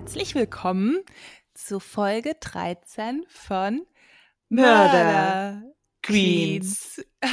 Herzlich 0.00 0.36
willkommen 0.36 1.00
zu 1.54 1.80
Folge 1.80 2.36
13 2.38 3.24
von 3.26 3.84
Murder 4.48 5.60
Queens. 6.04 7.04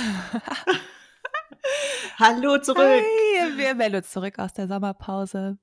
Hallo 2.17 2.57
zurück. 2.57 2.80
Hi, 2.80 3.55
wir 3.57 3.75
melden 3.75 3.98
uns 3.98 4.09
zurück 4.09 4.39
aus 4.39 4.54
der 4.54 4.67
Sommerpause. 4.67 5.59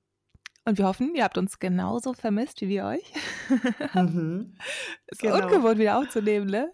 Und 0.64 0.78
wir 0.78 0.86
hoffen, 0.86 1.16
ihr 1.16 1.24
habt 1.24 1.36
uns 1.38 1.58
genauso 1.58 2.12
vermisst 2.12 2.60
wie 2.60 2.68
wir 2.68 2.84
euch. 2.84 3.12
Mhm. 3.94 4.56
Ist 5.08 5.22
Genau. 5.22 5.42
ungewohnt 5.44 5.78
wieder 5.78 5.98
aufzunehmen, 5.98 6.46
ne? 6.46 6.72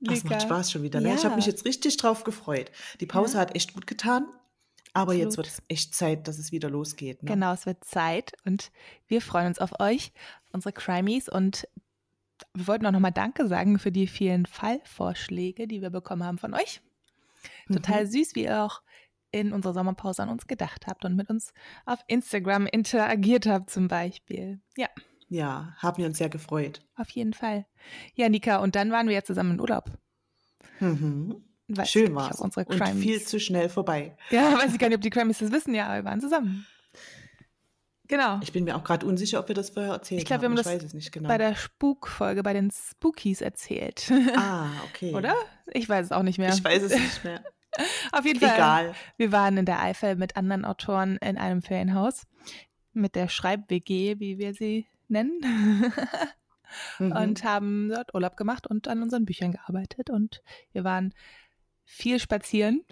Das 0.00 0.22
macht. 0.24 0.42
Spaß 0.42 0.70
schon 0.70 0.82
wieder. 0.82 1.00
Ne? 1.00 1.14
Ich 1.14 1.20
habe 1.24 1.30
Ja. 1.30 1.36
mich 1.36 1.46
jetzt 1.46 1.64
richtig 1.64 1.96
drauf 1.96 2.24
gefreut. 2.24 2.70
Die 3.00 3.06
Pause 3.06 3.36
Ja. 3.36 3.40
hat 3.40 3.56
echt 3.56 3.72
gut 3.72 3.86
getan. 3.86 4.26
Aber 4.94 5.12
jetzt 5.12 5.36
wird 5.36 5.48
es 5.48 5.62
echt 5.68 5.94
Zeit, 5.94 6.28
dass 6.28 6.38
es 6.38 6.52
wieder 6.52 6.70
losgeht. 6.70 7.22
Ne? 7.22 7.28
Genau, 7.32 7.52
es 7.52 7.66
wird 7.66 7.82
Zeit 7.84 8.32
und 8.44 8.70
wir 9.08 9.20
freuen 9.20 9.48
uns 9.48 9.58
auf 9.58 9.78
euch, 9.80 10.12
unsere 10.52 10.72
Crimies. 10.72 11.28
Und 11.28 11.68
wir 12.54 12.66
wollten 12.68 12.86
auch 12.86 12.92
nochmal 12.92 13.12
Danke 13.12 13.46
sagen 13.48 13.78
für 13.78 13.90
die 13.92 14.06
vielen 14.06 14.46
Fallvorschläge, 14.46 15.66
die 15.66 15.82
wir 15.82 15.90
bekommen 15.90 16.22
haben 16.24 16.38
von 16.38 16.54
euch. 16.54 16.80
Total 17.72 18.04
Mhm. 18.04 18.08
süß, 18.10 18.34
wie 18.36 18.44
ihr 18.44 18.62
auch 18.62 18.82
in 19.32 19.52
unserer 19.52 19.74
Sommerpause 19.74 20.22
an 20.22 20.28
uns 20.28 20.46
gedacht 20.46 20.86
habt 20.86 21.04
und 21.04 21.16
mit 21.16 21.28
uns 21.28 21.52
auf 21.86 21.98
Instagram 22.06 22.66
interagiert 22.66 23.46
habt 23.46 23.70
zum 23.70 23.88
Beispiel. 23.88 24.60
Ja, 24.76 24.88
Ja, 25.28 25.74
haben 25.78 25.98
wir 25.98 26.06
uns 26.06 26.18
sehr 26.18 26.28
gefreut. 26.28 26.86
auf 26.94 27.10
jeden 27.10 27.32
Fall. 27.32 27.66
Ja, 28.14 28.28
Nika, 28.28 28.58
und 28.58 28.76
dann 28.76 28.92
waren 28.92 29.08
wir 29.08 29.14
ja 29.14 29.24
zusammen 29.24 29.52
in 29.54 29.60
Urlaub. 29.60 29.90
Mhm. 30.78 31.42
Weiß 31.76 31.90
Schön 31.90 32.14
war 32.14 32.38
unsere 32.40 32.64
Und 32.66 32.78
Crimies. 32.78 33.02
viel 33.02 33.22
zu 33.22 33.38
schnell 33.40 33.68
vorbei. 33.68 34.16
Ja, 34.30 34.52
weiß 34.58 34.72
ich 34.72 34.78
gar 34.78 34.88
nicht, 34.88 34.96
ob 34.96 35.02
die 35.02 35.10
Crimies 35.10 35.38
das 35.38 35.52
wissen. 35.52 35.74
Ja, 35.74 35.86
aber 35.86 35.96
wir 35.96 36.04
waren 36.04 36.20
zusammen. 36.20 36.66
Genau. 38.06 38.38
Ich 38.42 38.52
bin 38.52 38.64
mir 38.64 38.76
auch 38.76 38.84
gerade 38.84 39.06
unsicher, 39.06 39.40
ob 39.40 39.48
wir 39.48 39.54
das 39.54 39.70
vorher 39.70 39.92
erzählt 39.92 40.20
Ich 40.20 40.26
glaub, 40.26 40.42
wir 40.42 40.48
haben. 40.48 40.52
haben 40.52 40.58
ich 40.60 40.64
das 40.64 40.74
weiß 40.74 40.84
es 40.84 40.94
nicht 40.94 41.10
genau. 41.10 41.28
Bei 41.28 41.38
der 41.38 41.54
Spukfolge, 41.56 42.42
bei 42.42 42.52
den 42.52 42.70
Spookies 42.70 43.40
erzählt. 43.40 44.12
ah, 44.36 44.66
okay. 44.90 45.14
Oder? 45.14 45.34
Ich 45.72 45.88
weiß 45.88 46.06
es 46.06 46.12
auch 46.12 46.22
nicht 46.22 46.38
mehr. 46.38 46.50
Ich 46.52 46.62
weiß 46.62 46.82
es 46.82 46.94
nicht 46.94 47.24
mehr. 47.24 47.42
Auf 48.12 48.24
jeden 48.26 48.40
Fall. 48.40 48.54
Egal. 48.54 48.94
Wir 49.16 49.32
waren 49.32 49.56
in 49.56 49.64
der 49.64 49.80
Eifel 49.80 50.16
mit 50.16 50.36
anderen 50.36 50.64
Autoren 50.64 51.16
in 51.16 51.38
einem 51.38 51.62
Ferienhaus. 51.62 52.26
Mit 52.92 53.16
der 53.16 53.28
Schreib-WG, 53.28 54.20
wie 54.20 54.38
wir 54.38 54.54
sie 54.54 54.86
nennen. 55.08 55.40
Mhm. 56.98 57.12
und 57.12 57.44
haben 57.44 57.88
dort 57.88 58.14
Urlaub 58.14 58.36
gemacht 58.36 58.66
und 58.66 58.88
an 58.88 59.00
unseren 59.02 59.24
Büchern 59.24 59.52
gearbeitet. 59.52 60.10
Und 60.10 60.42
wir 60.72 60.84
waren 60.84 61.14
viel 61.84 62.18
spazieren. 62.18 62.82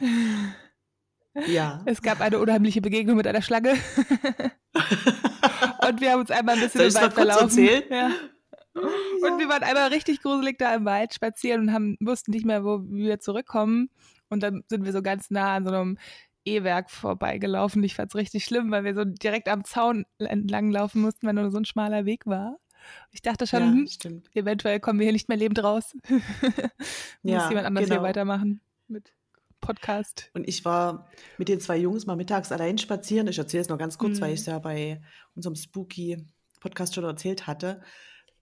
ja. 1.46 1.82
Es 1.86 2.02
gab 2.02 2.20
eine 2.20 2.38
unheimliche 2.38 2.80
Begegnung 2.80 3.16
mit 3.16 3.26
einer 3.26 3.42
Schlange. 3.42 3.72
und 5.88 6.00
wir 6.00 6.12
haben 6.12 6.20
uns 6.20 6.30
einmal 6.30 6.56
ein 6.56 6.60
bisschen 6.60 6.80
Soll 6.80 6.88
im 6.88 6.94
Wald 7.06 7.14
verlaufen. 7.14 7.44
erzählen? 7.44 7.82
Ja. 7.90 8.10
Und 8.74 9.38
wir 9.38 9.48
waren 9.48 9.62
einmal 9.62 9.88
richtig 9.88 10.22
gruselig 10.22 10.58
da 10.58 10.74
im 10.74 10.84
Wald 10.84 11.14
spazieren 11.14 11.62
und 11.62 11.72
haben, 11.72 11.96
wussten 12.00 12.30
nicht 12.30 12.46
mehr, 12.46 12.64
wo 12.64 12.80
wir 12.84 13.20
zurückkommen. 13.20 13.90
Und 14.30 14.42
dann 14.42 14.64
sind 14.68 14.84
wir 14.84 14.92
so 14.92 15.02
ganz 15.02 15.30
nah 15.30 15.56
an 15.56 15.66
so 15.66 15.72
einem 15.72 15.98
E-Werk 16.44 16.90
vorbeigelaufen. 16.90 17.84
Ich 17.84 17.94
fand 17.94 18.10
es 18.10 18.16
richtig 18.16 18.44
schlimm, 18.44 18.70
weil 18.70 18.84
wir 18.84 18.94
so 18.94 19.04
direkt 19.04 19.48
am 19.48 19.64
Zaun 19.64 20.06
entlang 20.18 20.70
laufen 20.70 21.02
mussten, 21.02 21.26
weil 21.26 21.34
nur 21.34 21.50
so 21.50 21.58
ein 21.58 21.66
schmaler 21.66 22.06
Weg 22.06 22.26
war. 22.26 22.56
Ich 23.12 23.22
dachte 23.22 23.46
schon, 23.46 23.86
ja, 23.86 24.10
hm, 24.10 24.22
eventuell 24.34 24.80
kommen 24.80 24.98
wir 24.98 25.04
hier 25.04 25.12
nicht 25.12 25.28
mehr 25.28 25.38
lebend 25.38 25.62
raus. 25.62 25.94
Muss 26.08 26.22
Ja, 27.22 27.48
jemand 27.48 27.66
anders 27.66 27.84
hier 27.84 27.96
genau. 27.96 28.02
weitermachen 28.02 28.60
mit 28.88 29.12
Podcast. 29.60 30.30
Und 30.34 30.48
ich 30.48 30.64
war 30.64 31.08
mit 31.38 31.48
den 31.48 31.60
zwei 31.60 31.76
Jungs 31.76 32.04
mal 32.06 32.16
mittags 32.16 32.50
allein 32.52 32.78
spazieren. 32.78 33.28
Ich 33.28 33.38
erzähle 33.38 33.62
es 33.62 33.68
noch 33.68 33.78
ganz 33.78 33.96
kurz, 33.96 34.18
Mhm. 34.18 34.22
weil 34.22 34.34
ich 34.34 34.40
es 34.40 34.46
ja 34.46 34.58
bei 34.58 35.00
unserem 35.34 35.54
Spooky-Podcast 35.54 36.94
schon 36.94 37.04
erzählt 37.04 37.46
hatte. 37.46 37.82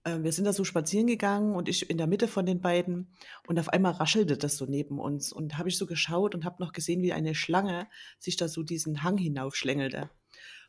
Ähm, 0.03 0.23
Wir 0.23 0.31
sind 0.31 0.45
da 0.45 0.53
so 0.53 0.63
spazieren 0.63 1.05
gegangen 1.05 1.55
und 1.55 1.69
ich 1.69 1.89
in 1.91 1.97
der 1.99 2.07
Mitte 2.07 2.27
von 2.27 2.45
den 2.47 2.59
beiden 2.59 3.13
und 3.47 3.59
auf 3.59 3.69
einmal 3.69 3.91
raschelte 3.93 4.35
das 4.35 4.57
so 4.57 4.65
neben 4.65 4.99
uns 4.99 5.31
und 5.31 5.59
habe 5.59 5.69
ich 5.69 5.77
so 5.77 5.85
geschaut 5.85 6.33
und 6.33 6.43
habe 6.43 6.55
noch 6.63 6.71
gesehen, 6.73 7.03
wie 7.03 7.13
eine 7.13 7.35
Schlange 7.35 7.87
sich 8.17 8.35
da 8.35 8.47
so 8.47 8.63
diesen 8.63 9.03
Hang 9.03 9.17
hinaufschlängelte 9.17 10.09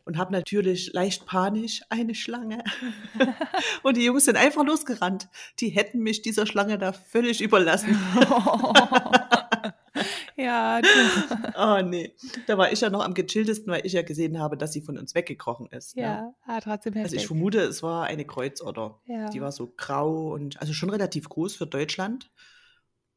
und 0.04 0.18
habe 0.18 0.32
natürlich 0.32 0.92
leicht 0.92 1.26
panisch 1.26 1.82
eine 1.88 2.14
Schlange 2.14 2.62
und 3.82 3.96
die 3.96 4.04
Jungs 4.04 4.24
sind 4.24 4.36
einfach 4.36 4.64
losgerannt. 4.64 5.28
Die 5.60 5.68
hätten 5.68 6.00
mich 6.00 6.22
dieser 6.22 6.46
Schlange 6.46 6.78
da 6.78 6.92
völlig 6.92 7.40
überlassen. 7.40 7.96
ja, 10.36 10.80
Oh 11.56 11.80
nee, 11.82 12.14
da 12.46 12.58
war 12.58 12.72
ich 12.72 12.80
ja 12.80 12.90
noch 12.90 13.04
am 13.04 13.14
gechilltesten, 13.14 13.72
weil 13.72 13.84
ich 13.86 13.92
ja 13.92 14.02
gesehen 14.02 14.38
habe, 14.38 14.56
dass 14.56 14.72
sie 14.72 14.80
von 14.80 14.98
uns 14.98 15.14
weggekrochen 15.14 15.66
ist. 15.66 15.96
Ne? 15.96 16.02
ja, 16.02 16.34
ah, 16.46 16.60
trotzdem 16.60 16.94
Also 16.94 17.06
ich 17.06 17.12
heftig. 17.12 17.26
vermute, 17.26 17.60
es 17.60 17.82
war 17.82 18.04
eine 18.04 18.24
Kreuzotter. 18.24 19.00
ja. 19.06 19.28
Die 19.30 19.40
war 19.40 19.52
so 19.52 19.72
grau 19.76 20.32
und 20.32 20.60
also 20.60 20.72
schon 20.72 20.90
relativ 20.90 21.28
groß 21.28 21.56
für 21.56 21.66
Deutschland. 21.66 22.30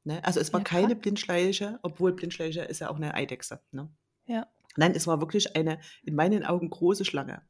Ne? 0.03 0.23
Also 0.23 0.39
es 0.39 0.53
war 0.53 0.61
Ja, 0.61 0.65
keine. 0.65 0.95
Blindschleiche, 0.95 1.79
obwohl 1.81 2.13
Blindschleiche 2.13 2.61
ist 2.61 2.79
ja 2.79 2.89
auch 2.89 2.97
eine 2.97 3.13
Eidechse. 3.15 3.61
Ne? 3.71 3.89
Ja. 4.25 4.47
Nein, 4.77 4.93
es 4.95 5.07
war 5.07 5.19
wirklich 5.21 5.55
eine 5.55 5.79
in 6.03 6.15
meinen 6.15 6.45
Augen 6.45 6.69
große 6.69 7.05
Schlange. 7.05 7.41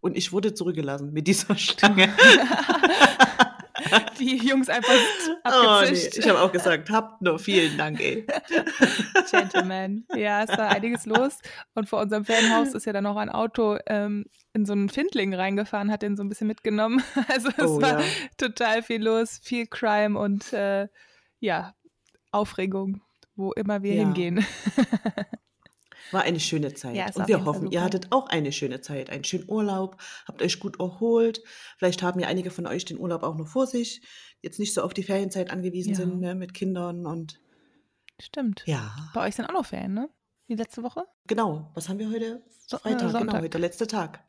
Und 0.00 0.16
ich 0.16 0.32
wurde 0.32 0.54
zurückgelassen 0.54 1.12
mit 1.12 1.26
dieser 1.26 1.54
Schlange. 1.58 2.08
die 4.18 4.36
Jungs 4.38 4.68
einfach 4.68 4.92
oh 4.92 5.32
nee, 5.44 5.50
abgezischt. 5.84 6.18
ich 6.18 6.28
habe 6.28 6.40
auch 6.40 6.50
gesagt, 6.50 6.90
habt 6.90 7.20
nur 7.22 7.38
vielen 7.38 7.76
Dank, 7.76 8.00
ey. 8.00 8.26
Gentleman. 9.30 10.04
Ja, 10.14 10.42
es 10.42 10.48
war 10.50 10.70
einiges 10.70 11.06
los. 11.06 11.38
Und 11.74 11.88
vor 11.88 12.00
unserem 12.00 12.24
Ferienhaus 12.24 12.74
ist 12.74 12.86
ja 12.86 12.92
dann 12.92 13.06
auch 13.06 13.16
ein 13.16 13.28
Auto 13.28 13.78
ähm, 13.86 14.24
in 14.54 14.64
so 14.64 14.72
einen 14.72 14.88
Findling 14.88 15.34
reingefahren, 15.34 15.90
hat 15.90 16.02
den 16.02 16.16
so 16.16 16.24
ein 16.24 16.28
bisschen 16.28 16.46
mitgenommen. 16.46 17.02
Also 17.28 17.48
es 17.56 17.64
Oh 17.64 17.80
war 17.82 18.00
ja. 18.00 18.06
total 18.38 18.82
viel 18.82 19.02
los, 19.04 19.38
viel 19.42 19.66
Crime 19.66 20.18
und 20.18 20.52
äh, 20.52 20.88
ja, 21.40 21.74
Aufregung, 22.32 23.02
wo 23.34 23.52
immer 23.52 23.82
wir 23.82 23.94
Ja. 23.94 24.04
hingehen. 24.04 24.44
War 26.12 26.22
eine 26.22 26.40
schöne 26.40 26.72
Zeit. 26.74 26.94
Ja, 26.96 27.06
und 27.14 27.26
wir 27.28 27.44
hoffen, 27.44 27.70
ihr 27.72 27.82
hattet 27.82 28.08
auch 28.12 28.28
eine 28.28 28.52
schöne 28.52 28.80
Zeit, 28.80 29.10
einen 29.10 29.24
schönen 29.24 29.48
Urlaub, 29.48 29.96
habt 30.26 30.40
euch 30.42 30.60
gut 30.60 30.78
erholt. 30.80 31.42
Vielleicht 31.78 32.02
haben 32.02 32.20
ja 32.20 32.28
einige 32.28 32.50
von 32.50 32.66
euch 32.66 32.84
den 32.84 32.98
Urlaub 32.98 33.22
auch 33.22 33.36
noch 33.36 33.48
vor 33.48 33.66
sich, 33.66 34.02
jetzt 34.42 34.58
nicht 34.58 34.72
so 34.74 34.82
auf 34.82 34.94
die 34.94 35.02
Ferienzeit 35.02 35.50
angewiesen 35.50 35.90
Ja. 35.90 35.96
sind, 35.96 36.20
ne, 36.20 36.34
mit 36.34 36.54
Kindern 36.54 37.06
und 37.06 37.40
Stimmt. 38.20 38.62
ja, 38.66 38.94
Bei 39.14 39.26
euch 39.26 39.34
sind 39.34 39.46
auch 39.46 39.52
noch 39.54 39.66
Ferien, 39.66 39.94
ne? 39.94 40.08
Wie 40.46 40.54
letzte 40.54 40.82
Woche? 40.82 41.04
genau. 41.26 41.70
Was 41.74 41.88
haben 41.88 41.98
wir 41.98 42.08
heute? 42.10 42.42
So- 42.66 42.76
äh, 42.78 42.80
Freitag, 42.80 42.98
genau, 43.00 43.10
Sonntag. 43.18 43.36
heute 43.42 43.50
der 43.50 43.60
letzte 43.60 43.86
Tag. 43.86 44.22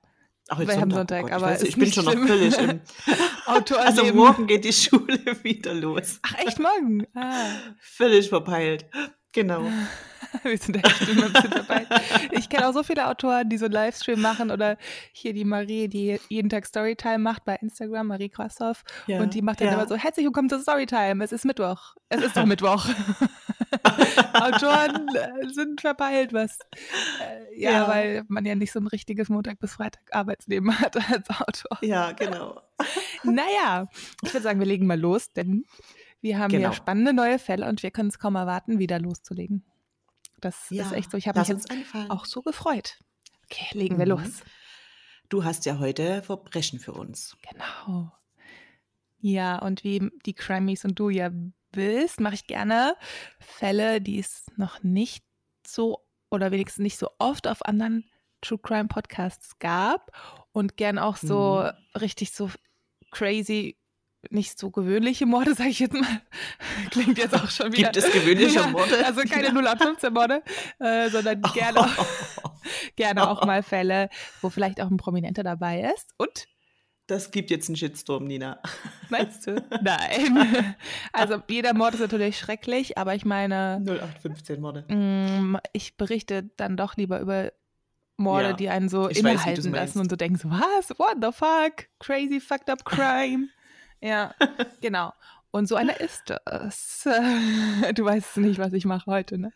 Ach, 0.50 0.58
heute 0.58 0.68
Wir 0.70 0.82
haben 0.82 0.92
Sonntag, 0.92 1.20
Sonntag, 1.20 1.24
oh 1.24 1.28
Gott, 1.28 1.32
aber 1.34 1.54
ich, 1.56 1.62
weiß, 1.62 1.68
ich 1.68 1.76
bin 1.78 1.92
schon 1.92 2.04
schlimm. 2.06 2.20
noch 2.22 2.28
völlig 2.28 2.58
im... 2.58 2.82
Also 3.78 4.14
morgen 4.14 4.46
geht 4.48 4.66
die 4.66 4.74
Schule 4.74 5.20
wieder 5.44 5.74
los. 5.74 6.20
Ach, 6.24 6.36
echt 6.40 6.60
morgen? 6.60 7.06
Ah. 7.16 7.46
Völlig 7.80 8.30
verpeilt. 8.30 8.86
Genau. 9.38 9.62
Wir 10.44 10.58
sind 10.58 10.84
echt 10.84 11.08
immer 11.10 11.26
ein 11.26 11.34
bisschen 11.34 11.52
dabei. 11.52 11.86
Ich 12.32 12.50
kenne 12.50 12.68
auch 12.68 12.74
so 12.74 12.82
viele 12.82 13.08
Autoren, 13.08 13.48
die 13.50 13.60
so 13.60 13.66
einen 13.66 13.74
Livestream 13.76 14.20
machen 14.20 14.50
oder 14.50 14.78
hier 15.12 15.32
die 15.32 15.46
Marie, 15.46 15.88
die 15.88 16.20
jeden 16.28 16.50
Tag 16.50 16.66
Storytime 16.66 17.20
macht 17.20 17.46
bei 17.46 17.56
Instagram, 17.58 18.08
Marie 18.08 18.30
Krassoff. 18.30 18.84
Ja, 19.06 19.22
Und 19.22 19.36
die 19.36 19.44
macht 19.44 19.62
dann 19.62 19.68
ja. 19.68 19.74
immer 19.76 19.88
so, 19.88 19.96
herzlich 19.96 20.26
willkommen 20.26 20.50
zu 20.50 20.60
Storytime, 20.60 21.24
es 21.24 21.32
ist 21.32 21.46
Mittwoch. 21.46 21.94
Es 22.10 22.24
ist 22.24 22.36
doch 22.36 22.46
Mittwoch. 22.48 22.88
Autoren 24.34 25.08
äh, 25.16 25.50
sind 25.54 25.82
verpeilt, 25.82 26.34
was. 26.34 26.58
Äh, 27.22 27.62
ja, 27.62 27.72
Ja. 27.72 27.88
weil 27.88 28.24
man 28.28 28.44
ja 28.44 28.56
nicht 28.56 28.72
so 28.72 28.80
ein 28.80 28.88
richtiges 28.88 29.30
Montag 29.30 29.60
bis 29.60 29.74
Freitag 29.74 30.02
Arbeitsleben 30.10 30.80
hat 30.80 30.96
als 31.12 31.30
Autor. 31.30 31.78
Ja, 31.82 32.12
genau. 32.14 32.60
Naja, 33.22 33.88
ich 34.24 34.34
würde 34.34 34.44
sagen, 34.44 34.60
wir 34.60 34.66
legen 34.68 34.88
mal 34.88 35.00
los, 35.00 35.32
denn 35.32 35.64
wir 36.22 36.40
haben 36.40 36.52
Genau. 36.52 36.64
ja 36.70 36.74
spannende 36.74 37.14
neue 37.14 37.40
Fälle 37.40 37.68
und 37.68 37.84
wir 37.84 37.92
können 37.92 38.10
es 38.10 38.20
kaum 38.20 38.36
erwarten, 38.36 38.80
wieder 38.80 39.00
loszulegen. 39.00 39.66
Das 40.40 40.70
Ja, 40.70 40.84
ist 40.86 40.92
echt 40.94 41.12
so. 41.12 41.18
Ich 41.18 41.28
habe 41.28 41.40
mich 41.40 41.48
jetzt 41.48 41.70
auch 42.10 42.26
so 42.26 42.42
gefreut. 42.42 43.00
Okay, 43.46 43.68
legen 43.78 43.98
wir 43.98 44.06
Mhm. 44.06 44.12
los. 44.12 44.42
Du 45.30 45.44
hast 45.44 45.66
ja 45.66 45.80
heute 45.80 46.22
Verbrechen 46.22 46.80
für 46.80 46.94
uns. 46.94 47.36
Genau. 47.52 48.12
Ja, 49.20 49.60
und 49.60 49.84
wie 49.84 50.12
die 50.26 50.34
Crimies 50.34 50.86
und 50.86 51.00
du 51.00 51.10
ja 51.10 51.32
willst, 51.74 52.20
mache 52.20 52.36
ich 52.36 52.48
gerne 52.48 52.96
Fälle, 53.40 54.00
die 54.00 54.20
es 54.20 54.46
noch 54.56 54.84
nicht 54.84 55.24
so 55.66 56.06
oder 56.30 56.52
wenigstens 56.52 56.84
nicht 56.84 56.98
so 56.98 57.10
oft 57.20 57.48
auf 57.48 57.66
anderen 57.66 58.06
True 58.42 58.60
Crime 58.60 58.88
Podcasts 58.88 59.58
gab 59.60 60.12
und 60.52 60.78
gern 60.78 61.00
auch 61.00 61.18
so 61.18 61.64
Mhm. 61.94 62.00
richtig 62.00 62.32
so 62.32 62.50
crazy, 63.12 63.78
nicht 64.30 64.58
so 64.60 64.72
gewöhnliche 64.72 65.26
Morde, 65.26 65.54
sage 65.56 65.70
ich 65.70 65.80
jetzt 65.80 65.94
mal. 65.94 66.22
Klingt 66.92 67.18
jetzt 67.18 67.34
auch 67.36 67.50
schon 67.50 67.72
wieder. 67.72 67.92
Gibt 67.92 67.98
es 67.98 68.12
gewöhnliche 68.12 68.56
Ja, 68.60 68.68
Morde? 68.68 69.06
Also 69.06 69.22
keine 69.22 69.48
0815 69.50 70.14
Morde, 70.14 70.44
äh, 70.80 71.10
sondern 71.10 71.42
gerne, 71.54 71.80
auch, 71.82 72.06
gerne 72.96 73.30
auch 73.30 73.46
mal 73.46 73.64
Fälle, 73.64 74.10
wo 74.42 74.50
vielleicht 74.50 74.82
auch 74.82 74.90
ein 74.90 74.98
Prominenter 74.98 75.44
dabei 75.44 75.92
ist. 75.96 76.14
Und 76.18 76.46
Das 77.08 77.32
gibt 77.32 77.52
jetzt 77.52 77.70
einen 77.70 77.78
Shitstorm, 77.78 78.26
Nina. 78.26 78.60
Meinst 79.10 79.48
du? 79.48 79.64
Nein. 79.82 80.76
Also 81.14 81.42
jeder 81.50 81.74
Mord 81.74 81.94
ist 81.94 82.02
natürlich 82.02 82.38
schrecklich, 82.38 82.98
aber 82.98 83.16
ich 83.16 83.24
meine, 83.24 83.82
0815 83.86 84.60
Morde. 84.60 84.82
mm, 84.94 85.58
ich 85.74 85.96
berichte 85.96 86.50
dann 86.58 86.76
doch 86.76 86.98
lieber 86.98 87.20
über 87.22 87.52
Morde, 88.18 88.48
Ja, 88.50 88.54
die 88.54 88.70
einen 88.70 88.90
so 88.90 89.10
ich 89.10 89.18
weiß, 89.24 89.32
innehalten 89.32 89.72
meinst. 89.72 89.76
lassen 89.96 90.00
und 90.00 90.10
so 90.10 90.16
denken 90.16 90.38
so, 90.38 90.50
was? 90.50 90.90
What 90.98 91.18
the 91.22 91.32
fuck? 91.32 91.88
Crazy 92.00 92.40
fucked 92.42 92.70
up 92.70 92.84
crime. 92.84 93.50
Ja, 94.02 94.34
genau. 94.82 95.14
Und 95.52 95.68
so 95.68 95.76
einer 95.76 96.00
ist 96.00 96.24
das. 96.46 97.08
Du 97.96 98.04
weißt 98.06 98.38
nicht, 98.38 98.60
was 98.60 98.74
ich 98.74 98.86
mache 98.86 99.10
heute, 99.10 99.38
ne? 99.38 99.54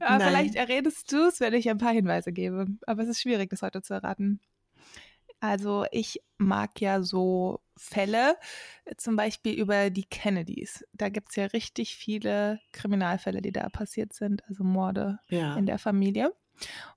Aber 0.00 0.18
Nein. 0.18 0.28
vielleicht 0.28 0.54
errätest 0.56 1.10
du 1.12 1.28
es, 1.28 1.40
wenn 1.40 1.54
ich 1.54 1.70
ein 1.70 1.78
paar 1.78 1.92
Hinweise 1.92 2.32
gebe. 2.32 2.66
Aber 2.86 3.02
es 3.02 3.08
ist 3.08 3.20
schwierig, 3.20 3.50
das 3.50 3.62
heute 3.62 3.80
zu 3.82 3.94
erraten. 3.94 4.40
Also 5.40 5.86
ich 5.92 6.20
mag 6.36 6.80
ja 6.80 7.00
so 7.02 7.60
Fälle, 7.76 8.36
zum 8.96 9.14
Beispiel 9.14 9.54
über 9.54 9.88
die 9.90 10.04
Kennedys. 10.04 10.84
Da 10.92 11.08
gibt 11.10 11.28
es 11.30 11.36
ja 11.36 11.46
richtig 11.46 11.94
viele 11.96 12.60
Kriminalfälle, 12.72 13.40
die 13.40 13.52
da 13.52 13.68
passiert 13.68 14.12
sind, 14.12 14.42
also 14.48 14.64
Morde 14.64 15.20
Ja. 15.28 15.54
in 15.56 15.66
der 15.66 15.78
Familie. 15.78 16.34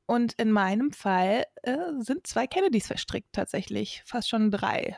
Und 0.08 0.34
in 0.34 0.52
meinem 0.52 0.92
Fall 0.92 1.46
äh, 1.62 1.78
sind 2.00 2.26
zwei 2.26 2.48
Kennedys 2.48 2.88
verstrickt 2.88 3.32
tatsächlich, 3.34 4.02
fast 4.06 4.28
schon 4.30 4.50
drei. 4.50 4.98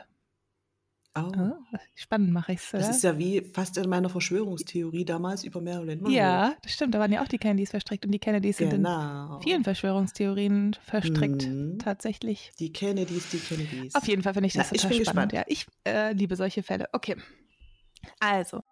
Oh. 1.16 1.30
Äh, 1.30 1.78
spannend 1.94 2.32
mache 2.32 2.52
ich 2.52 2.58
es, 2.58 2.70
Das 2.72 2.88
ist 2.88 3.04
ja 3.04 3.16
wie 3.18 3.40
fast 3.40 3.76
in 3.78 3.88
meiner 3.88 4.08
Verschwörungstheorie 4.08 5.04
damals 5.04 5.44
über 5.44 5.60
Marilyn 5.60 6.00
Monroe. 6.00 6.12
Ja, 6.16 6.54
das 6.62 6.72
stimmt, 6.72 6.94
da 6.94 6.98
waren 6.98 7.12
ja 7.12 7.22
auch 7.22 7.28
die 7.28 7.38
Kennedys 7.38 7.70
verstrickt 7.70 8.04
und 8.04 8.10
die 8.10 8.18
Kennedys 8.18 8.56
sind 8.56 8.70
genau. 8.70 9.36
in 9.36 9.42
vielen 9.42 9.62
Verschwörungstheorien 9.62 10.76
verstrickt, 10.82 11.46
Mhm. 11.46 11.78
tatsächlich. 11.78 12.50
Die 12.58 12.72
Kennedys, 12.72 13.28
die 13.30 13.38
Kennedys. 13.38 13.94
Auf 13.94 14.08
jeden 14.08 14.22
Fall 14.24 14.34
finde 14.34 14.48
ich 14.48 14.54
das 14.54 14.72
ich 14.72 14.82
total 14.82 14.96
bin 14.96 15.04
spannend. 15.06 15.32
gespannt. 15.32 15.32
Ja, 15.32 15.44
ich 15.46 15.66
äh, 15.86 16.12
liebe 16.14 16.34
solche 16.34 16.62
Fälle. 16.64 16.88
Okay. 16.92 17.16
Also. 18.18 18.62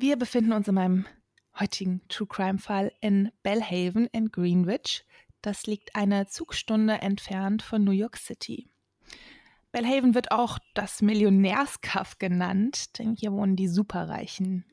Wir 0.00 0.16
befinden 0.16 0.52
uns 0.52 0.68
in 0.68 0.76
meinem 0.76 1.06
heutigen 1.58 2.02
True 2.06 2.28
Crime 2.28 2.58
Fall 2.58 2.92
in 3.00 3.32
Bellhaven 3.42 4.06
in 4.12 4.30
Greenwich. 4.30 5.04
Das 5.42 5.66
liegt 5.66 5.96
eine 5.96 6.28
Zugstunde 6.28 6.94
entfernt 7.02 7.62
von 7.62 7.82
New 7.82 7.90
York 7.90 8.16
City. 8.16 8.68
Bellhaven 9.72 10.14
wird 10.14 10.30
auch 10.30 10.60
das 10.74 11.02
Millionärskaff 11.02 12.18
genannt, 12.18 12.96
denn 13.00 13.16
hier 13.16 13.32
wohnen 13.32 13.56
die 13.56 13.66
Superreichen. 13.66 14.64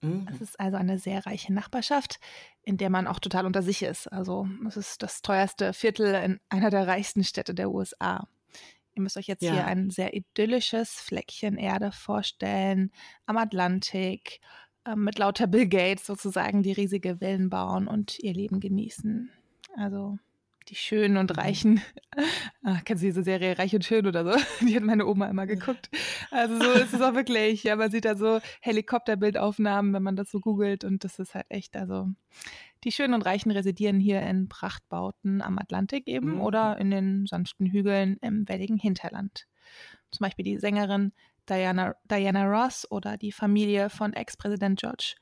Mhm. 0.00 0.26
Es 0.32 0.40
ist 0.40 0.58
also 0.58 0.78
eine 0.78 0.98
sehr 0.98 1.26
reiche 1.26 1.52
Nachbarschaft, 1.52 2.18
in 2.62 2.78
der 2.78 2.88
man 2.88 3.06
auch 3.06 3.18
total 3.18 3.44
unter 3.44 3.62
sich 3.62 3.82
ist. 3.82 4.10
Also 4.10 4.48
es 4.66 4.78
ist 4.78 5.02
das 5.02 5.20
teuerste 5.20 5.74
Viertel 5.74 6.14
in 6.14 6.40
einer 6.48 6.70
der 6.70 6.88
reichsten 6.88 7.24
Städte 7.24 7.54
der 7.54 7.70
USA. 7.70 8.26
Ihr 8.94 9.02
müsst 9.02 9.16
euch 9.16 9.26
jetzt 9.26 9.42
Ja. 9.42 9.52
hier 9.52 9.66
ein 9.66 9.90
sehr 9.90 10.14
idyllisches 10.14 10.90
Fleckchen 10.92 11.56
Erde 11.56 11.92
vorstellen, 11.92 12.90
am 13.26 13.36
Atlantik, 13.36 14.40
äh, 14.84 14.94
mit 14.96 15.18
lauter 15.18 15.46
Bill 15.46 15.66
Gates 15.68 16.06
sozusagen, 16.06 16.62
die 16.62 16.72
riesige 16.72 17.18
Villen 17.18 17.50
bauen 17.50 17.88
und 17.88 18.18
ihr 18.20 18.34
Leben 18.34 18.60
genießen. 18.60 19.30
Also 19.76 20.18
die 20.68 20.76
Schönen 20.76 21.16
und 21.18 21.30
Mhm. 21.30 21.36
Reichen. 21.40 21.80
Ah, 22.62 22.80
kennst 22.84 23.02
du 23.02 23.08
diese 23.08 23.24
Serie 23.24 23.58
Reich 23.58 23.74
und 23.74 23.84
Schön 23.84 24.06
oder 24.06 24.24
so? 24.24 24.38
Die 24.66 24.76
hat 24.76 24.84
meine 24.84 25.04
Oma 25.06 25.26
immer 25.26 25.46
geguckt. 25.46 25.90
Also 26.30 26.56
so 26.58 26.70
ist 26.72 26.94
es 26.94 27.00
auch 27.02 27.14
wirklich. 27.14 27.64
Ja, 27.64 27.74
man 27.76 27.90
sieht 27.90 28.04
da 28.04 28.14
so 28.16 28.40
Helikopterbildaufnahmen, 28.60 29.92
wenn 29.92 30.02
man 30.02 30.16
das 30.16 30.30
so 30.30 30.38
googelt. 30.40 30.84
Und 30.84 31.04
das 31.04 31.18
ist 31.18 31.34
halt 31.34 31.46
echt, 31.48 31.76
also 31.76 32.08
die 32.84 32.92
Schönen 32.92 33.14
und 33.14 33.22
Reichen 33.22 33.50
residieren 33.50 33.98
hier 33.98 34.22
in 34.22 34.48
Prachtbauten 34.48 35.42
am 35.42 35.58
Atlantik 35.58 36.06
eben 36.06 36.34
Mhm. 36.34 36.40
oder 36.40 36.78
in 36.78 36.90
den 36.90 37.26
sanften 37.26 37.66
Hügeln 37.66 38.18
im 38.20 38.48
welligen 38.48 38.76
Hinterland. 38.78 39.46
Zum 40.10 40.24
Beispiel 40.24 40.44
die 40.44 40.58
Sängerin 40.58 41.12
Diana, 41.48 41.94
Diana 42.04 42.44
Ross 42.46 42.90
oder 42.90 43.16
die 43.16 43.32
Familie 43.32 43.90
von 43.90 44.12
Ex-Präsident 44.12 44.80
George 44.80 45.16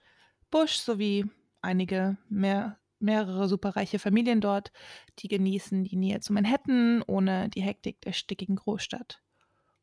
Bush 0.51 0.75
sowie 0.75 1.25
einige 1.63 2.19
mehr, 2.29 2.79
mehrere 2.99 3.49
superreiche 3.49 3.99
Familien 3.99 4.41
dort, 4.41 4.71
die 5.19 5.29
genießen 5.29 5.85
die 5.85 5.97
Nähe 5.97 6.21
zu 6.21 6.33
Manhattan 6.33 7.03
ohne 7.07 7.49
die 7.49 7.63
Hektik 7.63 8.01
der 8.03 8.13
stickigen 8.13 8.57
Großstadt. 8.57 9.23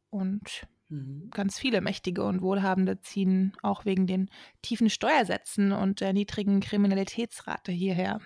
Und 0.10 0.68
Mhm. 0.90 1.30
ganz 1.32 1.60
viele 1.60 1.82
Mächtige 1.82 2.24
und 2.24 2.42
Wohlhabende 2.42 3.00
ziehen 3.02 3.54
auch 3.62 3.86
wegen 3.86 4.08
den 4.08 4.30
tiefen 4.64 4.90
Steuersätzen 4.90 5.72
und 5.72 6.02
der 6.02 6.14
niedrigen 6.14 6.60
Kriminalitätsrate 6.62 7.72
hierher. 7.72 8.20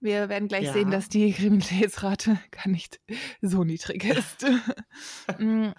Wir 0.00 0.28
werden 0.28 0.48
gleich 0.48 0.66
Ja. 0.66 0.72
sehen, 0.74 0.90
dass 0.90 1.08
die 1.08 1.32
Kriminalitätsrate 1.32 2.38
gar 2.50 2.68
nicht 2.68 3.00
so 3.40 3.64
niedrig 3.64 4.04
ist. 4.04 4.44
Mm, 5.38 5.72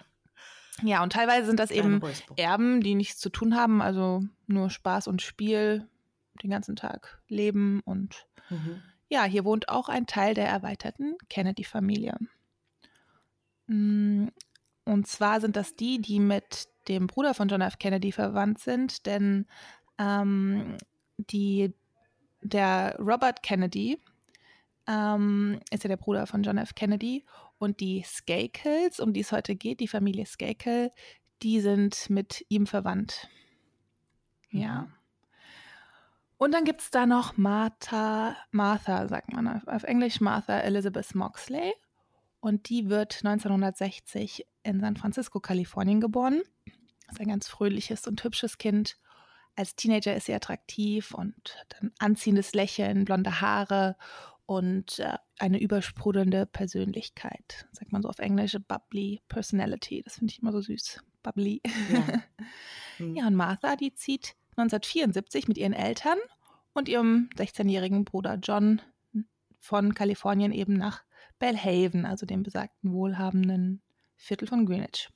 ja, 0.82 1.02
und 1.02 1.12
teilweise 1.12 1.46
sind 1.46 1.58
das 1.58 1.70
eben. 1.70 2.00
Erben, 2.36 2.80
die 2.80 2.94
nichts 2.94 3.18
zu 3.18 3.30
tun 3.30 3.56
haben, 3.56 3.82
also 3.82 4.22
nur 4.46 4.70
Spaß 4.70 5.08
und 5.08 5.22
Spiel 5.22 5.88
den 6.42 6.50
ganzen 6.50 6.76
Tag 6.76 7.20
leben. 7.28 7.80
Und 7.84 8.26
Mhm. 8.50 8.82
ja, 9.08 9.24
hier 9.24 9.44
wohnt 9.44 9.68
auch 9.68 9.88
ein 9.88 10.06
Teil 10.06 10.34
der 10.34 10.48
erweiterten 10.48 11.16
Kennedy-Familie. 11.28 12.16
Und 14.88 15.06
zwar 15.06 15.42
sind 15.42 15.54
das 15.54 15.76
die, 15.76 16.00
die 16.00 16.18
mit 16.18 16.66
dem 16.88 17.08
Bruder 17.08 17.34
von 17.34 17.48
John 17.48 17.60
F. 17.60 17.78
Kennedy 17.78 18.10
verwandt 18.10 18.58
sind, 18.58 19.04
denn 19.04 19.46
ähm, 19.98 20.78
die, 21.18 21.74
der 22.40 22.96
Robert 22.98 23.42
Kennedy 23.42 24.00
ähm, 24.86 25.60
ist 25.70 25.84
ja 25.84 25.88
der 25.88 25.98
Bruder 25.98 26.26
von 26.26 26.42
John 26.42 26.56
F. 26.56 26.74
Kennedy 26.74 27.26
und 27.58 27.80
die 27.80 28.02
Skakels, 28.02 28.98
um 28.98 29.12
die 29.12 29.20
es 29.20 29.30
heute 29.30 29.56
geht, 29.56 29.80
die 29.80 29.88
Familie 29.88 30.24
Skakel, 30.24 30.90
die 31.42 31.60
sind 31.60 32.08
mit 32.08 32.46
ihm 32.48 32.66
verwandt. 32.66 33.28
Ja. 34.48 34.82
Mhm. 34.82 34.92
Und 36.38 36.54
dann 36.54 36.64
gibt 36.64 36.80
es 36.80 36.90
da 36.90 37.04
noch 37.04 37.36
Martha, 37.36 38.36
Martha, 38.52 39.06
sagt 39.08 39.34
man 39.34 39.48
auf 39.66 39.82
Englisch, 39.82 40.22
Martha 40.22 40.60
Elizabeth 40.60 41.14
Moxley. 41.14 41.74
Und 42.40 42.68
die 42.68 42.88
wird 42.88 43.24
1960 43.24 44.46
in 44.62 44.80
San 44.80 44.96
Francisco, 44.96 45.40
Kalifornien 45.40 46.00
geboren. 46.00 46.42
Ist 47.10 47.20
ein 47.20 47.28
ganz 47.28 47.48
fröhliches 47.48 48.06
und 48.06 48.22
hübsches 48.22 48.58
Kind. 48.58 48.96
Als 49.56 49.74
Teenager 49.74 50.14
ist 50.14 50.26
sie 50.26 50.34
attraktiv 50.34 51.12
und 51.12 51.56
hat 51.58 51.82
ein 51.82 51.92
anziehendes 51.98 52.52
Lächeln, 52.52 53.04
blonde 53.04 53.40
Haare 53.40 53.96
und 54.46 55.00
äh, 55.00 55.18
eine 55.38 55.60
übersprudelnde 55.60 56.46
Persönlichkeit. 56.46 57.66
Sagt 57.72 57.92
man 57.92 58.02
so 58.02 58.08
auf 58.08 58.18
Englisch, 58.18 58.56
bubbly 58.66 59.20
personality. 59.28 60.02
Das 60.02 60.16
finde 60.16 60.32
ich 60.32 60.40
immer 60.40 60.52
so 60.52 60.60
süß. 60.60 61.02
Bubbly. 61.22 61.60
Ja. 61.92 62.00
Mhm. 62.00 62.22
Ja, 63.14 63.28
und 63.28 63.36
Martha, 63.36 63.76
die 63.76 63.94
zieht 63.94 64.34
1974 64.56 65.46
mit 65.46 65.56
ihren 65.56 65.72
Eltern 65.72 66.18
und 66.72 66.88
ihrem 66.88 67.30
16-jährigen 67.36 68.04
Bruder 68.04 68.40
John 68.42 68.82
von 69.60 69.94
Kalifornien 69.94 70.50
eben 70.50 70.74
nach 70.74 71.04
Bellhaven, 71.38 72.04
also 72.04 72.26
dem 72.26 72.42
besagten 72.42 72.92
wohlhabenden 72.92 73.82
Viertel 74.16 74.48
von 74.48 74.66
Greenwich. 74.66 75.08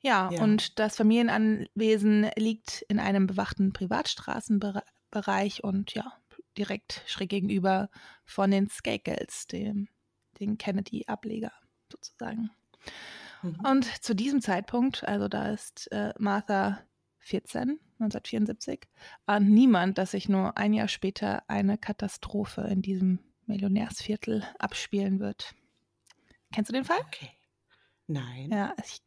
Ja, 0.00 0.30
Ja. 0.30 0.42
und 0.42 0.78
das 0.78 0.96
Familienanwesen 0.96 2.30
liegt 2.36 2.82
in 2.82 3.00
einem 3.00 3.26
bewachten 3.26 3.72
Privatstraßenbereich 3.72 5.64
und 5.64 5.94
ja, 5.94 6.12
direkt 6.56 7.02
schräg 7.06 7.30
gegenüber 7.30 7.90
von 8.24 8.50
den 8.50 8.68
Skakels, 8.68 9.46
dem, 9.46 9.88
den 10.40 10.58
Kennedy-Ableger 10.58 11.52
sozusagen. 11.90 12.50
Mhm. 13.42 13.60
Und 13.64 13.84
zu 14.04 14.14
diesem 14.14 14.40
Zeitpunkt, 14.40 15.04
also 15.04 15.28
da 15.28 15.50
ist 15.50 15.90
äh, 15.92 16.12
Martha 16.18 16.80
14, 17.20 17.80
1974, 17.98 18.86
ahnt 19.26 19.50
niemand, 19.50 19.98
dass 19.98 20.12
sich 20.12 20.28
nur 20.28 20.56
ein 20.56 20.72
Jahr 20.72 20.88
später 20.88 21.42
eine 21.48 21.78
Katastrophe 21.78 22.62
in 22.62 22.82
diesem 22.82 23.18
Millionärsviertel 23.46 24.44
abspielen 24.58 25.20
wird. 25.20 25.54
Kennst 26.52 26.68
du 26.70 26.72
den 26.74 26.84
Fall? 26.84 26.98
Okay. 27.06 27.30
Nein. 28.08 28.50
Ja, 28.52 28.72
ich 28.84 29.02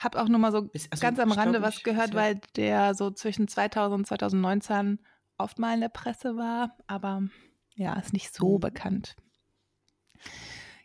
habe 0.00 0.20
auch 0.20 0.28
nur 0.28 0.38
mal 0.40 0.50
so 0.52 0.68
Ist- 0.72 0.90
also, 0.90 1.00
ganz 1.02 1.18
am 1.20 1.30
Rande 1.32 1.62
was 1.62 1.82
gehört, 1.84 2.08
ich- 2.10 2.14
weil 2.14 2.40
der 2.56 2.94
so 2.94 3.10
zwischen 3.10 3.46
2000 3.46 4.00
und 4.00 4.06
2019 4.06 4.98
oft 5.38 5.58
mal 5.58 5.74
in 5.74 5.80
der 5.80 5.88
Presse 5.88 6.36
war, 6.36 6.76
aber 6.88 7.22
ja, 7.76 7.94
ist 7.94 8.12
nicht 8.12 8.34
so 8.34 8.56
Mhm. 8.56 8.60
bekannt. 8.60 9.16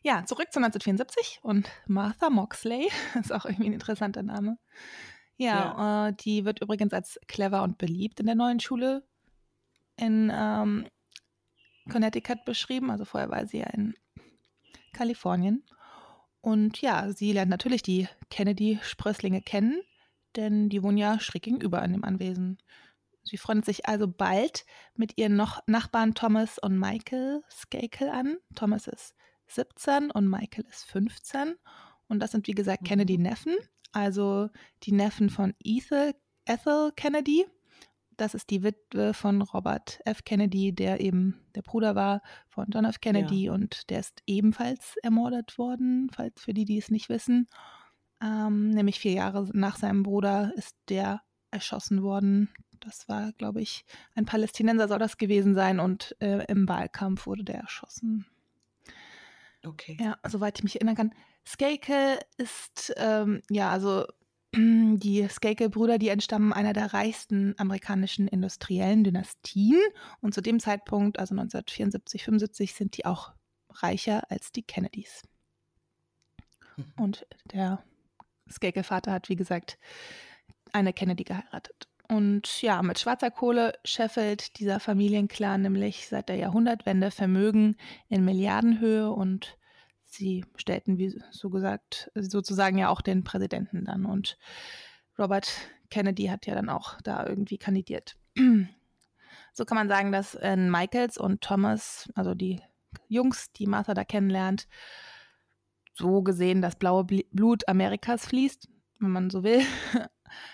Ja, 0.04 0.24
zurück 0.25 0.51
zu 0.51 0.60
1974 0.60 1.39
und 1.42 1.70
Martha 1.88 2.30
Moxley, 2.30 2.88
ist 3.25 3.34
auch 3.34 3.46
irgendwie 3.46 3.68
ein 3.70 3.74
interessanter 3.74 4.24
Name. 4.24 4.58
Ja, 5.38 6.08
Äh, 6.10 6.13
die 6.13 6.46
wird 6.46 6.62
übrigens 6.62 6.94
als 6.94 7.20
clever 7.27 7.63
und 7.63 7.77
beliebt 7.77 8.20
in 8.20 8.25
der 8.25 8.36
neuen 8.36 8.60
Schule 8.60 9.08
in 9.98 10.32
ähm, 10.34 10.88
Connecticut 11.88 12.46
beschrieben. 12.46 12.91
Also 12.91 13.06
vorher 13.06 13.29
war 13.29 13.46
sie 13.48 13.60
ja 13.60 13.67
in 13.67 13.96
Kalifornien. 14.94 15.63
Und 16.41 16.82
ja, 16.82 17.12
sie 17.12 17.34
lernt 17.34 17.50
natürlich 17.50 17.82
die 17.82 18.08
Kennedy-Sprösslinge 18.29 19.41
kennen, 19.41 19.82
denn 20.36 20.70
die 20.70 20.82
wohnen 20.84 20.98
ja 20.98 21.20
schräg 21.20 21.44
gegenüber 21.44 21.84
in 21.84 21.94
dem 21.94 22.03
Anwesen. 22.03 22.58
Sie 23.24 23.38
freundet 23.38 23.65
sich 23.65 23.88
also 23.88 24.08
bald 24.08 24.65
mit 24.96 25.17
ihren 25.17 25.36
noch 25.36 25.62
Nachbarn 25.67 26.13
Thomas 26.13 26.58
und 26.58 26.79
Michael 26.79 27.41
Skakel 27.50 28.10
an. 28.10 28.38
Thomas 28.56 28.88
ist 28.88 29.15
17 29.48 30.12
und 30.12 30.29
Michael 30.29 30.65
ist 30.70 30.86
15. 30.86 31.56
Und 32.08 32.20
das 32.22 32.32
sind, 32.32 32.48
wie 32.48 32.53
gesagt, 32.53 32.84
Mhm. 32.84 32.88
Kennedy-Neffen, 32.88 33.56
also 33.91 34.50
die 34.84 34.94
Neffen 34.94 35.29
von 35.29 35.53
Ethel, 35.63 36.15
Ethel 36.46 36.91
Kennedy. 36.96 37.46
Das 38.17 38.33
ist 38.33 38.50
die 38.50 38.63
Witwe 38.63 39.13
von 39.13 39.41
Robert 39.43 40.00
F. 40.05 40.24
Kennedy, 40.24 40.74
der 40.74 41.00
eben 41.01 41.39
der 41.55 41.62
Bruder 41.62 41.95
war 41.95 42.21
von 42.50 42.65
John 42.69 42.86
F. 42.86 43.00
Kennedy 43.00 43.50
und 43.50 43.89
der 43.91 44.00
ist 44.00 44.24
ebenfalls 44.25 44.97
ermordet 45.03 45.57
worden, 45.59 46.09
falls 46.12 46.41
für 46.41 46.53
die, 46.53 46.65
die 46.65 46.79
es 46.79 46.89
nicht 46.89 47.09
wissen. 47.09 47.47
Ähm, 48.21 48.71
nämlich 48.71 49.00
vier 49.00 49.13
Jahre 49.13 49.47
nach 49.53 49.77
seinem 49.77 50.01
Bruder 50.01 50.51
ist 50.55 50.75
der 50.89 51.21
erschossen 51.51 52.01
worden. 52.01 52.50
Das 52.79 53.07
war, 53.07 53.33
glaube 53.33 53.62
ich, 53.62 53.86
ein 54.15 54.25
Palästinenser 54.25 54.88
soll 54.88 55.00
das 55.00 55.17
gewesen 55.17 55.53
sein 55.53 55.79
und 55.79 56.15
äh, 56.19 56.43
im 56.47 56.67
Wahlkampf 56.67 57.27
wurde 57.27 57.43
der 57.43 57.59
erschossen. 57.59 58.25
Okay. 59.65 59.97
Ja, 60.00 60.17
soweit 60.27 60.57
ich 60.57 60.63
mich 60.63 60.75
erinnern 60.75 60.95
kann. 60.95 61.13
Skakel 61.45 62.19
ist, 62.38 62.93
ähm, 62.97 63.41
ja, 63.50 63.69
also 63.69 64.05
die 64.56 65.27
Skakel-Brüder, 65.27 65.98
die 65.98 66.10
entstammen 66.10 66.54
einer 66.54 66.74
der 66.74 66.94
reichsten 66.94 67.56
amerikanischen 67.58 68.27
industriellen 68.27 69.04
Dynastien. 69.04 69.82
Und 70.22 70.34
zu 70.34 70.42
dem 70.42 70.60
Zeitpunkt, 70.60 71.20
also 71.20 71.34
1974, 71.34 72.24
75, 72.24 72.74
sind 72.74 72.98
die 72.98 73.06
auch 73.06 73.34
reicher 73.72 74.30
als 74.32 74.51
die 74.51 74.63
Kennedys. 74.63 75.24
Mhm. 76.77 76.86
Und 76.98 77.27
der 77.51 77.84
Skakel-Vater 78.50 79.12
hat, 79.12 79.30
wie 79.30 79.36
gesagt, 79.36 79.77
eine 80.74 80.94
Kennedy 80.94 81.24
geheiratet. 81.24 81.88
Und 82.10 82.62
ja, 82.62 82.82
mit 82.84 83.00
schwarzer 83.00 83.32
Kohle 83.32 83.74
scheffelt 83.84 84.60
dieser 84.60 84.80
Familienclan 84.80 85.62
nämlich 85.62 86.08
seit 86.08 86.30
der 86.30 86.38
Jahrhundertwende 86.38 87.12
Vermögen 87.12 87.75
in 88.08 88.24
Milliardenhöhe 88.24 89.12
und 89.12 89.58
sie 90.08 90.46
stellten, 90.56 90.98
wie 90.98 91.22
so 91.32 91.50
gesagt, 91.50 92.12
sozusagen 92.16 92.78
ja 92.78 92.90
auch 92.90 93.02
den 93.02 93.24
Präsidenten 93.24 93.86
dann. 93.86 94.06
Und 94.06 94.38
Robert 95.20 95.50
Kennedy 95.90 96.26
hat 96.28 96.46
ja 96.48 96.56
dann 96.56 96.70
auch 96.70 97.00
da 97.02 97.26
irgendwie 97.26 97.58
kandidiert. 97.58 98.16
So 99.54 99.66
kann 99.66 99.76
man 99.76 99.90
sagen, 99.90 100.12
dass 100.12 100.36
in 100.36 100.70
Michaels 100.70 101.18
und 101.18 101.42
Thomas, 101.42 102.08
also 102.14 102.36
die 102.36 102.62
Jungs, 103.08 103.52
die 103.54 103.66
Martha 103.66 103.96
da 103.96 104.04
kennenlernt, 104.04 104.68
so 105.96 106.22
gesehen 106.22 106.62
das 106.62 106.76
blaue 106.76 107.06
Blut 107.06 107.68
Amerikas 107.68 108.28
fließt, 108.28 108.70
wenn 109.00 109.10
man 109.10 109.32
so 109.32 109.44
will. 109.44 109.62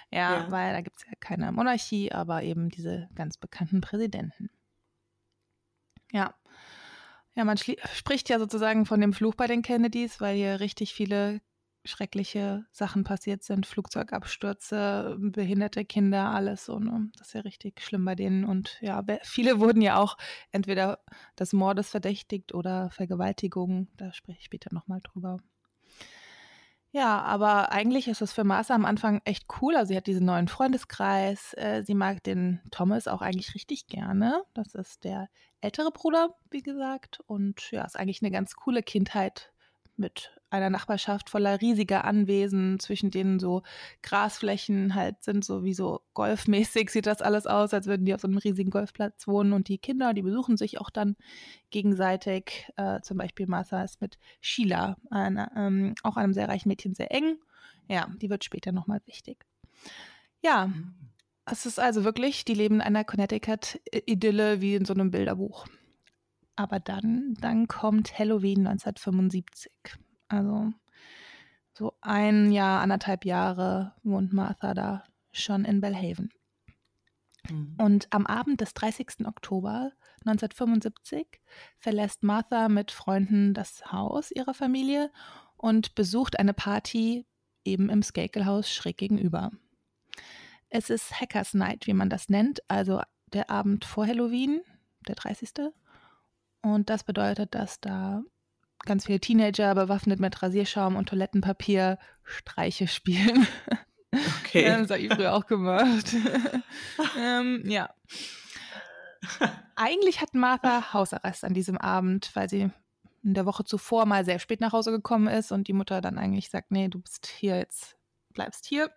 ja, 0.09 0.45
Ja. 0.45 0.51
weil 0.51 0.71
da 0.71 0.79
gibt 0.79 0.95
es 0.99 1.05
ja 1.05 1.11
keine 1.19 1.51
Monarchie, 1.51 2.13
aber 2.13 2.43
eben 2.43 2.69
diese 2.69 3.09
ganz 3.13 3.37
bekannten 3.37 3.81
Präsidenten. 3.81 4.49
Ja. 6.13 6.33
Ja, 7.35 7.45
man 7.45 7.57
spricht 7.57 8.29
ja 8.29 8.37
sozusagen 8.39 8.85
von 8.85 9.01
dem 9.01 9.13
Fluch 9.13 9.35
bei 9.35 9.47
den 9.47 9.63
Kennedys, 9.63 10.21
weil 10.21 10.35
hier 10.35 10.59
richtig 10.59 10.93
viele 10.93 11.41
schreckliche 11.85 12.65
Sachen 12.71 13.03
passiert 13.03 13.43
sind. 13.43 13.65
Flugzeugabstürze, 13.65 15.17
behinderte 15.19 15.83
Kinder, 15.83 16.29
alles 16.29 16.65
so. 16.65 16.79
Ne? 16.79 17.11
Das 17.17 17.27
ist 17.27 17.33
ja 17.33 17.41
richtig 17.41 17.81
schlimm 17.81 18.05
bei 18.05 18.15
denen. 18.15 18.45
Und 18.45 18.77
ja, 18.81 19.03
viele 19.23 19.59
wurden 19.59 19.81
ja 19.81 19.97
auch 19.97 20.17
entweder 20.51 20.99
des 21.37 21.53
Mordes 21.53 21.89
verdächtigt 21.89 22.53
oder 22.53 22.89
Vergewaltigung. 22.91 23.87
Da 23.97 24.13
spreche 24.13 24.39
ich 24.39 24.45
später 24.45 24.73
nochmal 24.73 25.01
drüber. 25.01 25.39
Ja, 26.95 27.23
aber 27.23 27.71
eigentlich 27.71 28.07
ist 28.07 28.21
es 28.21 28.33
für 28.33 28.43
Martha 28.43 28.75
am 28.75 28.85
Anfang 28.85 29.19
echt 29.25 29.47
cool. 29.59 29.75
Also 29.75 29.89
sie 29.89 29.97
hat 29.97 30.05
diesen 30.05 30.27
neuen 30.27 30.47
Freundeskreis. 30.47 31.55
Äh, 31.55 31.81
sie 31.83 31.95
mag 31.95 32.23
den 32.23 32.61
Thomas 32.69 33.07
auch 33.07 33.23
eigentlich 33.23 33.55
richtig 33.55 33.87
gerne. 33.87 34.43
Das 34.53 34.75
ist 34.75 35.03
der 35.03 35.27
ältere 35.59 35.89
Bruder, 35.89 36.35
wie 36.51 36.61
gesagt. 36.61 37.19
Und 37.25 37.71
ja, 37.71 37.83
ist 37.83 37.97
eigentlich 37.97 38.21
eine 38.21 38.29
ganz 38.29 38.55
coole 38.55 38.83
Kindheit 38.83 39.51
mit 39.97 40.39
einer 40.53 40.69
Nachbarschaft 40.69 41.31
voller 41.31 41.59
riesiger 41.61 42.05
Anwesen, 42.05 42.79
zwischen 42.79 43.09
denen 43.09 43.39
so 43.39 43.63
Grasflächen 44.03 44.93
halt 44.93 45.23
sind, 45.23 45.43
so 45.43 45.63
wie 45.63 45.73
so 45.73 46.01
golfmäßig 46.13 46.89
sieht 46.91 47.07
das 47.07 47.21
alles 47.21 47.47
aus, 47.47 47.73
als 47.73 47.87
würden 47.87 48.05
die 48.05 48.13
auf 48.13 48.21
so 48.21 48.27
einem 48.27 48.37
riesigen 48.37 48.69
Golfplatz 48.69 49.27
wohnen. 49.27 49.51
Und 49.51 49.67
die 49.67 49.79
Kinder, 49.79 50.13
die 50.13 50.21
besuchen 50.21 50.55
sich 50.55 50.79
auch 50.79 50.91
dann 50.91 51.15
gegenseitig. 51.71 52.71
Äh, 52.75 53.01
zum 53.01 53.17
Beispiel 53.17 53.47
Martha 53.47 53.83
ist 53.83 53.99
mit 53.99 54.19
Sheila, 54.41 54.97
einer, 55.09 55.51
ähm, 55.55 55.95
auch 56.03 56.17
einem 56.17 56.33
sehr 56.33 56.47
reichen 56.47 56.69
Mädchen, 56.69 56.93
sehr 56.93 57.11
eng. 57.11 57.37
Ja, 57.89 58.07
die 58.21 58.29
wird 58.29 58.43
später 58.43 58.71
nochmal 58.71 59.01
wichtig. 59.05 59.45
Ja, 60.43 60.71
es 61.45 61.65
ist 61.65 61.79
also 61.79 62.03
wirklich, 62.03 62.45
die 62.45 62.53
leben 62.53 62.75
in 62.75 62.81
einer 62.81 63.03
Connecticut-Idylle 63.03 64.61
wie 64.61 64.75
in 64.75 64.85
so 64.85 64.93
einem 64.93 65.09
Bilderbuch. 65.09 65.65
Aber 66.55 66.79
dann, 66.79 67.33
dann 67.41 67.67
kommt 67.67 68.19
Halloween 68.19 68.67
1975. 68.67 70.02
Also 70.33 70.73
so 71.73 71.93
ein 72.01 72.51
Jahr, 72.51 72.81
anderthalb 72.81 73.23
Jahre 73.23 73.93
wohnt 74.01 74.33
Martha 74.33 74.73
da 74.73 75.03
schon 75.31 75.63
in 75.63 75.79
Bellhaven. 75.79 76.31
Mhm. 77.47 77.75
Und 77.77 78.07
am 78.09 78.25
Abend 78.25 78.61
des 78.61 78.73
30. 78.73 79.27
Oktober 79.27 79.91
1975 80.25 81.27
verlässt 81.77 82.23
Martha 82.23 82.67
mit 82.67 82.89
Freunden 82.91 83.53
das 83.53 83.91
Haus 83.91 84.31
ihrer 84.31 84.55
Familie 84.55 85.11
und 85.55 85.93
besucht 85.93 86.39
eine 86.39 86.53
Party 86.53 87.27
eben 87.63 87.89
im 87.89 88.01
Skakelhaus 88.01 88.71
schräg 88.71 88.97
gegenüber. 88.97 89.51
Es 90.69 90.89
ist 90.89 91.21
Hackers 91.21 91.53
Night, 91.53 91.85
wie 91.85 91.93
man 91.93 92.09
das 92.09 92.27
nennt, 92.27 92.67
also 92.67 93.01
der 93.33 93.51
Abend 93.51 93.85
vor 93.85 94.07
Halloween, 94.07 94.61
der 95.07 95.13
30. 95.13 95.71
Und 96.63 96.89
das 96.89 97.03
bedeutet, 97.03 97.53
dass 97.53 97.79
da 97.79 98.23
ganz 98.85 99.05
viele 99.05 99.19
Teenager 99.19 99.73
bewaffnet 99.75 100.19
mit 100.19 100.41
Rasierschaum 100.41 100.95
und 100.95 101.09
Toilettenpapier 101.09 101.97
Streiche 102.23 102.87
spielen. 102.87 103.47
Okay. 104.39 104.65
Das 104.65 104.91
habe 104.91 104.99
ich 104.99 105.13
früher 105.13 105.33
auch 105.33 105.47
gemacht. 105.47 106.13
ähm, 107.17 107.63
ja. 107.65 107.89
Eigentlich 109.75 110.21
hat 110.21 110.35
Martha 110.35 110.93
Hausarrest 110.93 111.43
an 111.43 111.53
diesem 111.53 111.77
Abend, 111.77 112.29
weil 112.35 112.49
sie 112.49 112.69
in 113.23 113.33
der 113.33 113.45
Woche 113.45 113.63
zuvor 113.63 114.05
mal 114.05 114.25
sehr 114.25 114.39
spät 114.39 114.61
nach 114.61 114.73
Hause 114.73 114.91
gekommen 114.91 115.27
ist 115.27 115.51
und 115.51 115.67
die 115.67 115.73
Mutter 115.73 116.01
dann 116.01 116.17
eigentlich 116.17 116.49
sagt, 116.49 116.71
nee, 116.71 116.89
du 116.89 116.99
bist 116.99 117.25
hier 117.27 117.57
jetzt, 117.57 117.97
bleibst 118.33 118.65
hier. 118.65 118.91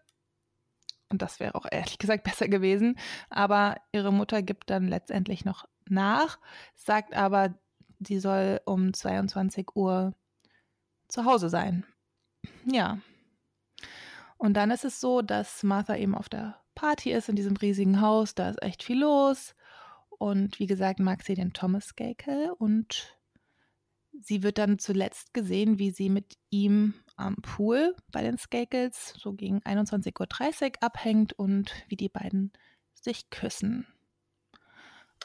Und 1.08 1.22
das 1.22 1.38
wäre 1.38 1.54
auch 1.54 1.66
ehrlich 1.70 1.98
gesagt 1.98 2.24
besser 2.24 2.48
gewesen. 2.48 2.98
Aber 3.30 3.76
ihre 3.92 4.12
Mutter 4.12 4.42
gibt 4.42 4.70
dann 4.70 4.88
letztendlich 4.88 5.44
noch 5.44 5.64
nach, 5.88 6.38
sagt 6.74 7.14
aber, 7.14 7.54
sie 8.00 8.18
soll 8.18 8.60
um 8.64 8.92
22 8.92 9.74
Uhr 9.74 10.14
zu 11.08 11.24
Hause 11.24 11.48
sein. 11.48 11.84
Ja. 12.64 12.98
Und 14.38 14.54
dann 14.54 14.70
ist 14.70 14.84
es 14.84 15.00
so, 15.00 15.22
dass 15.22 15.62
Martha 15.62 15.96
eben 15.96 16.14
auf 16.14 16.28
der 16.28 16.60
Party 16.74 17.12
ist 17.12 17.28
in 17.28 17.36
diesem 17.36 17.56
riesigen 17.56 18.00
Haus. 18.00 18.34
Da 18.34 18.50
ist 18.50 18.62
echt 18.62 18.82
viel 18.82 19.00
los. 19.00 19.54
Und 20.10 20.58
wie 20.58 20.66
gesagt, 20.66 21.00
mag 21.00 21.22
sie 21.22 21.34
den 21.34 21.52
Thomas 21.52 21.86
Skakel 21.86 22.50
und 22.58 23.18
sie 24.20 24.42
wird 24.42 24.58
dann 24.58 24.78
zuletzt 24.78 25.34
gesehen, 25.34 25.78
wie 25.78 25.90
sie 25.90 26.08
mit 26.08 26.36
ihm 26.50 26.94
am 27.16 27.36
Pool 27.36 27.94
bei 28.12 28.22
den 28.22 28.38
Skakels 28.38 29.14
so 29.18 29.32
gegen 29.32 29.60
21.30 29.60 30.64
Uhr 30.64 30.82
abhängt 30.82 31.32
und 31.34 31.72
wie 31.88 31.96
die 31.96 32.08
beiden 32.08 32.52
sich 32.94 33.30
küssen. 33.30 33.86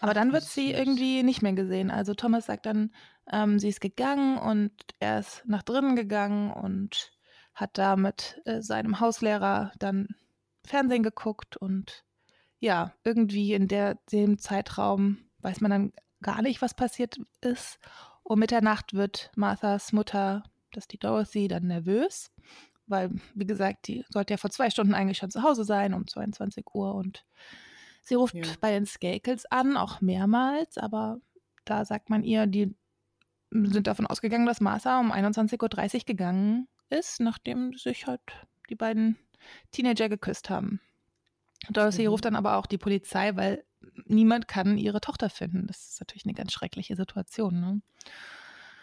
Aber 0.01 0.15
dann 0.15 0.34
wird 0.34 0.43
sie 0.43 0.72
irgendwie 0.72 1.22
nicht 1.22 1.43
mehr 1.43 1.53
gesehen. 1.53 1.91
Also 1.91 2.15
Thomas 2.15 2.48
sagt 2.48 2.65
dann, 2.65 2.91
ähm, 3.31 3.60
sie 3.60 3.70
ist 3.70 3.81
gegangen 3.81 4.39
und 4.39 4.72
er 5.00 5.20
ist 5.20 5.43
nach 5.46 5.62
drinnen 5.62 5.96
gegangen 5.96 6.51
und 6.51 7.12
hat 7.53 7.77
da 7.77 7.96
mit 7.96 8.41
äh, 8.46 8.63
seinem 8.63 9.00
Hauslehrer 9.00 9.72
dann 9.77 10.15
Fernsehen 10.65 11.03
geguckt 11.03 11.55
und 11.55 12.03
ja, 12.60 12.93
irgendwie 13.03 13.53
in 13.53 13.67
der, 13.67 14.00
dem 14.12 14.39
Zeitraum 14.39 15.20
weiß 15.39 15.62
man 15.62 15.72
dann 15.72 15.93
gar 16.24 16.41
nicht, 16.41 16.63
was 16.63 16.74
passiert 16.74 17.17
ist. 17.41 17.79
Um 18.24 18.39
Mitternacht 18.39 18.96
wird 18.96 19.31
Marthas 19.36 19.93
Mutter, 19.93 20.43
das 20.72 20.86
ist 20.86 20.93
die 20.93 21.00
Dorothy, 21.00 21.48
dann 21.48 21.67
nervös, 21.67 22.31
weil, 22.88 23.12
wie 23.36 23.46
gesagt, 23.46 23.88
die 23.88 24.03
sollte 24.10 24.34
ja 24.34 24.38
vor 24.38 24.50
zwei 24.50 24.72
Stunden 24.72 24.96
eigentlich 24.96 25.20
schon 25.20 25.31
zu 25.31 25.43
Hause 25.43 25.63
sein, 25.63 25.93
um 25.93 26.08
22 26.08 26.65
Uhr. 26.74 26.96
Und 26.96 27.24
sie 28.01 28.15
ruft 28.15 28.36
Ja. 28.36 28.43
bei 28.60 28.72
den 28.72 28.86
Skakels 28.86 29.46
an, 29.51 29.77
auch 29.77 30.01
mehrmals, 30.01 30.77
aber 30.77 31.20
da 31.65 31.86
sagt 31.86 32.10
man 32.10 32.24
ihr, 32.24 32.48
die 32.48 32.75
sind 33.51 33.88
davon 33.88 34.08
ausgegangen, 34.08 34.46
dass 34.46 34.62
Martha 34.62 35.00
um 35.00 35.12
21.30 35.12 35.93
Uhr 35.96 36.00
gegangen 36.05 36.67
ist, 36.89 37.20
nachdem 37.20 37.74
sich 37.74 38.08
halt 38.08 38.22
die 38.70 38.75
beiden 38.75 39.17
Teenager 39.72 40.08
geküsst 40.10 40.50
haben. 40.50 40.79
Dorothy 41.70 42.03
Mhm. 42.03 42.08
ruft 42.10 42.25
dann 42.25 42.36
aber 42.36 42.55
auch 42.58 42.65
die 42.65 42.77
Polizei, 42.77 43.36
weil 43.36 43.63
niemand 44.05 44.48
kann 44.48 44.77
ihre 44.77 45.01
Tochter 45.01 45.29
finden. 45.29 45.67
Das 45.67 45.88
ist 45.89 46.00
natürlich 46.00 46.25
eine 46.25 46.34
ganz 46.34 46.53
schreckliche 46.53 46.96
Situation. 46.96 47.60
Ne? 47.60 47.81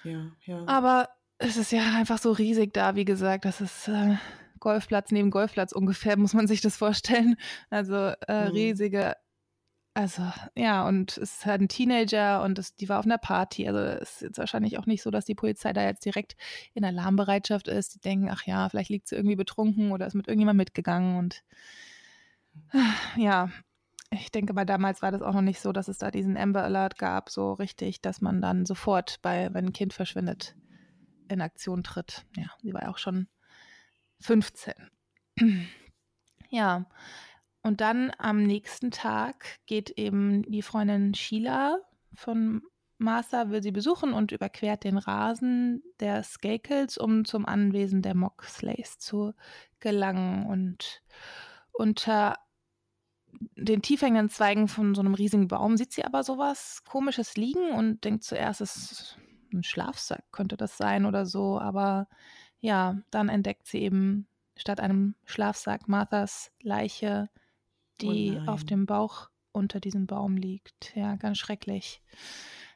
Ja, 0.05 0.31
ja. 0.45 0.65
Aber 0.67 1.09
es 1.39 1.57
ist 1.57 1.73
ja 1.73 1.83
einfach 1.97 2.19
so 2.19 2.33
riesig 2.33 2.73
da, 2.75 2.95
wie 2.95 3.05
gesagt, 3.05 3.45
das 3.45 3.61
ist 3.61 3.89
äh, 3.89 4.17
Golfplatz 4.61 5.11
neben 5.11 5.31
Golfplatz 5.31 5.73
ungefähr, 5.73 6.17
muss 6.19 6.35
man 6.35 6.47
sich 6.47 6.61
das 6.61 6.77
vorstellen. 6.77 7.37
Also 7.71 7.95
äh, 8.27 8.33
Mhm. 8.33 8.53
riesige 8.53 9.17
also 9.95 10.23
ja, 10.55 10.87
und 10.87 11.19
es 11.19 11.33
ist 11.39 11.47
halt 11.47 11.61
ein 11.61 11.69
Teenager 11.69 12.45
und 12.45 12.57
das, 12.57 12.77
die 12.77 12.89
war 12.89 13.01
auf 13.01 13.05
einer 13.05 13.19
Party. 13.19 13.67
Also 13.67 13.81
es 13.81 14.13
ist 14.13 14.21
jetzt 14.23 14.39
wahrscheinlich 14.39 14.79
auch 14.79 14.87
nicht 14.87 15.03
so, 15.03 15.11
dass 15.11 15.25
die 15.25 15.35
Polizei 15.35 15.73
da 15.73 15.83
jetzt 15.83 16.05
direkt 16.05 16.37
in 16.73 16.85
Alarmbereitschaft 16.85 17.67
ist. 17.67 17.97
Die 17.97 18.01
denken, 18.01 18.31
ach 18.31 18.47
ja, 18.47 18.69
vielleicht 18.69 18.91
liegt 18.91 19.09
sie 19.09 19.17
irgendwie 19.17 19.35
betrunken 19.35 19.91
oder 19.91 20.07
ist 20.07 20.15
mit 20.15 20.29
irgendjemand 20.29 20.57
mitgegangen 20.57 21.19
und 21.19 21.43
ja, 23.17 23.51
ich 24.11 24.31
denke 24.31 24.53
mal, 24.53 24.65
damals 24.65 25.03
war 25.03 25.11
das 25.11 25.23
auch 25.23 25.35
noch 25.35 25.43
nicht 25.43 25.61
so, 25.61 25.73
dass 25.73 25.89
es 25.89 25.99
da 25.99 26.13
diesen 26.13 26.37
Amber 26.37 26.63
Alert 26.63 26.97
gab, 26.99 27.29
so 27.29 27.53
richtig, 27.53 28.01
dass 28.01 28.21
man 28.21 28.41
dann 28.41 28.67
sofort 28.67 29.19
bei, 29.21 29.53
wenn 29.53 29.67
ein 29.67 29.73
Kind 29.73 29.93
verschwindet, 29.95 30.55
in 31.29 31.41
Aktion 31.41 31.83
tritt. 31.83 32.25
Ja, 32.37 32.51
sie 32.63 32.73
war 32.73 32.83
ja 32.83 32.91
auch 32.91 32.99
schon 32.99 33.27
15. 34.21 34.75
ja, 36.51 36.87
und 37.63 37.81
dann 37.81 38.13
am 38.19 38.43
nächsten 38.43 38.91
Tag 38.91 39.59
geht 39.67 39.91
eben 39.91 40.43
die 40.51 40.63
Freundin 40.63 41.15
Sheila 41.15 41.79
von 42.15 42.63
Martha, 42.99 43.51
will 43.51 43.63
sie 43.63 43.71
besuchen 43.71 44.13
und 44.13 44.33
überquert 44.33 44.85
den 44.85 44.99
Rasen 44.99 45.83
der 46.01 46.23
Skakels, 46.25 46.99
um 46.99 47.25
zum 47.25 47.47
Anwesen 47.47 48.03
der 48.03 48.17
Moxleys 48.17 48.99
zu 48.99 49.35
gelangen. 49.79 50.47
Und 50.47 51.03
unter 51.73 52.37
den 53.57 53.83
tiefhängenden 53.83 54.31
Zweigen 54.31 54.67
von 54.67 54.95
so 54.95 55.01
einem 55.01 55.15
riesigen 55.15 55.49
Baum 55.49 55.77
sieht 55.77 55.93
sie 55.93 56.05
aber 56.05 56.25
sowas 56.25 56.83
Komisches 56.85 57.37
liegen 57.37 57.71
und 57.71 58.05
denkt 58.05 58.25
zuerst, 58.25 58.61
es 58.61 58.77
ist 58.77 59.19
ein 59.53 59.63
Schlafsack, 59.63 60.25
könnte 60.33 60.57
das 60.57 60.77
sein 60.77 61.07
oder 61.07 61.25
so. 61.25 61.61
Aber 61.61 62.09
ja, 62.61 62.99
dann 63.11 63.29
entdeckt 63.29 63.67
sie 63.67 63.79
eben 63.79 64.27
statt 64.57 64.81
einem 64.81 65.15
Schlafsack 65.25 65.89
Marthas 65.89 66.51
Leiche, 66.61 67.29
die 68.01 68.39
oh 68.47 68.51
auf 68.51 68.65
dem 68.65 68.87
Bauch 68.87 69.29
unter 69.53 69.81
diesem 69.81 70.07
Baum 70.07 70.37
liegt. 70.37 70.95
Ja, 70.95 71.17
ganz 71.17 71.39
schrecklich. 71.39 72.03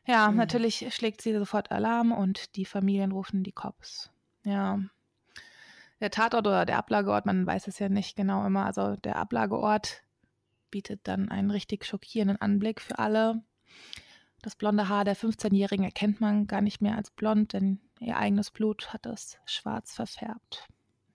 Ja, 0.06 0.30
mhm. 0.30 0.36
natürlich 0.36 0.94
schlägt 0.94 1.20
sie 1.22 1.32
sofort 1.34 1.70
Alarm 1.70 2.12
und 2.12 2.56
die 2.56 2.64
Familien 2.64 3.12
rufen 3.12 3.42
die 3.42 3.52
Cops. 3.52 4.10
Ja. 4.44 4.80
Der 6.00 6.10
Tatort 6.10 6.46
oder 6.46 6.66
der 6.66 6.78
Ablageort, 6.78 7.26
man 7.26 7.46
weiß 7.46 7.68
es 7.68 7.78
ja 7.78 7.88
nicht 7.88 8.16
genau 8.16 8.44
immer. 8.44 8.66
Also 8.66 8.96
der 8.96 9.16
Ablageort 9.16 10.02
bietet 10.70 11.00
dann 11.04 11.28
einen 11.28 11.50
richtig 11.50 11.84
schockierenden 11.84 12.40
Anblick 12.40 12.80
für 12.80 12.98
alle. 12.98 13.42
Das 14.42 14.56
blonde 14.56 14.88
Haar 14.88 15.04
der 15.04 15.16
15-Jährigen 15.16 15.84
erkennt 15.84 16.20
man 16.20 16.46
gar 16.46 16.60
nicht 16.60 16.82
mehr 16.82 16.96
als 16.96 17.10
blond, 17.10 17.52
denn 17.52 17.80
ihr 18.00 18.16
eigenes 18.16 18.50
Blut 18.50 18.92
hat 18.92 19.06
es 19.06 19.38
schwarz 19.46 19.94
verfärbt. 19.94 20.66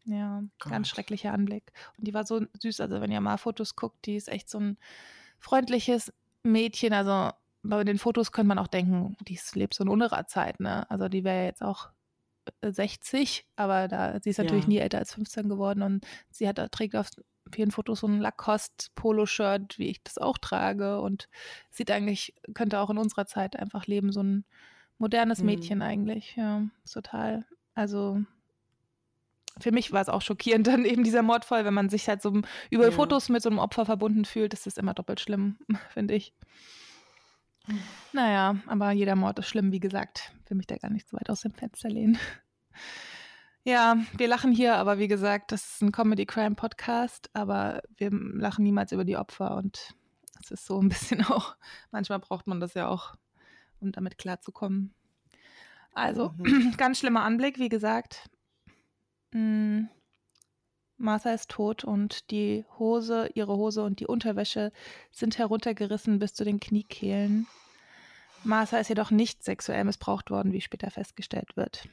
Ja, 0.05 0.41
Gott. 0.59 0.71
ganz 0.71 0.87
schrecklicher 0.87 1.33
Anblick. 1.33 1.73
Und 1.97 2.07
die 2.07 2.13
war 2.13 2.25
so 2.25 2.41
süß, 2.59 2.79
also 2.79 3.01
wenn 3.01 3.11
ihr 3.11 3.19
mal 3.19 3.37
Fotos 3.37 3.75
guckt, 3.75 4.05
die 4.05 4.15
ist 4.15 4.29
echt 4.29 4.49
so 4.49 4.59
ein 4.59 4.77
freundliches 5.37 6.13
Mädchen. 6.43 6.93
Also 6.93 7.31
bei 7.61 7.83
den 7.83 7.97
Fotos 7.97 8.31
könnte 8.31 8.47
man 8.47 8.59
auch 8.59 8.67
denken, 8.67 9.17
die 9.27 9.37
lebt 9.53 9.73
so 9.73 9.83
in 9.83 9.89
unserer 9.89 10.25
Zeit, 10.25 10.61
ne? 10.61 10.89
Also 10.89 11.09
die 11.09 11.25
wäre 11.25 11.43
jetzt 11.43 11.61
auch 11.61 11.89
60, 12.61 13.39
äh, 13.39 13.61
aber 13.61 13.87
da, 13.87 14.19
sie 14.21 14.29
ist 14.29 14.37
natürlich 14.37 14.65
ja. 14.65 14.69
nie 14.69 14.77
älter 14.77 14.99
als 14.99 15.13
15 15.13 15.49
geworden 15.49 15.81
und 15.81 16.05
sie 16.29 16.47
hat, 16.47 16.57
trägt 16.71 16.95
auf 16.95 17.09
vielen 17.53 17.71
Fotos 17.71 18.01
so 18.01 18.07
ein 18.07 18.19
Lacoste-Polo-Shirt, 18.19 19.79
wie 19.79 19.87
ich 19.87 20.03
das 20.03 20.17
auch 20.17 20.37
trage 20.37 20.99
und 21.01 21.29
sieht 21.71 21.91
eigentlich, 21.91 22.35
könnte 22.53 22.79
auch 22.79 22.89
in 22.89 22.97
unserer 22.97 23.25
Zeit 23.25 23.57
einfach 23.57 23.87
leben, 23.87 24.11
so 24.11 24.21
ein 24.21 24.45
modernes 24.97 25.39
mhm. 25.39 25.45
Mädchen 25.45 25.77
mhm. 25.79 25.83
eigentlich, 25.83 26.35
ja, 26.35 26.63
total. 26.91 27.45
Also 27.73 28.21
für 29.59 29.71
mich 29.71 29.91
war 29.91 30.01
es 30.01 30.09
auch 30.09 30.21
schockierend, 30.21 30.67
dann 30.67 30.85
eben 30.85 31.03
dieser 31.03 31.23
Mordfall, 31.23 31.65
wenn 31.65 31.73
man 31.73 31.89
sich 31.89 32.07
halt 32.07 32.21
so 32.21 32.41
über 32.69 32.85
ja. 32.85 32.91
Fotos 32.91 33.29
mit 33.29 33.41
so 33.41 33.49
einem 33.49 33.59
Opfer 33.59 33.85
verbunden 33.85 34.25
fühlt, 34.25 34.53
ist 34.53 34.65
das 34.65 34.77
immer 34.77 34.93
doppelt 34.93 35.19
schlimm, 35.19 35.57
finde 35.89 36.15
ich. 36.15 36.33
Naja, 38.13 38.55
aber 38.67 38.91
jeder 38.91 39.15
Mord 39.15 39.39
ist 39.39 39.47
schlimm, 39.47 39.71
wie 39.71 39.79
gesagt. 39.79 40.31
Will 40.47 40.57
mich 40.57 40.67
da 40.67 40.77
gar 40.77 40.89
nicht 40.89 41.09
so 41.09 41.17
weit 41.17 41.29
aus 41.29 41.41
dem 41.41 41.53
Fenster 41.53 41.89
lehnen. 41.89 42.17
Ja, 43.63 43.97
wir 44.15 44.29
lachen 44.29 44.53
hier, 44.53 44.75
aber 44.75 44.97
wie 44.97 45.09
gesagt, 45.09 45.51
das 45.51 45.73
ist 45.73 45.81
ein 45.81 45.91
Comedy-Crime-Podcast, 45.91 47.29
aber 47.33 47.81
wir 47.97 48.11
lachen 48.11 48.63
niemals 48.63 48.93
über 48.93 49.03
die 49.03 49.17
Opfer 49.17 49.57
und 49.57 49.93
es 50.41 50.51
ist 50.51 50.65
so 50.65 50.79
ein 50.81 50.87
bisschen 50.89 51.25
auch, 51.25 51.55
manchmal 51.91 52.19
braucht 52.19 52.47
man 52.47 52.59
das 52.59 52.75
ja 52.75 52.87
auch, 52.87 53.15
um 53.81 53.91
damit 53.91 54.17
klarzukommen. 54.17 54.93
Also, 55.93 56.33
mhm. 56.37 56.73
ganz 56.77 56.99
schlimmer 56.99 57.23
Anblick, 57.23 57.59
wie 57.59 57.69
gesagt. 57.69 58.29
Mhm. 59.31 59.89
Martha 60.95 61.31
ist 61.31 61.49
tot 61.49 61.83
und 61.83 62.31
die 62.31 62.65
Hose, 62.79 63.29
ihre 63.35 63.55
Hose 63.55 63.83
und 63.83 63.99
die 63.99 64.07
Unterwäsche 64.07 64.71
sind 65.11 65.37
heruntergerissen 65.37 66.19
bis 66.19 66.33
zu 66.33 66.43
den 66.43 66.59
Kniekehlen. 66.59 67.47
Martha 68.43 68.77
ist 68.77 68.87
jedoch 68.87 69.11
nicht 69.11 69.43
sexuell 69.43 69.83
missbraucht 69.83 70.31
worden, 70.31 70.53
wie 70.53 70.61
später 70.61 70.89
festgestellt 70.89 71.55
wird. 71.57 71.87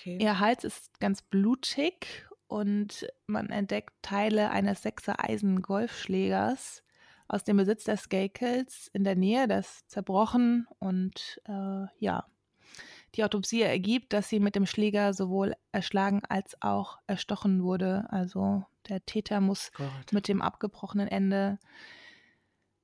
Okay. 0.00 0.18
Ihr 0.20 0.40
Hals 0.40 0.64
ist 0.64 0.98
ganz 1.00 1.22
blutig 1.22 2.26
und 2.46 3.06
man 3.26 3.50
entdeckt 3.50 3.92
Teile 4.02 4.50
eines 4.50 4.82
sechser 4.82 5.22
Eisen-Golfschlägers 5.22 6.82
aus 7.28 7.44
dem 7.44 7.58
Besitz 7.58 7.84
der 7.84 7.96
Skakels 7.96 8.88
in 8.92 9.04
der 9.04 9.14
Nähe, 9.14 9.46
das 9.46 9.86
zerbrochen 9.86 10.66
und 10.78 11.40
äh, 11.46 11.86
ja, 11.98 12.26
die 13.14 13.24
Autopsie 13.24 13.62
ergibt, 13.62 14.12
dass 14.12 14.28
sie 14.28 14.40
mit 14.40 14.54
dem 14.54 14.66
Schläger 14.66 15.12
sowohl 15.14 15.54
erschlagen 15.72 16.22
als 16.28 16.60
auch 16.62 16.98
erstochen 17.06 17.62
wurde. 17.62 18.06
Also 18.10 18.64
der 18.88 19.04
Täter 19.04 19.40
muss 19.40 19.72
Gott. 19.72 20.12
mit 20.12 20.28
dem 20.28 20.42
abgebrochenen 20.42 21.08
Ende 21.08 21.58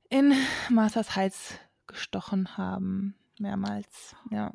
in 0.09 0.33
Marthas 0.69 1.17
Hals 1.17 1.59
gestochen 1.87 2.57
haben. 2.57 3.15
Mehrmals, 3.39 4.17
ja. 4.31 4.53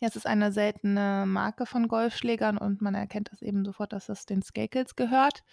Ja, 0.00 0.08
es 0.08 0.16
ist 0.16 0.26
eine 0.26 0.52
seltene 0.52 1.24
Marke 1.26 1.66
von 1.66 1.88
Golfschlägern 1.88 2.58
und 2.58 2.80
man 2.80 2.94
erkennt 2.94 3.30
das 3.32 3.42
eben 3.42 3.64
sofort, 3.64 3.92
dass 3.92 4.08
es 4.08 4.26
den 4.26 4.42
Skakels 4.42 4.96
gehört, 4.96 5.44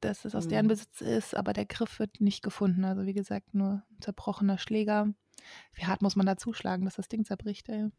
dass 0.00 0.24
es 0.24 0.34
aus 0.34 0.46
mhm. 0.46 0.50
deren 0.50 0.68
Besitz 0.68 1.00
ist, 1.00 1.36
aber 1.36 1.52
der 1.52 1.66
Griff 1.66 1.98
wird 1.98 2.20
nicht 2.20 2.42
gefunden. 2.42 2.84
Also 2.84 3.06
wie 3.06 3.14
gesagt, 3.14 3.54
nur 3.54 3.82
zerbrochener 4.00 4.58
Schläger. 4.58 5.12
Wie 5.74 5.86
hart 5.86 6.02
muss 6.02 6.16
man 6.16 6.26
da 6.26 6.36
zuschlagen, 6.36 6.84
dass 6.84 6.96
das 6.96 7.08
Ding 7.08 7.24
zerbricht, 7.24 7.68
ey? 7.68 7.90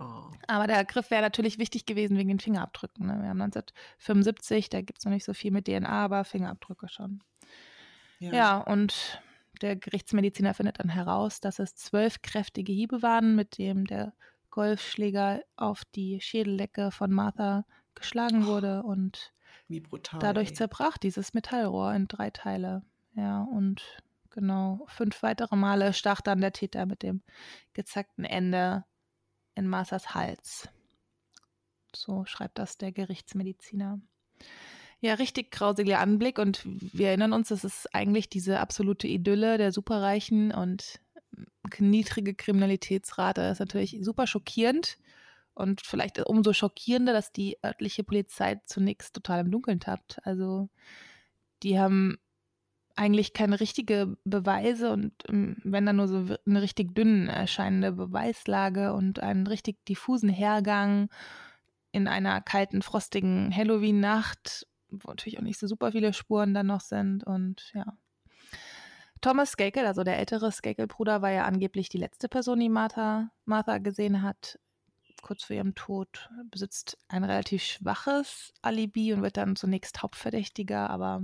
Oh. 0.00 0.30
Aber 0.48 0.66
der 0.66 0.84
Griff 0.84 1.10
wäre 1.10 1.22
natürlich 1.22 1.58
wichtig 1.58 1.86
gewesen 1.86 2.16
wegen 2.16 2.28
den 2.28 2.40
Fingerabdrücken. 2.40 3.06
Ne? 3.06 3.12
Wir 3.20 3.28
haben 3.28 3.40
1975, 3.40 4.68
da 4.68 4.80
gibt 4.80 4.98
es 4.98 5.04
noch 5.04 5.12
nicht 5.12 5.24
so 5.24 5.34
viel 5.34 5.52
mit 5.52 5.66
DNA, 5.66 5.88
aber 5.88 6.24
Fingerabdrücke 6.24 6.88
schon. 6.88 7.22
Ja. 8.18 8.32
ja, 8.32 8.58
und 8.58 9.22
der 9.62 9.76
Gerichtsmediziner 9.76 10.54
findet 10.54 10.80
dann 10.80 10.88
heraus, 10.88 11.40
dass 11.40 11.58
es 11.58 11.76
zwölf 11.76 12.22
kräftige 12.22 12.72
Hiebe 12.72 13.02
waren, 13.02 13.36
mit 13.36 13.58
dem 13.58 13.86
der 13.86 14.14
Golfschläger 14.54 15.42
auf 15.56 15.84
die 15.96 16.20
Schädeldecke 16.20 16.92
von 16.92 17.10
Martha 17.10 17.66
geschlagen 17.96 18.44
oh, 18.44 18.46
wurde 18.46 18.84
und 18.84 19.32
brutal, 19.68 20.20
dadurch 20.20 20.50
ey. 20.50 20.54
zerbrach 20.54 20.96
dieses 20.96 21.34
Metallrohr 21.34 21.92
in 21.92 22.06
drei 22.06 22.30
Teile. 22.30 22.82
Ja, 23.16 23.42
und 23.42 23.82
genau, 24.30 24.86
fünf 24.86 25.24
weitere 25.24 25.56
Male 25.56 25.92
stach 25.92 26.20
dann 26.20 26.40
der 26.40 26.52
Täter 26.52 26.86
mit 26.86 27.02
dem 27.02 27.22
gezackten 27.72 28.24
Ende 28.24 28.84
in 29.56 29.66
Marthas 29.66 30.14
Hals. 30.14 30.68
So 31.92 32.24
schreibt 32.24 32.60
das 32.60 32.78
der 32.78 32.92
Gerichtsmediziner. 32.92 34.00
Ja, 35.00 35.14
richtig 35.14 35.50
grausiger 35.50 35.98
Anblick 35.98 36.38
und 36.38 36.62
wir 36.64 37.08
erinnern 37.08 37.32
uns, 37.32 37.48
das 37.48 37.64
ist 37.64 37.92
eigentlich 37.92 38.28
diese 38.28 38.60
absolute 38.60 39.08
Idylle 39.08 39.58
der 39.58 39.72
Superreichen 39.72 40.52
und 40.52 41.00
niedrige 41.78 42.34
Kriminalitätsrate. 42.34 43.40
Das 43.42 43.52
ist 43.54 43.60
natürlich 43.60 43.98
super 44.00 44.26
schockierend 44.26 44.98
und 45.54 45.80
vielleicht 45.80 46.18
umso 46.26 46.52
schockierender, 46.52 47.12
dass 47.12 47.32
die 47.32 47.56
örtliche 47.64 48.04
Polizei 48.04 48.60
zunächst 48.66 49.14
total 49.14 49.40
im 49.40 49.50
Dunkeln 49.50 49.80
tappt. 49.80 50.18
Also 50.24 50.68
die 51.62 51.78
haben 51.78 52.18
eigentlich 52.96 53.32
keine 53.32 53.58
richtige 53.60 54.16
Beweise 54.24 54.92
und 54.92 55.12
ähm, 55.28 55.56
wenn 55.64 55.86
dann 55.86 55.96
nur 55.96 56.08
so 56.08 56.36
eine 56.46 56.62
richtig 56.62 56.94
dünn 56.94 57.28
erscheinende 57.28 57.92
Beweislage 57.92 58.92
und 58.92 59.20
einen 59.20 59.46
richtig 59.46 59.84
diffusen 59.86 60.28
Hergang 60.28 61.08
in 61.92 62.08
einer 62.08 62.40
kalten, 62.40 62.82
frostigen 62.82 63.54
Halloween-Nacht, 63.54 64.66
wo 64.90 65.10
natürlich 65.10 65.38
auch 65.38 65.42
nicht 65.42 65.58
so 65.58 65.66
super 65.66 65.92
viele 65.92 66.12
Spuren 66.12 66.54
dann 66.54 66.66
noch 66.66 66.80
sind 66.80 67.24
und 67.24 67.72
ja. 67.74 67.96
Thomas 69.24 69.52
Skakel, 69.52 69.86
also 69.86 70.04
der 70.04 70.18
ältere 70.18 70.52
Skakel-Bruder, 70.52 71.22
war 71.22 71.30
ja 71.30 71.46
angeblich 71.46 71.88
die 71.88 71.96
letzte 71.96 72.28
Person, 72.28 72.60
die 72.60 72.68
Martha, 72.68 73.30
Martha 73.46 73.78
gesehen 73.78 74.20
hat, 74.20 74.58
kurz 75.22 75.44
vor 75.44 75.56
ihrem 75.56 75.74
Tod, 75.74 76.28
besitzt 76.50 76.98
ein 77.08 77.24
relativ 77.24 77.62
schwaches 77.62 78.52
Alibi 78.60 79.14
und 79.14 79.22
wird 79.22 79.38
dann 79.38 79.56
zunächst 79.56 80.02
Hauptverdächtiger, 80.02 80.90
aber 80.90 81.22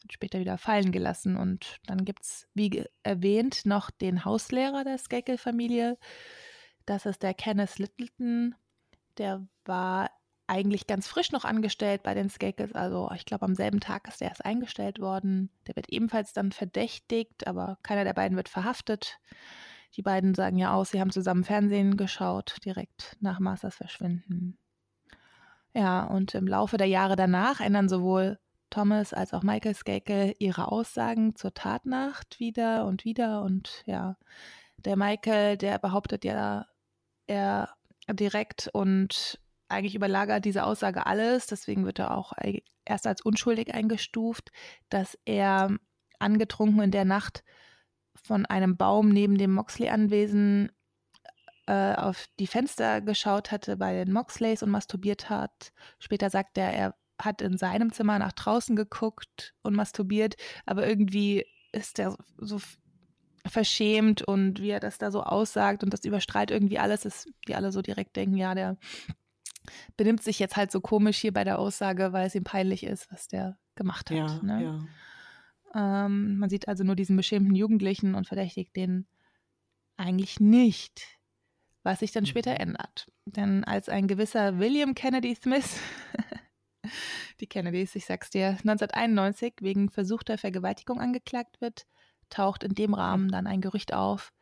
wird 0.00 0.12
später 0.12 0.40
wieder 0.40 0.58
fallen 0.58 0.90
gelassen. 0.90 1.36
Und 1.36 1.78
dann 1.86 2.04
gibt 2.04 2.24
es, 2.24 2.48
wie 2.54 2.84
erwähnt, 3.04 3.66
noch 3.66 3.92
den 3.92 4.24
Hauslehrer 4.24 4.82
der 4.82 4.98
Skakel-Familie. 4.98 5.98
Das 6.86 7.06
ist 7.06 7.22
der 7.22 7.34
Kenneth 7.34 7.78
Littleton. 7.78 8.56
Der 9.18 9.46
war 9.64 10.10
eigentlich 10.52 10.86
ganz 10.86 11.08
frisch 11.08 11.32
noch 11.32 11.46
angestellt 11.46 12.02
bei 12.02 12.12
den 12.12 12.28
Skakels. 12.28 12.74
Also 12.74 13.10
ich 13.14 13.24
glaube, 13.24 13.46
am 13.46 13.54
selben 13.54 13.80
Tag 13.80 14.06
ist 14.06 14.20
er 14.20 14.28
erst 14.28 14.44
eingestellt 14.44 15.00
worden. 15.00 15.50
Der 15.66 15.76
wird 15.76 15.88
ebenfalls 15.88 16.34
dann 16.34 16.52
verdächtigt, 16.52 17.46
aber 17.46 17.78
keiner 17.82 18.04
der 18.04 18.12
beiden 18.12 18.36
wird 18.36 18.50
verhaftet. 18.50 19.18
Die 19.96 20.02
beiden 20.02 20.34
sagen 20.34 20.58
ja 20.58 20.74
aus, 20.74 20.90
sie 20.90 21.00
haben 21.00 21.10
zusammen 21.10 21.44
Fernsehen 21.44 21.96
geschaut, 21.96 22.58
direkt 22.66 23.16
nach 23.20 23.40
Masters 23.40 23.76
Verschwinden. 23.76 24.58
Ja, 25.74 26.04
und 26.04 26.34
im 26.34 26.46
Laufe 26.46 26.76
der 26.76 26.86
Jahre 26.86 27.16
danach 27.16 27.60
ändern 27.60 27.88
sowohl 27.88 28.38
Thomas 28.68 29.14
als 29.14 29.32
auch 29.32 29.42
Michael 29.42 29.74
Skakel 29.74 30.34
ihre 30.38 30.70
Aussagen 30.70 31.34
zur 31.34 31.54
Tatnacht 31.54 32.40
wieder 32.40 32.84
und 32.84 33.06
wieder. 33.06 33.42
Und 33.42 33.82
ja, 33.86 34.16
der 34.76 34.96
Michael, 34.96 35.56
der 35.56 35.78
behauptet 35.78 36.24
ja, 36.24 36.66
er 37.26 37.70
direkt 38.10 38.68
und 38.72 39.38
eigentlich 39.72 39.94
überlagert 39.94 40.44
diese 40.44 40.64
Aussage 40.64 41.06
alles. 41.06 41.46
Deswegen 41.46 41.84
wird 41.84 41.98
er 41.98 42.16
auch 42.16 42.32
erst 42.84 43.06
als 43.06 43.22
unschuldig 43.22 43.74
eingestuft, 43.74 44.50
dass 44.88 45.18
er 45.24 45.76
angetrunken 46.18 46.82
in 46.82 46.90
der 46.90 47.04
Nacht 47.04 47.42
von 48.14 48.46
einem 48.46 48.76
Baum 48.76 49.08
neben 49.08 49.38
dem 49.38 49.52
Moxley-Anwesen 49.54 50.70
äh, 51.66 51.94
auf 51.94 52.26
die 52.38 52.46
Fenster 52.46 53.00
geschaut 53.00 53.50
hatte 53.50 53.76
bei 53.76 53.92
den 53.92 54.12
Moxleys 54.12 54.62
und 54.62 54.70
masturbiert 54.70 55.30
hat. 55.30 55.72
Später 55.98 56.30
sagt 56.30 56.58
er, 56.58 56.72
er 56.72 56.94
hat 57.20 57.40
in 57.40 57.56
seinem 57.56 57.92
Zimmer 57.92 58.18
nach 58.18 58.32
draußen 58.32 58.76
geguckt 58.76 59.54
und 59.62 59.74
masturbiert, 59.74 60.36
aber 60.66 60.86
irgendwie 60.86 61.46
ist 61.72 61.98
er 61.98 62.16
so 62.36 62.60
verschämt 63.46 64.22
und 64.22 64.60
wie 64.60 64.70
er 64.70 64.80
das 64.80 64.98
da 64.98 65.10
so 65.10 65.22
aussagt 65.22 65.82
und 65.82 65.92
das 65.92 66.04
überstrahlt 66.04 66.50
irgendwie 66.50 66.78
alles, 66.78 67.00
dass 67.02 67.26
die 67.48 67.54
alle 67.54 67.72
so 67.72 67.82
direkt 67.82 68.16
denken, 68.16 68.36
ja, 68.36 68.54
der 68.54 68.76
benimmt 69.96 70.22
sich 70.22 70.38
jetzt 70.38 70.56
halt 70.56 70.70
so 70.70 70.80
komisch 70.80 71.18
hier 71.18 71.32
bei 71.32 71.44
der 71.44 71.58
Aussage, 71.58 72.12
weil 72.12 72.26
es 72.26 72.34
ihm 72.34 72.44
peinlich 72.44 72.84
ist, 72.84 73.10
was 73.12 73.28
der 73.28 73.58
gemacht 73.74 74.10
hat. 74.10 74.16
Ja, 74.16 74.42
ne? 74.42 74.62
ja. 75.74 76.04
Ähm, 76.04 76.38
man 76.38 76.50
sieht 76.50 76.68
also 76.68 76.84
nur 76.84 76.96
diesen 76.96 77.16
beschämten 77.16 77.54
Jugendlichen 77.54 78.14
und 78.14 78.26
verdächtigt 78.26 78.76
den 78.76 79.06
eigentlich 79.96 80.40
nicht, 80.40 81.18
was 81.82 82.00
sich 82.00 82.12
dann 82.12 82.26
später 82.26 82.52
Mhm. 82.52 82.58
ändert. 82.60 83.06
Denn 83.24 83.64
als 83.64 83.88
ein 83.88 84.08
gewisser 84.08 84.58
William 84.58 84.94
Kennedy 84.94 85.34
Smith, 85.34 85.78
die 87.40 87.46
Kennedys, 87.46 87.94
ich 87.94 88.04
sag's 88.06 88.30
dir, 88.30 88.48
1991 88.48 89.54
wegen 89.60 89.90
versuchter 89.90 90.38
Vergewaltigung 90.38 91.00
angeklagt 91.00 91.60
wird, 91.60 91.86
taucht 92.28 92.64
in 92.64 92.74
dem 92.74 92.94
Rahmen 92.94 93.28
dann 93.28 93.46
ein 93.46 93.60
Gerücht 93.60 93.92
auf, 93.94 94.32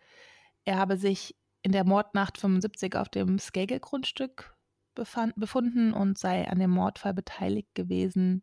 er 0.64 0.76
habe 0.78 0.96
sich 0.96 1.36
in 1.62 1.72
der 1.72 1.84
Mordnacht 1.84 2.38
75 2.38 2.96
auf 2.96 3.08
dem 3.08 3.38
Skagel-Grundstück 3.38 4.54
befand, 5.00 5.32
befunden 5.36 5.94
und 5.94 6.18
sei 6.18 6.46
an 6.46 6.58
dem 6.58 6.70
Mordfall 6.70 7.14
beteiligt 7.14 7.74
gewesen. 7.74 8.42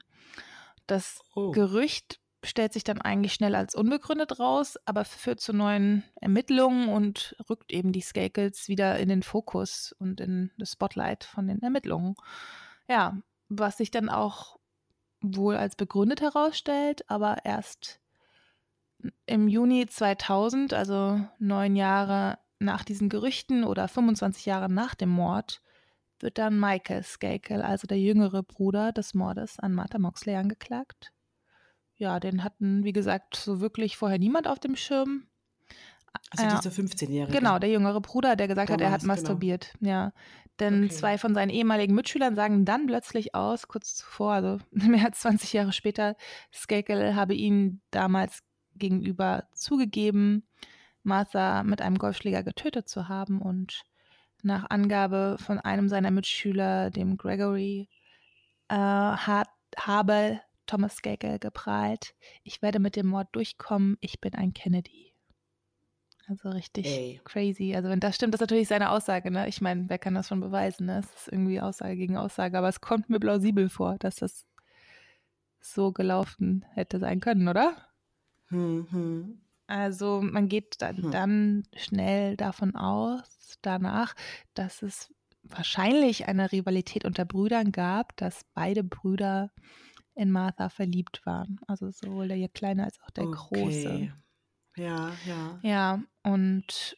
Das 0.88 1.22
Oh. 1.36 1.52
Gerücht 1.52 2.20
stellt 2.44 2.74
sich 2.74 2.84
dann 2.84 3.00
eigentlich 3.00 3.34
schnell 3.34 3.54
als 3.54 3.76
unbegründet 3.76 4.40
raus, 4.40 4.76
aber 4.86 5.06
führt 5.06 5.40
zu 5.40 5.54
neuen 5.54 6.04
Ermittlungen 6.20 6.90
und 6.90 7.36
rückt 7.48 7.72
eben 7.72 7.92
die 7.92 8.02
Skakels 8.02 8.68
wieder 8.68 8.98
in 8.98 9.08
den 9.08 9.22
Fokus 9.22 9.94
und 10.00 10.20
in 10.20 10.50
das 10.58 10.72
Spotlight 10.72 11.26
von 11.26 11.48
den 11.48 11.62
Ermittlungen. 11.62 12.16
Ja, 12.88 13.18
was 13.50 13.78
sich 13.78 13.92
dann 13.92 14.10
auch 14.10 14.58
wohl 15.22 15.58
als 15.58 15.76
begründet 15.76 16.22
herausstellt, 16.22 17.08
aber 17.08 17.46
erst 17.46 18.00
im 19.28 19.48
Juni 19.48 19.86
2000, 19.86 20.74
also 20.74 21.22
neun 21.38 21.76
Jahre 21.76 22.40
nach 22.58 22.84
diesen 22.84 23.10
Gerüchten 23.10 23.64
oder 23.64 23.88
25 23.88 24.48
Jahre 24.48 24.72
nach 24.72 24.96
dem 24.96 25.10
Mord, 25.10 25.62
wird 26.24 26.38
dann 26.38 26.60
Michael 26.60 27.04
Skakel, 27.04 27.62
also 27.62 27.88
der 27.88 28.00
jüngere 28.00 28.44
Bruder 28.44 28.92
des 28.92 29.14
Mordes 29.14 29.60
an 29.60 29.74
Martha 29.74 30.00
Moxley, 30.00 30.36
angeklagt. 30.36 31.12
Ja, 31.96 32.20
den 32.20 32.44
hatten, 32.44 32.84
wie 32.84 32.94
gesagt, 32.94 33.36
so 33.36 33.60
wirklich 33.60 33.98
vorher 33.98 34.20
niemand 34.20 34.48
auf 34.48 34.60
dem 34.60 34.76
Schirm. 34.76 35.28
Also 36.32 36.46
Ja. 36.46 36.56
dieser 36.60 36.72
15-Jährige. 36.72 37.38
Genau, 37.38 37.60
der 37.60 37.70
jüngere 37.70 38.02
Bruder, 38.02 38.36
der 38.36 38.48
gesagt 38.48 38.70
hat, 38.70 38.82
er 38.82 38.92
hat 38.92 39.02
genau. 39.02 39.14
masturbiert. 39.14 39.74
Ja, 39.82 40.14
denn 40.60 40.86
Okay. 40.86 40.94
zwei 40.94 41.18
von 41.18 41.34
seinen 41.34 41.50
ehemaligen 41.50 41.94
Mitschülern 41.96 42.36
sagen 42.36 42.66
dann 42.66 42.88
plötzlich 42.88 43.36
aus, 43.36 43.68
kurz 43.68 43.96
zuvor, 43.96 44.34
also 44.34 44.58
mehr 44.72 45.06
als 45.06 45.22
20 45.22 45.54
Jahre 45.54 45.74
später, 45.74 46.16
Skakel 46.54 47.16
habe 47.16 47.34
ihn 47.34 47.82
damals 47.92 48.44
gegenüber 48.76 49.48
zugegeben, 49.54 50.48
Martha 51.04 51.64
mit 51.64 51.82
einem 51.82 51.98
Golfschläger 51.98 52.44
getötet 52.44 52.90
zu 52.90 53.08
haben 53.08 53.42
und 53.42 53.84
nach 54.44 54.70
Angabe 54.70 55.38
von 55.40 55.60
einem 55.60 55.90
seiner 55.90 56.12
Mitschüler, 56.12 56.90
dem 56.90 57.18
Gregory, 57.18 57.90
äh, 58.70 58.76
hat, 58.76 59.50
habe 59.78 60.42
Thomas 60.66 60.98
Skakel 60.98 61.40
geprahlt, 61.40 62.14
ich 62.44 62.62
werde 62.62 62.80
mit 62.80 62.96
dem 62.96 63.08
Mord 63.08 63.30
durchkommen, 63.32 63.98
ich 64.02 64.20
bin 64.20 64.36
ein 64.36 64.54
Kennedy. 64.54 65.14
Also 66.28 66.50
richtig 66.50 66.86
Ey. 66.86 67.22
crazy. 67.24 67.74
Also 67.74 67.88
wenn 67.90 68.02
das 68.02 68.16
stimmt, 68.16 68.34
das 68.34 68.42
ist 68.42 68.48
natürlich 68.50 68.68
seine 68.68 68.92
Aussage, 68.92 69.32
ne? 69.32 69.48
Ich 69.48 69.62
meine, 69.62 69.90
wer 69.90 69.98
kann 69.98 70.14
das 70.14 70.28
schon 70.28 70.42
beweisen, 70.42 70.86
ne? 70.86 71.00
Es 71.00 71.22
ist 71.22 71.28
irgendwie 71.30 71.62
Aussage 71.62 71.96
gegen 71.96 72.18
Aussage, 72.18 72.58
aber 72.58 72.68
es 72.68 72.82
kommt 72.82 73.10
mir 73.10 73.20
plausibel 73.20 73.70
vor, 73.70 73.98
dass 73.98 74.18
das 74.18 74.46
so 75.62 75.94
gelaufen 75.94 76.66
hätte 76.74 77.00
sein 77.00 77.22
können, 77.22 77.48
oder? 77.48 77.78
Hm, 78.50 78.88
hm. 78.92 79.42
Also 79.68 80.22
man 80.22 80.48
geht 80.50 80.82
dann, 80.82 81.04
Hm. 81.04 81.12
dann 81.12 81.64
schnell 81.76 82.38
davon 82.38 82.76
aus, 82.76 83.58
danach, 83.62 84.16
dass 84.54 84.82
es 84.82 85.14
wahrscheinlich 85.44 86.28
eine 86.28 86.52
Rivalität 86.52 87.06
unter 87.06 87.26
Brüdern 87.26 87.72
gab, 87.72 88.16
dass 88.18 88.42
beide 88.54 88.84
Brüder 88.84 89.52
in 90.16 90.32
Martha 90.32 90.70
verliebt 90.70 91.22
waren. 91.26 91.60
Also 91.68 91.92
sowohl 91.92 92.28
der 92.30 92.50
Kleine 92.50 92.86
als 92.86 93.00
auch 93.04 93.12
der 93.12 93.28
Große. 93.28 94.02
Okay. 94.02 94.12
Ja, 94.76 95.18
ja. 95.26 95.62
Ja, 95.62 96.04
und 96.24 96.98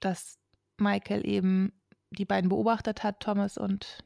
dass 0.00 0.38
Michael 0.78 1.26
eben 1.26 1.80
die 2.10 2.24
beiden 2.24 2.48
beobachtet 2.48 3.02
hat, 3.02 3.20
Thomas 3.20 3.58
und 3.58 4.04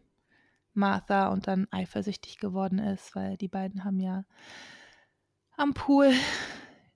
Martha, 0.75 1.29
und 1.29 1.47
dann 1.49 1.69
eifersüchtig 1.71 2.39
geworden 2.39 2.79
ist, 2.79 3.15
weil 3.17 3.37
die 3.37 3.49
beiden 3.49 3.85
haben 3.85 4.01
ja 4.01 4.25
am 5.57 5.75
Pool 5.75 6.13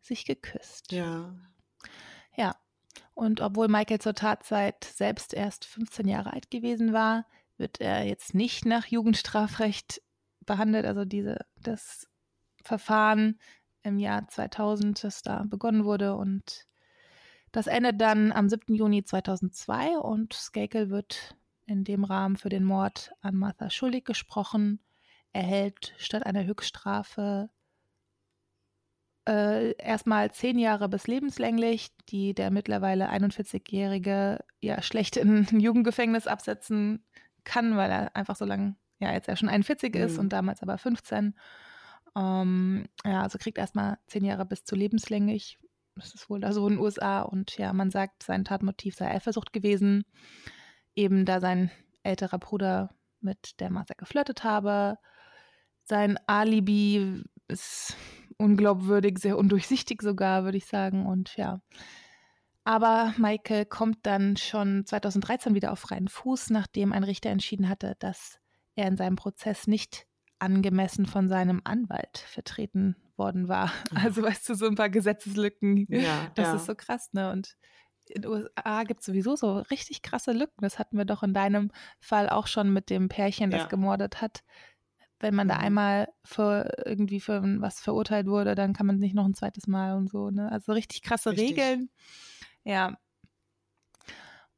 sich 0.04 0.24
geküsst. 0.24 0.92
Ja. 0.92 1.34
Ja. 2.36 2.56
Und 3.14 3.40
obwohl 3.40 3.68
Michael 3.68 4.00
zur 4.00 4.14
Tatzeit 4.14 4.84
selbst 4.84 5.34
erst 5.34 5.64
15 5.64 6.08
Jahre 6.08 6.32
alt 6.32 6.50
gewesen 6.50 6.92
war, 6.92 7.26
wird 7.56 7.80
er 7.80 8.04
jetzt 8.04 8.34
nicht 8.34 8.66
nach 8.66 8.86
Jugendstrafrecht 8.86 10.02
behandelt. 10.40 10.84
Also 10.84 11.04
diese, 11.04 11.38
das 11.56 12.08
Verfahren 12.62 13.38
im 13.82 13.98
Jahr 13.98 14.26
2000, 14.28 15.04
das 15.04 15.22
da 15.22 15.44
begonnen 15.44 15.84
wurde. 15.84 16.16
Und 16.16 16.66
das 17.52 17.66
endet 17.66 18.00
dann 18.00 18.32
am 18.32 18.48
7. 18.48 18.74
Juni 18.74 19.04
2002 19.04 19.98
und 19.98 20.32
Skakel 20.32 20.90
wird 20.90 21.36
in 21.66 21.84
dem 21.84 22.04
Rahmen 22.04 22.36
für 22.36 22.48
den 22.48 22.64
Mord 22.64 23.12
an 23.20 23.36
Martha 23.36 23.70
schuldig 23.70 24.04
gesprochen. 24.04 24.80
erhält 25.32 25.94
statt 25.98 26.26
einer 26.26 26.44
Höchststrafe 26.44 27.50
äh, 29.28 29.72
erstmal 29.72 30.30
zehn 30.32 30.58
Jahre 30.58 30.88
bis 30.88 31.06
lebenslänglich, 31.06 31.90
die 32.08 32.34
der 32.34 32.50
mittlerweile 32.50 33.10
41-Jährige 33.10 34.44
ja 34.60 34.82
schlecht 34.82 35.16
in 35.16 35.46
ein 35.50 35.60
Jugendgefängnis 35.60 36.26
absetzen 36.26 37.04
kann, 37.44 37.76
weil 37.76 37.90
er 37.90 38.16
einfach 38.16 38.36
so 38.36 38.44
lange, 38.44 38.76
ja, 38.98 39.12
jetzt 39.12 39.28
ja 39.28 39.36
schon 39.36 39.48
41 39.48 39.94
ist 39.94 40.14
Mhm. 40.14 40.20
und 40.20 40.28
damals 40.32 40.62
aber 40.62 40.78
15. 40.78 41.34
Ähm, 42.16 42.86
ja, 43.04 43.22
also 43.22 43.38
kriegt 43.38 43.58
erstmal 43.58 43.98
zehn 44.06 44.24
Jahre 44.24 44.46
bis 44.46 44.64
zu 44.64 44.76
lebenslänglich. 44.76 45.58
Das 45.96 46.14
ist 46.14 46.28
wohl 46.28 46.40
da 46.40 46.52
so 46.52 46.66
in 46.66 46.74
den 46.74 46.82
USA. 46.82 47.22
Und 47.22 47.56
ja, 47.56 47.72
man 47.72 47.90
sagt, 47.90 48.22
sein 48.22 48.44
Tatmotiv 48.44 48.96
sei 48.96 49.10
Eifersucht 49.10 49.52
gewesen, 49.52 50.04
eben 50.94 51.24
da 51.24 51.40
sein 51.40 51.70
älterer 52.02 52.38
Bruder 52.38 52.90
mit 53.20 53.60
der 53.60 53.70
Martha 53.70 53.94
geflirtet 53.96 54.44
habe. 54.44 54.98
Sein 55.84 56.18
Alibi 56.26 57.22
ist 57.48 57.96
unglaubwürdig, 58.38 59.18
sehr 59.18 59.38
undurchsichtig 59.38 60.02
sogar, 60.02 60.44
würde 60.44 60.58
ich 60.58 60.66
sagen. 60.66 61.06
Und 61.06 61.36
ja. 61.36 61.60
Aber 62.64 63.12
Michael 63.18 63.66
kommt 63.66 63.98
dann 64.06 64.36
schon 64.36 64.86
2013 64.86 65.54
wieder 65.54 65.72
auf 65.72 65.80
freien 65.80 66.08
Fuß, 66.08 66.50
nachdem 66.50 66.92
ein 66.92 67.04
Richter 67.04 67.30
entschieden 67.30 67.68
hatte, 67.68 67.94
dass 67.98 68.38
er 68.74 68.88
in 68.88 68.96
seinem 68.96 69.16
Prozess 69.16 69.66
nicht 69.66 70.06
angemessen 70.38 71.06
von 71.06 71.28
seinem 71.28 71.60
Anwalt 71.64 72.18
vertreten 72.18 72.96
worden 73.16 73.48
war. 73.48 73.70
Also 73.94 74.22
weißt 74.22 74.48
du, 74.48 74.54
so 74.54 74.66
ein 74.66 74.74
paar 74.74 74.88
Gesetzeslücken. 74.90 75.86
Ja, 75.90 76.30
Das 76.34 76.48
ja. 76.48 76.56
ist 76.56 76.66
so 76.66 76.74
krass, 76.74 77.12
ne? 77.12 77.30
Und 77.30 77.54
in 78.08 78.22
den 78.22 78.30
USA 78.30 78.82
gibt 78.84 79.00
es 79.00 79.06
sowieso 79.06 79.36
so 79.36 79.58
richtig 79.58 80.02
krasse 80.02 80.32
Lücken. 80.32 80.60
Das 80.62 80.78
hatten 80.78 80.98
wir 80.98 81.04
doch 81.04 81.22
in 81.22 81.32
deinem 81.32 81.70
Fall 82.00 82.28
auch 82.28 82.46
schon 82.46 82.72
mit 82.72 82.90
dem 82.90 83.08
Pärchen, 83.08 83.50
das 83.50 83.62
Ja. 83.62 83.68
gemordet 83.68 84.20
hat. 84.20 84.42
Wenn 85.20 85.34
man 85.34 85.48
da 85.48 85.56
Mhm. 85.56 85.60
einmal 85.60 86.08
für 86.24 86.70
irgendwie 86.86 87.20
für 87.20 87.42
was 87.60 87.80
verurteilt 87.80 88.26
wurde, 88.26 88.54
dann 88.54 88.72
kann 88.72 88.86
man 88.86 88.98
nicht 88.98 89.14
noch 89.14 89.24
ein 89.26 89.34
zweites 89.34 89.66
Mal 89.66 89.96
und 89.96 90.10
so, 90.10 90.30
ne? 90.30 90.50
Also 90.52 90.72
richtig 90.72 91.02
krasse 91.02 91.30
Richtig. 91.30 91.50
Regeln. 91.50 91.90
Ja. 92.64 92.96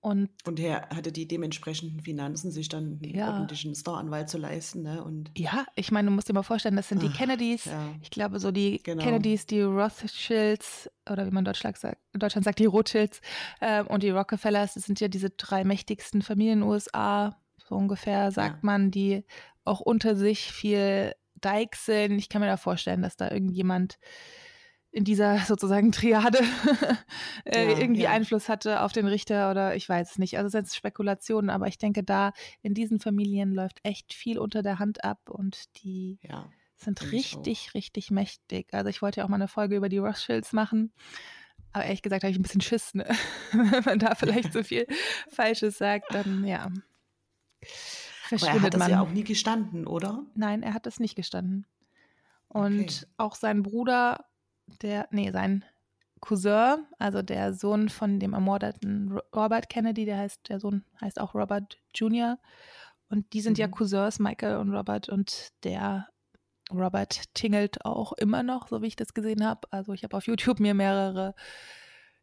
Und, 0.01 0.31
und 0.47 0.61
er 0.61 0.89
hatte 0.91 1.11
die 1.11 1.27
dementsprechenden 1.27 2.01
Finanzen, 2.01 2.53
sich 2.53 2.69
dann 2.69 3.01
einen 3.03 3.15
Ja. 3.17 3.29
ordentlichen 3.33 3.75
Staranwalt 3.75 4.29
zu 4.29 4.39
leisten. 4.39 4.83
Ne? 4.83 5.03
Und 5.03 5.33
ja, 5.37 5.67
ich 5.75 5.91
meine, 5.91 6.09
du 6.09 6.15
musst 6.15 6.29
dir 6.29 6.33
mal 6.33 6.45
vorstellen, 6.45 6.77
das 6.77 6.89
sind 6.89 7.03
die 7.03 7.09
Ach, 7.09 7.17
Kennedys. 7.17 7.65
ja. 7.67 7.95
Ich 8.03 8.11
glaube, 8.11 8.39
so 8.39 8.53
die 8.53 8.81
Genau. 8.85 9.03
Kennedys, 9.03 9.47
die 9.47 9.63
Rothschilds 9.63 10.89
oder 11.11 11.27
wie 11.27 11.31
man 11.31 11.41
in 11.41 11.47
Deutschland 11.47 11.77
sagt, 11.79 11.99
Deutschland 12.13 12.45
sagt, 12.45 12.61
die 12.61 12.67
Rothschilds 12.67 13.21
ähm, 13.61 13.89
und 13.89 14.05
die 14.05 14.11
Rockefellers, 14.11 14.75
das 14.75 14.85
sind 14.85 15.01
ja 15.01 15.09
diese 15.09 15.31
drei 15.31 15.65
mächtigsten 15.65 16.23
Familien 16.23 16.59
in 16.59 16.61
den 16.61 16.69
USA, 16.71 17.41
so 17.57 17.75
ungefähr, 17.75 18.31
sagt 18.31 18.63
Ja. 18.63 18.63
man, 18.63 18.93
die 18.93 19.25
auch 19.67 19.81
unter 19.81 20.17
sich 20.17 20.53
viel 20.53 21.15
sind. 21.77 22.19
Ich 22.19 22.29
kann 22.29 22.41
mir 22.41 22.49
da 22.49 22.57
vorstellen, 22.57 23.03
dass 23.03 23.17
da 23.17 23.31
irgendjemand 23.31 23.99
in 24.91 25.05
dieser 25.05 25.39
sozusagen 25.47 25.93
Triade 25.93 26.39
äh, 27.45 27.73
Ja, 27.73 27.79
irgendwie 27.79 28.03
ja. 28.03 28.11
Einfluss 28.11 28.49
hatte 28.49 28.81
auf 28.81 28.93
den 28.93 29.07
Richter 29.07 29.51
oder 29.51 29.77
ich 29.77 29.89
weiß 29.89 30.13
es 30.13 30.19
nicht. 30.19 30.39
Also 30.39 30.47
es 30.47 30.53
sind 30.53 30.75
Spekulationen, 30.75 31.51
aber 31.51 31.69
ich 31.69 31.79
denke, 31.79 32.03
da 32.03 32.33
in 32.63 32.75
diesen 32.75 32.99
Familien 32.99 33.53
läuft 33.53 33.79
echt 33.85 34.15
viel 34.15 34.39
unter 34.39 34.63
der 34.63 34.79
Hand 34.79 35.05
ab 35.05 35.21
und 35.29 35.77
die 35.83 36.19
ja, 36.23 36.51
sind 36.77 37.13
richtig, 37.13 37.75
richtig 37.75 38.11
mächtig. 38.11 38.73
Also 38.73 38.89
ich 38.89 39.03
wollte 39.03 39.21
ja 39.21 39.25
auch 39.25 39.29
mal 39.29 39.37
eine 39.37 39.49
Folge 39.49 39.77
über 39.77 39.89
die 39.89 39.99
Rothschilds 39.99 40.53
machen. 40.53 40.93
Aber 41.73 41.85
ehrlich 41.85 42.03
gesagt 42.03 42.23
habe 42.23 42.31
ich 42.31 42.39
ein 42.39 42.43
bisschen 42.43 42.63
Schiss, 42.63 42.95
ne? 42.95 43.07
Wenn 43.53 43.85
man 43.85 43.99
da 43.99 44.15
vielleicht 44.15 44.53
so 44.53 44.63
viel 44.63 44.87
Falsches 45.31 45.79
sagt, 45.79 46.15
dann 46.15 46.45
ja. 46.47 46.71
Aber 48.27 48.35
er 48.35 48.39
Verschwindet 48.39 48.63
hat 48.65 48.75
das 48.75 48.79
man. 48.81 48.91
ja 48.91 49.01
auch 49.01 49.11
nie 49.11 49.25
gestanden, 49.25 49.87
oder? 49.87 50.25
Nein, 50.35 50.63
er 50.63 50.75
hat 50.75 50.87
das 50.87 51.01
nicht 51.01 51.15
gestanden. 51.17 51.67
Und 52.49 52.81
Okay. 52.81 53.07
auch 53.17 53.35
sein 53.35 53.63
Bruder, 53.63 54.25
der, 54.83 55.09
nee, 55.11 55.31
sein 55.33 55.65
Cousin, 56.21 56.87
also 56.99 57.23
der 57.23 57.53
Sohn 57.53 57.89
von 57.89 58.19
dem 58.21 58.33
ermordeten 58.33 59.13
Ro- 59.13 59.23
Robert 59.43 59.69
Kennedy, 59.69 60.05
der 60.07 60.19
heißt, 60.19 60.49
der 60.49 60.61
Sohn 60.61 60.85
heißt 61.01 61.21
auch 61.21 61.35
Robert 61.35 61.77
Jr. 61.95 62.39
Und 63.09 63.33
die 63.33 63.41
sind 63.41 63.59
ja 63.59 63.67
Mhm. 63.67 63.73
Cousins, 63.73 64.19
Michael 64.19 64.57
und 64.57 64.73
Robert, 64.75 65.09
und 65.09 65.51
der 65.65 66.09
Robert 66.73 67.33
tingelt 67.35 67.85
auch 67.85 68.13
immer 68.15 68.43
noch, 68.43 68.67
so 68.69 68.83
wie 68.83 68.87
ich 68.89 68.97
das 68.97 69.15
gesehen 69.15 69.45
habe. 69.47 69.69
Also 69.71 69.93
ich 69.93 70.03
habe 70.03 70.17
auf 70.17 70.27
YouTube 70.27 70.59
mir 70.59 70.75
mehrere 70.75 71.35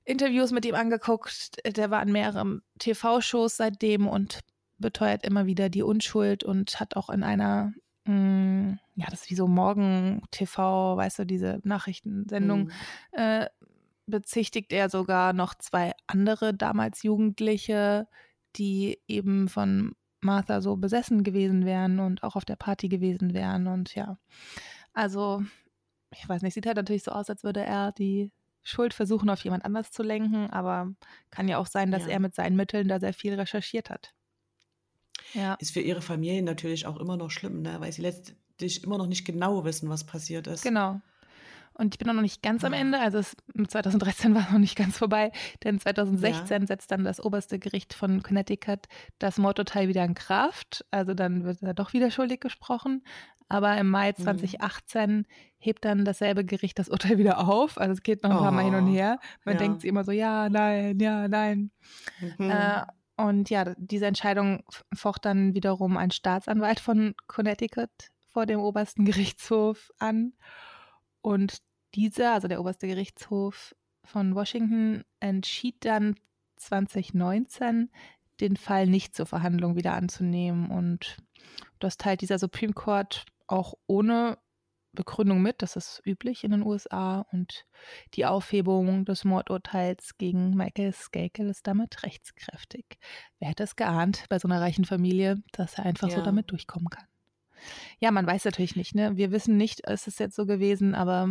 Interviews 0.03 0.51
mit 0.51 0.65
ihm 0.65 0.75
angeguckt. 0.75 1.57
Der 1.77 1.89
war 1.91 2.01
in 2.03 2.11
mehreren 2.11 2.61
TV-Shows 2.79 3.55
seitdem 3.55 4.07
und 4.07 4.39
beteuert 4.83 5.25
immer 5.25 5.47
wieder 5.47 5.69
die 5.69 5.83
Unschuld 5.83 6.43
und 6.43 6.79
hat 6.79 6.95
auch 6.95 7.09
in 7.09 7.23
einer, 7.23 7.73
mh, 8.05 8.77
ja, 8.95 9.07
das 9.09 9.23
ist 9.23 9.31
wie 9.31 9.35
so 9.35 9.47
Morgen-TV, 9.47 10.97
weißt 10.97 11.19
du, 11.19 11.25
diese 11.25 11.59
Nachrichtensendung, 11.63 12.65
Mhm. 12.65 12.71
äh, 13.13 13.47
bezichtigt 14.05 14.73
er 14.73 14.89
sogar 14.89 15.33
noch 15.33 15.55
zwei 15.55 15.93
andere 16.07 16.53
damals 16.53 17.03
Jugendliche, 17.03 18.07
die 18.57 18.99
eben 19.07 19.47
von 19.47 19.95
Martha 20.21 20.61
so 20.61 20.75
besessen 20.77 21.23
gewesen 21.23 21.65
wären 21.65 21.99
und 21.99 22.23
auch 22.23 22.35
auf 22.35 22.45
der 22.45 22.55
Party 22.57 22.89
gewesen 22.89 23.33
wären. 23.33 23.67
Und 23.67 23.95
ja, 23.95 24.17
also, 24.93 25.43
ich 26.13 26.27
weiß 26.29 26.41
nicht, 26.43 26.53
sieht 26.55 26.65
halt 26.67 26.77
natürlich 26.77 27.03
so 27.03 27.11
aus, 27.11 27.29
als 27.29 27.43
würde 27.43 27.63
er 27.65 27.91
die 27.93 28.31
Schuld 28.63 28.93
versuchen, 28.93 29.29
auf 29.29 29.43
jemand 29.43 29.65
anders 29.65 29.91
zu 29.91 30.03
lenken, 30.03 30.49
aber 30.51 30.93
kann 31.31 31.47
ja 31.49 31.57
auch 31.57 31.67
sein, 31.67 31.91
dass 31.91 32.05
Ja. 32.05 32.11
er 32.13 32.19
mit 32.19 32.35
seinen 32.35 32.55
Mitteln 32.55 32.87
da 32.87 32.99
sehr 32.99 33.13
viel 33.13 33.33
recherchiert 33.35 33.89
hat. 33.89 34.13
Ja. 35.33 35.55
Ist 35.55 35.71
für 35.73 35.81
ihre 35.81 36.01
Familie 36.01 36.43
natürlich 36.43 36.85
auch 36.85 36.97
immer 36.97 37.17
noch 37.17 37.31
schlimm, 37.31 37.61
ne? 37.61 37.75
weil 37.79 37.91
sie 37.91 38.01
letztlich 38.01 38.83
immer 38.83 38.97
noch 38.97 39.07
nicht 39.07 39.25
genau 39.25 39.63
wissen, 39.65 39.89
was 39.89 40.03
passiert 40.05 40.47
ist. 40.47 40.63
Genau. 40.63 41.01
Und 41.75 41.95
ich 41.95 41.97
bin 41.97 42.07
auch 42.07 42.13
noch 42.13 42.21
nicht 42.21 42.43
ganz 42.43 42.63
am 42.63 42.73
Ah. 42.73 42.77
Ende, 42.77 42.99
also 42.99 43.17
es, 43.17 43.35
mit 43.55 43.71
2013 43.71 44.35
war 44.35 44.43
es 44.43 44.51
noch 44.51 44.59
nicht 44.59 44.75
ganz 44.77 44.95
vorbei, 44.99 45.31
denn 45.63 45.79
2016 45.79 46.67
setzt 46.67 46.91
dann 46.91 47.03
das 47.03 47.19
oberste 47.19 47.57
Gericht 47.57 47.95
von 47.95 48.21
Connecticut 48.21 48.85
das 49.17 49.39
Mordurteil 49.39 49.87
wieder 49.87 50.05
in 50.05 50.13
Kraft. 50.13 50.85
Also 50.91 51.15
dann 51.15 51.43
wird 51.45 51.63
er 51.63 51.73
doch 51.73 51.93
wieder 51.93 52.11
schuldig 52.11 52.41
gesprochen. 52.41 53.03
Aber 53.49 53.75
im 53.77 53.89
Mai 53.89 54.11
Mhm. 54.17 54.23
2018 54.23 55.25
hebt 55.57 55.83
dann 55.85 56.05
dasselbe 56.05 56.45
Gericht 56.45 56.77
das 56.77 56.89
Urteil 56.89 57.17
wieder 57.17 57.39
auf. 57.47 57.79
Also 57.79 57.93
es 57.93 58.03
geht 58.03 58.21
noch 58.23 58.29
ein 58.31 58.37
paar 58.37 58.51
Mal 58.51 58.65
hin 58.65 58.75
und 58.75 58.89
Oh, 58.89 58.93
her. 58.93 59.19
Man 59.43 59.55
ja. 59.55 59.59
denkt 59.59 59.81
sich 59.81 59.89
immer 59.89 60.03
so, 60.03 60.11
ja, 60.11 60.49
nein, 60.49 60.99
ja, 60.99 61.27
nein. 61.27 61.71
Mhm. 62.37 62.49
Äh, 62.51 62.83
und 63.15 63.49
ja, 63.49 63.73
diese 63.77 64.07
Entscheidung 64.07 64.63
focht 64.93 65.25
dann 65.25 65.53
wiederum 65.53 65.97
ein 65.97 66.11
Staatsanwalt 66.11 66.79
von 66.79 67.15
Connecticut 67.27 67.89
vor 68.25 68.45
dem 68.45 68.59
obersten 68.59 69.05
Gerichtshof 69.05 69.91
an. 69.99 70.33
Und 71.21 71.59
dieser, 71.95 72.33
also 72.33 72.47
der 72.47 72.59
oberste 72.59 72.87
Gerichtshof 72.87 73.75
von 74.03 74.35
Washington, 74.35 75.03
entschied 75.19 75.85
dann 75.85 76.15
2019, 76.57 77.89
den 78.39 78.57
Fall 78.57 78.87
nicht 78.87 79.15
zur 79.15 79.27
Verhandlung 79.27 79.75
wieder 79.75 79.93
anzunehmen. 79.93 80.71
Und 80.71 81.17
das 81.79 81.97
teilt 81.97 82.21
dieser 82.21 82.39
Supreme 82.39 82.73
Court 82.73 83.25
auch 83.47 83.75
ohne 83.85 84.37
Begründung 84.93 85.41
mit. 85.41 85.61
Das 85.61 85.75
ist 85.75 86.01
üblich 86.05 86.43
in 86.43 86.51
den 86.51 86.63
USA. 86.63 87.25
Und 87.31 87.65
die 88.13 88.25
Aufhebung 88.25 89.05
des 89.05 89.25
Mordurteils 89.25 90.17
gegen 90.17 90.51
Michael 90.55 90.93
Skakel 90.93 91.49
ist 91.49 91.67
damit 91.67 92.03
rechtskräftig. 92.03 92.85
Wer 93.39 93.49
hätte 93.49 93.63
es 93.63 93.75
geahnt 93.75 94.25
bei 94.29 94.39
so 94.39 94.47
einer 94.47 94.61
reichen 94.61 94.85
Familie, 94.85 95.41
dass 95.51 95.77
er 95.77 95.85
einfach 95.85 96.09
so 96.11 96.17
Ja. 96.17 96.23
damit 96.23 96.51
durchkommen 96.51 96.89
kann? 96.89 97.05
Ja, 97.99 98.11
man 98.11 98.27
weiß 98.27 98.45
natürlich 98.45 98.75
nicht, 98.75 98.95
ne? 98.95 99.15
Wir 99.17 99.31
wissen 99.31 99.57
nicht, 99.57 99.81
ist 99.81 100.07
es 100.07 100.19
jetzt 100.19 100.35
so 100.35 100.45
gewesen, 100.45 100.95
aber 100.95 101.29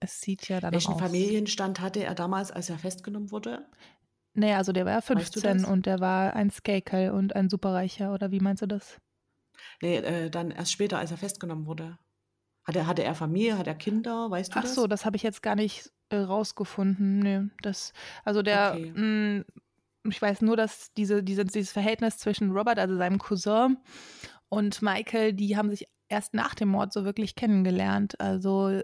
es 0.00 0.20
sieht 0.20 0.48
ja 0.48 0.60
Welchen 0.70 0.92
aus. 0.92 1.00
Familienstand 1.00 1.80
hatte 1.80 2.04
er 2.04 2.14
damals, 2.14 2.50
als 2.52 2.70
er 2.70 2.78
festgenommen 2.78 3.30
wurde? 3.32 3.68
Nee, 4.34 4.54
also 4.54 4.72
der 4.72 4.84
war 4.84 4.92
ja 4.92 5.00
Weißt 5.12 5.34
du 5.36 5.40
15 5.40 5.64
und 5.64 5.86
der 5.86 5.98
war 6.00 6.34
ein 6.34 6.50
Skakel 6.50 7.10
und 7.10 7.34
ein 7.34 7.48
Superreicher, 7.50 8.12
oder 8.14 8.30
wie 8.30 8.38
meinst 8.40 8.62
du 8.62 8.66
das? 8.66 9.00
Nee, 9.82 9.96
äh, 9.98 10.30
dann 10.30 10.50
erst 10.50 10.72
später, 10.72 10.98
als 10.98 11.10
er 11.10 11.16
festgenommen 11.18 11.66
wurde. 11.66 11.98
Hatte, 12.66 12.86
hatte 12.86 13.02
er 13.04 13.14
Familie, 13.14 13.56
hat 13.58 13.66
er 13.66 13.74
Kinder, 13.74 14.30
weißt 14.30 14.54
du 14.56 14.60
Ach 14.60 14.60
das? 14.60 14.76
so, 14.76 14.86
das 14.86 15.04
habe 15.04 15.16
ich 15.16 15.22
jetzt 15.22 15.42
gar 15.42 15.54
nicht 15.54 15.90
äh, 16.08 16.16
rausgefunden. 16.16 17.18
Nee, 17.18 17.42
das, 17.62 17.92
also 18.24 18.42
der, 18.42 18.78
Okay. 18.78 18.92
mh, 18.94 19.44
ich 20.08 20.22
weiß 20.22 20.42
nur, 20.42 20.56
dass 20.56 20.92
diese, 20.94 21.22
diese, 21.22 21.44
dieses 21.44 21.72
Verhältnis 21.72 22.18
zwischen 22.18 22.52
Robert, 22.52 22.78
also 22.78 22.96
seinem 22.96 23.18
Cousin, 23.18 23.78
und 24.48 24.80
Michael, 24.82 25.32
die 25.32 25.56
haben 25.56 25.70
sich 25.70 25.88
erst 26.08 26.34
nach 26.34 26.54
dem 26.54 26.68
Mord 26.68 26.92
so 26.92 27.04
wirklich 27.04 27.34
kennengelernt. 27.34 28.20
Also 28.20 28.80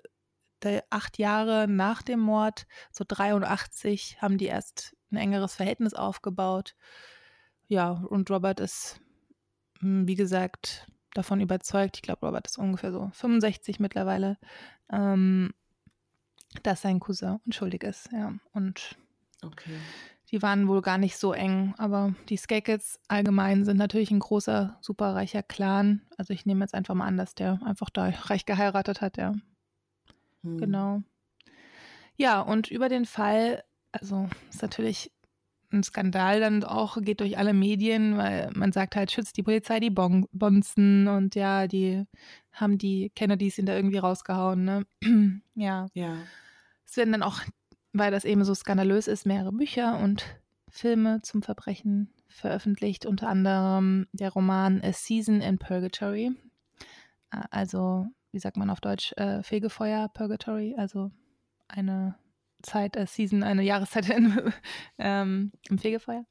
acht 0.91 1.19
Jahre 1.19 1.67
nach 1.69 2.03
dem 2.03 2.21
Mord, 2.21 2.67
so 2.93 3.05
83, 3.07 4.23
haben 4.23 4.39
die 4.39 4.47
erst 4.47 4.95
ein 5.11 5.17
engeres 5.17 5.55
Verhältnis 5.55 5.95
aufgebaut. 5.95 6.75
Ja, 7.69 7.91
und 7.93 8.31
Robert 8.31 8.61
ist, 8.61 9.01
mh, 9.81 10.07
wie 10.09 10.15
gesagt, 10.17 10.87
davon 11.15 11.41
überzeugt, 11.41 11.97
ich 11.97 12.03
glaube, 12.03 12.27
Robert 12.27 12.47
ist 12.47 12.59
ungefähr 12.59 12.93
so 12.93 13.11
65 13.13 13.81
mittlerweile, 13.81 14.39
ähm, 14.91 15.53
dass 16.63 16.83
sein 16.83 17.01
Cousin 17.01 17.41
unschuldig 17.47 17.83
ist, 17.85 18.11
ja. 18.13 18.35
Und 18.53 18.97
Okay. 19.45 19.77
die 20.31 20.41
waren 20.41 20.69
wohl 20.69 20.83
gar 20.83 20.99
nicht 20.99 21.17
so 21.17 21.33
eng, 21.33 21.75
aber 21.79 22.15
die 22.29 22.37
Skakels 22.37 23.01
allgemein 23.09 23.65
sind 23.65 23.77
natürlich 23.77 24.11
ein 24.11 24.21
großer, 24.21 24.79
superreicher 24.81 25.43
Clan. 25.43 26.03
Also 26.17 26.33
ich 26.33 26.47
nehme 26.47 26.65
jetzt 26.65 26.75
einfach 26.75 26.95
mal 26.95 27.07
an, 27.07 27.17
dass 27.17 27.35
der 27.35 27.61
einfach 27.65 27.91
da 27.91 28.09
reich 28.31 28.47
geheiratet 28.47 29.01
hat, 29.01 29.17
ja. 29.17 29.35
Hm. 30.43 30.59
Genau. 30.59 31.03
Ja, 32.17 32.41
und 32.41 32.71
über 32.71 32.89
den 32.89 33.05
Fall, 33.05 33.65
also 33.91 34.29
ist 34.49 34.63
natürlich 34.63 35.11
ein 35.73 35.83
Skandal 35.83 36.41
dann 36.41 36.65
auch, 36.65 37.01
geht 37.01 37.21
durch 37.21 37.39
alle 37.39 37.53
Medien, 37.53 38.17
weil 38.17 38.51
man 38.55 38.73
sagt 38.73 38.97
halt, 38.97 39.11
schützt 39.11 39.37
die 39.37 39.43
Polizei 39.43 39.81
die 39.81 39.91
bon 39.91 40.29
Bonzen 40.33 41.09
und 41.09 41.35
ja, 41.35 41.67
die 41.67 42.05
haben 42.53 42.79
die 42.79 43.11
Kennedys 43.15 43.59
ihn 43.59 43.67
da 43.67 43.75
irgendwie 43.75 43.99
rausgehauen, 43.99 44.65
ne? 44.65 44.87
ja. 45.55 45.87
Ja. 45.95 46.17
Es 46.87 46.97
werden 46.97 47.13
dann 47.13 47.23
auch, 47.23 47.41
weil 47.93 48.11
das 48.11 48.25
eben 48.25 48.45
so 48.45 48.55
skandalös 48.55 49.07
ist, 49.09 49.27
mehrere 49.27 49.53
Bücher 49.53 49.99
und 49.99 50.25
Filme 50.69 51.21
zum 51.23 51.43
Verbrechen 51.43 52.13
veröffentlicht, 52.29 53.07
unter 53.07 53.29
anderem 53.29 54.07
der 54.13 54.31
Roman 54.31 54.81
A 54.83 54.93
Season 54.93 55.41
in 55.41 55.59
Purgatory. 55.59 56.33
Äh, 57.31 57.43
Also, 57.51 58.07
wie 58.33 58.39
sagt 58.39 58.57
man 58.57 58.71
auf 58.71 58.81
Deutsch, 58.81 59.13
äh, 59.17 59.43
Fegefeuer, 59.43 60.09
Purgatory, 60.09 60.75
also 60.77 61.11
eine 61.69 62.15
Zeit, 62.63 62.97
a 62.97 63.07
Season, 63.07 63.43
eine 63.43 63.63
Jahreszeit 63.63 64.09
in, 64.17 64.53
ähm, 64.99 65.53
im 65.69 65.79
Fegefeuer. 65.79 66.25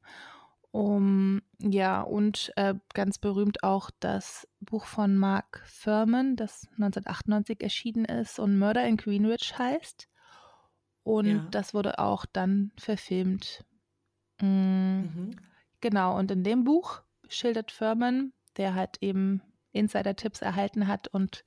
Um, 0.70 1.42
ja, 1.58 2.00
und 2.00 2.50
äh, 2.56 2.74
ganz 2.94 3.18
berühmt 3.18 3.62
auch 3.62 3.90
das 4.00 4.48
Buch 4.60 4.86
von 4.86 5.16
Mark 5.16 5.62
Furman, 5.66 6.34
das 6.34 6.66
1998 6.78 7.62
erschienen 7.62 8.06
ist 8.06 8.38
und 8.38 8.58
Murder 8.58 8.86
in 8.86 8.96
Greenwich 8.96 9.58
heißt. 9.58 10.08
Und 11.02 11.26
Ja. 11.26 11.48
das 11.50 11.74
wurde 11.74 11.98
auch 11.98 12.24
dann 12.24 12.72
verfilmt. 12.78 13.64
Mm, 14.40 15.00
Mhm. 15.02 15.36
Genau, 15.80 16.16
und 16.18 16.30
in 16.30 16.44
dem 16.44 16.64
Buch 16.64 17.02
schildert 17.28 17.70
Furman, 17.72 18.32
der 18.56 18.74
halt 18.74 18.98
eben 19.02 19.42
Insider-Tipps 19.72 20.42
erhalten 20.42 20.86
hat 20.86 21.08
und 21.08 21.44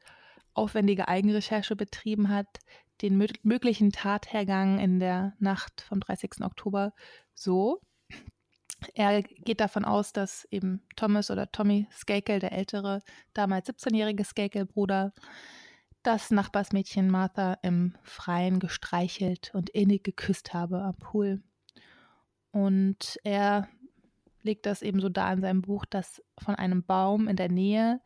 aufwendige 0.54 1.08
Eigenrecherche 1.08 1.76
betrieben 1.76 2.30
hat, 2.30 2.60
den 3.02 3.18
mö 3.18 3.28
möglichen 3.44 3.92
Tathergang 3.92 4.80
in 4.80 5.00
der 5.00 5.34
Nacht 5.40 5.82
vom 5.82 6.00
30. 6.00 6.42
Oktober 6.42 6.94
so, 7.34 7.82
Er 8.94 9.24
geht 9.24 9.60
davon 9.60 9.86
aus, 9.86 10.14
dass 10.14 10.46
eben 10.52 10.82
Thomas 10.96 11.32
oder 11.32 11.52
Tommy 11.52 11.88
Skakel, 11.92 12.40
der 12.40 12.52
ältere, 12.52 13.02
damals 13.34 13.68
17-jährige 13.68 14.24
Skakel-Bruder, 14.24 15.14
das 16.04 16.30
Nachbarsmädchen 16.30 17.10
Martha 17.10 17.58
im 17.64 17.96
Freien 18.04 18.60
gestreichelt 18.60 19.52
und 19.54 19.72
innig 19.72 20.04
geküsst 20.04 20.54
habe 20.54 20.82
am 20.84 20.96
Pool. 20.98 21.42
Und 22.52 23.20
er 23.24 23.68
legt 24.44 24.68
das 24.68 24.84
eben 24.84 25.00
so 25.00 25.10
dar 25.10 25.34
in 25.34 25.42
seinem 25.42 25.62
Buch, 25.64 25.86
dass 25.86 26.22
von 26.38 26.56
einem 26.56 26.84
Baum 26.84 27.28
in 27.28 27.36
der 27.36 27.50
Nähe 27.50 28.02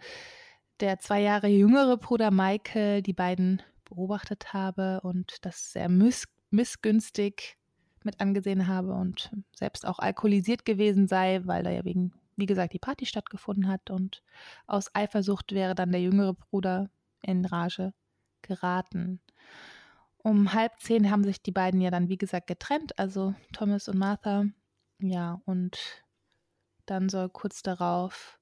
der 0.79 0.99
zwei 0.99 1.21
Jahre 1.21 1.47
jüngere 1.47 1.97
Bruder 1.97 2.31
Michael 2.31 3.01
die 3.01 3.13
beiden 3.13 3.61
beobachtet 3.89 4.53
habe 4.53 5.01
und 5.01 5.45
das 5.45 5.71
sehr 5.73 5.89
miss 5.89 6.25
missgünstig 6.51 7.57
mit 8.03 8.19
angesehen 8.19 8.67
habe 8.67 8.93
und 8.93 9.31
selbst 9.53 9.85
auch 9.85 9.99
alkoholisiert 9.99 10.65
gewesen 10.65 11.07
sei, 11.07 11.41
weil 11.43 11.63
da 11.63 11.69
ja 11.69 11.85
wegen, 11.85 12.13
wie 12.37 12.45
gesagt, 12.45 12.73
die 12.73 12.79
Party 12.79 13.05
stattgefunden 13.05 13.67
hat 13.67 13.89
und 13.91 14.23
aus 14.65 14.93
Eifersucht 14.95 15.51
wäre 15.51 15.75
dann 15.75 15.91
der 15.91 16.01
jüngere 16.01 16.33
Bruder 16.33 16.89
in 17.21 17.45
Rage 17.45 17.93
geraten. 18.41 19.19
Um 20.23 20.53
halb 20.53 20.79
zehn 20.79 21.11
haben 21.11 21.23
sich 21.23 21.41
die 21.41 21.51
beiden 21.51 21.81
ja 21.81 21.91
dann, 21.91 22.09
wie 22.09 22.17
gesagt, 22.17 22.47
getrennt, 22.47 22.97
also 22.97 23.35
Thomas 23.53 23.87
und 23.87 23.97
Martha. 23.97 24.45
Ja, 24.99 25.41
und 25.45 26.03
dann 26.85 27.09
soll 27.09 27.29
kurz 27.29 27.61
darauf 27.61 28.38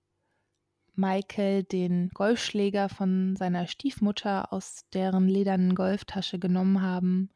Michael 0.98 1.64
den 1.64 2.10
Golfschläger 2.10 2.90
von 2.90 3.36
seiner 3.36 3.68
Stiefmutter 3.68 4.52
aus 4.52 4.86
deren 4.94 5.28
ledernen 5.28 5.76
Golftasche 5.76 6.40
genommen 6.40 6.82
haben, 6.82 7.30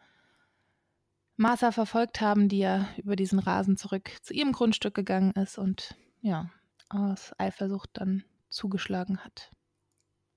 Martha 1.38 1.72
verfolgt 1.72 2.22
haben, 2.22 2.50
die 2.50 2.60
ja 2.60 2.88
über 2.98 3.16
diesen 3.16 3.40
Rasen 3.40 3.78
zurück 3.78 4.12
zu 4.22 4.34
ihrem 4.34 4.52
Grundstück 4.52 4.94
gegangen 4.94 5.32
ist 5.32 5.58
und 5.58 5.96
ja, 6.22 6.52
aus 6.90 7.34
Eifersucht 7.40 7.90
dann 7.94 8.24
zugeschlagen 8.50 9.20
hat. 9.24 9.52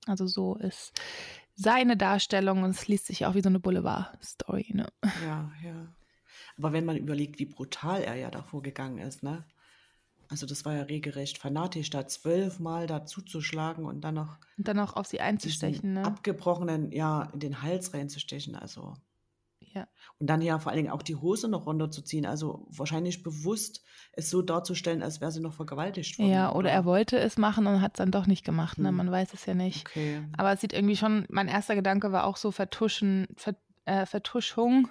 Also 0.07 0.27
so 0.27 0.57
ist 0.57 0.93
seine 1.55 1.97
Darstellung 1.97 2.63
und 2.63 2.71
es 2.71 2.89
liest 2.89 3.07
sich 3.07 3.27
auch 3.27 3.35
wie 3.35 3.43
so 3.43 3.49
eine 3.49 3.61
Boulevard-Story. 3.61 4.71
Ne? 4.73 4.87
Ja, 5.25 5.53
ja. 5.63 5.95
Aber 6.57 6.73
wenn 6.73 6.85
man 6.85 6.97
überlegt, 6.97 7.39
wie 7.39 7.47
brutal 7.47 8.03
er 8.03 8.15
ja 8.15 8.31
davor 8.31 8.63
gegangen 8.63 8.99
ist, 8.99 9.23
ne? 9.23 9.45
Also 10.29 10.47
das 10.47 10.65
war 10.65 10.75
ja 10.75 10.83
regelrecht 10.83 11.39
fanatisch, 11.39 11.91
da 11.91 12.07
zwölfmal 12.07 12.87
da 12.87 13.05
zuzuschlagen 13.05 13.85
und 13.85 14.03
dann 14.03 14.15
noch 14.15 14.39
und 14.57 14.69
dann 14.69 14.77
noch 14.77 14.97
auf 14.97 15.07
sie 15.07 15.21
einzustechen, 15.21 15.95
ne? 15.95 16.05
Abgebrochenen, 16.05 16.93
ja, 16.93 17.31
in 17.33 17.41
den 17.41 17.63
Hals 17.63 17.95
reinzustechen. 17.95 18.55
Also 18.55 18.95
ja. 19.75 19.89
Und 20.19 20.29
dann 20.29 20.41
ja 20.41 20.59
vor 20.59 20.71
allen 20.71 20.83
Dingen 20.83 20.93
auch 20.93 21.03
die 21.03 21.17
Hose 21.17 21.49
noch 21.49 21.67
runterzuziehen. 21.67 22.27
Also 22.27 22.67
wahrscheinlich 22.71 23.23
bewusst 23.23 23.83
es 24.13 24.31
so 24.31 24.41
darzustellen, 24.41 25.03
als 25.03 25.21
wäre 25.21 25.33
sie 25.33 25.41
noch 25.41 25.55
vergewaltigt 25.55 26.19
worden. 26.19 26.31
Ja, 26.31 26.53
oder, 26.53 26.71
er 26.71 26.85
wollte 26.85 27.19
es 27.19 27.37
machen 27.37 27.67
und 27.67 27.81
hat 27.81 27.95
es 27.95 27.99
dann 27.99 28.13
doch 28.13 28.27
nicht 28.27 28.45
gemacht. 28.45 28.79
Ne? 28.79 28.89
Hm. 28.89 28.97
Man 28.97 29.11
weiß 29.11 29.35
es 29.35 29.47
ja 29.47 29.55
nicht. 29.55 29.89
Okay. 29.89 30.23
Aber 30.37 30.53
es 30.53 30.61
sieht 30.61 30.73
irgendwie 30.73 30.97
schon, 30.97 31.27
mein 31.29 31.49
erster 31.49 31.75
Gedanke 31.75 32.13
war 32.13 32.25
auch 32.25 32.37
so 32.37 32.53
Vertuschen, 32.53 33.27
Ver, 33.37 33.57
äh, 33.85 34.07
Vertuschung. 34.07 34.89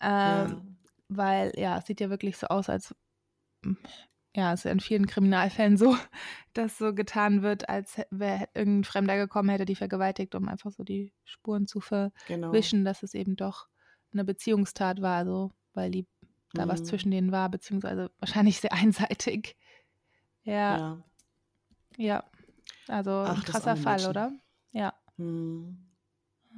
Ähm, 0.00 0.10
ja. 0.10 0.62
Weil 1.08 1.52
ja, 1.56 1.78
es 1.78 1.86
sieht 1.86 2.00
ja 2.00 2.10
wirklich 2.10 2.36
so 2.36 2.48
aus, 2.48 2.68
als 2.68 2.94
ja, 4.34 4.52
es 4.52 4.60
ist 4.60 4.64
ja 4.64 4.70
in 4.70 4.80
vielen 4.80 5.06
Kriminalfällen 5.06 5.76
so, 5.76 5.96
dass 6.54 6.78
so 6.78 6.94
getan 6.94 7.42
wird, 7.42 7.68
als 7.68 8.00
wäre 8.10 8.48
irgendein 8.54 8.84
Fremder 8.84 9.16
gekommen, 9.16 9.50
hätte 9.50 9.64
die 9.64 9.76
vergewaltigt, 9.76 10.34
um 10.34 10.48
einfach 10.48 10.70
so 10.70 10.84
die 10.84 11.12
Spuren 11.24 11.66
zu 11.66 11.80
genau. 11.80 12.48
verwischen, 12.48 12.80
genau. 12.80 12.90
dass 12.90 13.02
es 13.02 13.14
eben 13.14 13.36
doch 13.36 13.68
eine 14.12 14.24
Beziehungstat 14.24 15.00
war, 15.02 15.16
also 15.16 15.52
weil 15.74 15.90
die 15.90 16.06
da 16.54 16.66
mhm. 16.66 16.70
was 16.70 16.84
zwischen 16.84 17.10
denen 17.10 17.32
war, 17.32 17.48
beziehungsweise 17.48 18.10
wahrscheinlich 18.18 18.60
sehr 18.60 18.72
einseitig. 18.72 19.56
Ja. 20.42 20.78
Ja, 20.78 21.04
ja. 21.96 22.24
also 22.88 23.10
Ach, 23.10 23.36
ein 23.36 23.44
krasser 23.44 23.76
Fall, 23.76 24.06
oder? 24.06 24.32
Ja. 24.72 24.94
Mhm. 25.16 25.78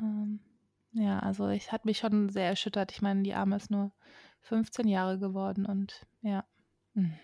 Ähm, 0.00 0.40
ja, 0.92 1.18
also 1.18 1.48
ich 1.48 1.72
hat 1.72 1.84
mich 1.84 1.98
schon 1.98 2.28
sehr 2.28 2.48
erschüttert. 2.48 2.92
Ich 2.92 3.02
meine, 3.02 3.22
die 3.22 3.34
Arme 3.34 3.56
ist 3.56 3.70
nur 3.70 3.92
15 4.42 4.88
Jahre 4.88 5.18
geworden 5.18 5.66
und 5.66 6.06
ja. 6.22 6.44
Mhm. 6.94 7.14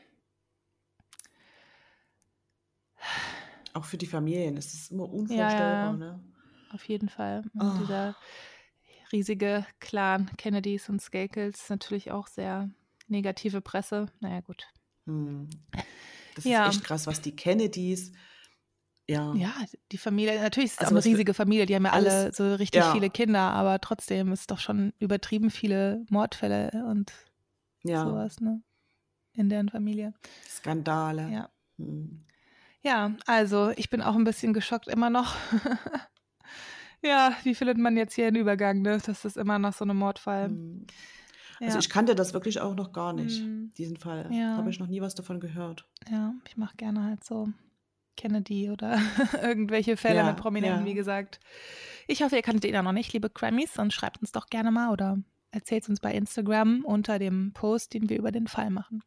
Auch 3.72 3.84
für 3.84 3.98
die 3.98 4.06
Familien 4.06 4.56
ist 4.56 4.74
es 4.74 4.90
immer 4.90 5.08
unvorstellbar, 5.08 5.92
ja, 5.92 5.92
ne? 5.92 6.20
Auf 6.72 6.84
jeden 6.84 7.08
Fall. 7.08 7.42
Oh. 7.58 7.72
dieser 7.80 8.16
riesige 9.12 9.66
Clan 9.80 10.30
Kennedys 10.36 10.88
und 10.88 11.02
Skakels 11.02 11.68
natürlich 11.68 12.10
auch 12.10 12.26
sehr 12.26 12.70
negative 13.08 13.60
Presse. 13.60 14.06
Naja, 14.20 14.40
gut. 14.40 14.66
Hm. 15.06 15.48
Das 16.36 16.44
ja. 16.44 16.68
ist 16.68 16.76
echt 16.76 16.84
krass, 16.84 17.06
was 17.06 17.20
die 17.20 17.34
Kennedys. 17.34 18.12
Ja. 19.08 19.34
ja, 19.34 19.52
die 19.90 19.98
Familie, 19.98 20.40
natürlich 20.40 20.70
ist 20.70 20.74
es 20.74 20.78
also 20.78 20.94
auch 20.94 21.02
eine 21.02 21.04
riesige 21.04 21.34
Familie, 21.34 21.66
die 21.66 21.74
haben 21.74 21.84
ja 21.84 21.90
alles, 21.90 22.14
alle 22.14 22.32
so 22.32 22.54
richtig 22.54 22.82
ja. 22.82 22.92
viele 22.92 23.10
Kinder, 23.10 23.40
aber 23.40 23.80
trotzdem 23.80 24.30
ist 24.30 24.52
doch 24.52 24.60
schon 24.60 24.92
übertrieben 25.00 25.50
viele 25.50 26.04
Mordfälle 26.10 26.70
und 26.88 27.12
ja. 27.82 28.04
sowas, 28.04 28.38
ne? 28.38 28.62
In 29.34 29.48
deren 29.48 29.68
Familie. 29.68 30.14
Skandale. 30.48 31.28
Ja. 31.28 31.50
Hm. 31.78 32.24
Ja, 32.82 33.14
also 33.26 33.72
ich 33.76 33.90
bin 33.90 34.00
auch 34.00 34.14
ein 34.14 34.24
bisschen 34.24 34.52
geschockt 34.52 34.88
immer 34.88 35.10
noch. 35.10 35.36
Ja, 37.02 37.34
wie 37.44 37.54
findet 37.54 37.78
man 37.78 37.96
jetzt 37.96 38.14
hier 38.14 38.26
einen 38.26 38.36
Übergang, 38.36 38.82
ne? 38.82 39.00
Das 39.04 39.24
ist 39.24 39.36
immer 39.36 39.58
noch 39.58 39.72
so 39.72 39.84
ein 39.84 39.96
Mordfall. 39.96 40.50
Mhm. 40.50 40.86
Also 41.60 41.74
ja. 41.74 41.80
ich 41.80 41.90
kannte 41.90 42.14
das 42.14 42.32
wirklich 42.32 42.60
auch 42.60 42.74
noch 42.74 42.92
gar 42.92 43.12
nicht, 43.12 43.42
mhm. 43.42 43.72
diesen 43.76 43.96
Fall. 43.96 44.28
Ja. 44.32 44.56
Habe 44.56 44.70
ich 44.70 44.78
noch 44.78 44.86
nie 44.86 45.00
was 45.00 45.14
davon 45.14 45.40
gehört. 45.40 45.86
Ja, 46.10 46.34
ich 46.46 46.56
mache 46.56 46.76
gerne 46.76 47.04
halt 47.04 47.22
so 47.24 47.48
Kennedy 48.16 48.70
oder 48.70 48.98
irgendwelche 49.42 49.96
Fälle 49.96 50.16
ja, 50.16 50.26
mit 50.26 50.36
Prominenten, 50.36 50.86
wie 50.86 50.94
gesagt. 50.94 51.40
Ich 52.06 52.22
hoffe, 52.22 52.36
ihr 52.36 52.42
kanntet 52.42 52.64
ihn 52.64 52.74
ja 52.74 52.82
noch 52.82 52.92
nicht, 52.92 53.12
liebe 53.12 53.30
Grammys, 53.30 53.74
sonst 53.74 53.94
schreibt 53.94 54.20
uns 54.20 54.32
doch 54.32 54.46
gerne 54.46 54.70
mal 54.70 54.90
oder 54.90 55.18
erzählt 55.50 55.88
uns 55.88 56.00
bei 56.00 56.12
Instagram 56.14 56.84
unter 56.84 57.18
dem 57.18 57.52
Post, 57.52 57.94
den 57.94 58.08
wir 58.08 58.18
über 58.18 58.32
den 58.32 58.46
Fall 58.46 58.70
machen. 58.70 59.02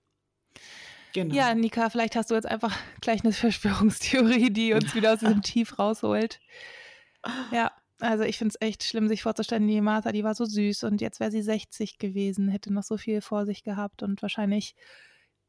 Genau. 1.13 1.35
Ja, 1.35 1.53
Nika, 1.53 1.89
vielleicht 1.89 2.15
hast 2.15 2.31
du 2.31 2.35
jetzt 2.35 2.47
einfach 2.47 2.75
gleich 3.01 3.23
eine 3.23 3.33
Verschwörungstheorie, 3.33 4.51
die 4.51 4.73
uns 4.73 4.93
wieder 4.95 5.13
aus 5.13 5.19
diesem 5.19 5.41
Tief 5.43 5.77
rausholt. 5.79 6.39
Ja, 7.51 7.71
also 7.99 8.23
ich 8.23 8.37
finde 8.37 8.55
es 8.59 8.67
echt 8.67 8.83
schlimm, 8.83 9.07
sich 9.07 9.23
vorzustellen, 9.23 9.67
die 9.67 9.79
Martha, 9.79 10.11
die 10.11 10.23
war 10.23 10.35
so 10.35 10.43
süß 10.43 10.83
und 10.83 10.99
jetzt 10.99 11.19
wäre 11.19 11.31
sie 11.31 11.41
60 11.41 11.99
gewesen, 11.99 12.49
hätte 12.49 12.73
noch 12.73 12.83
so 12.83 12.97
viel 12.97 13.21
vor 13.21 13.45
sich 13.45 13.63
gehabt 13.63 14.03
und 14.03 14.21
wahrscheinlich 14.21 14.75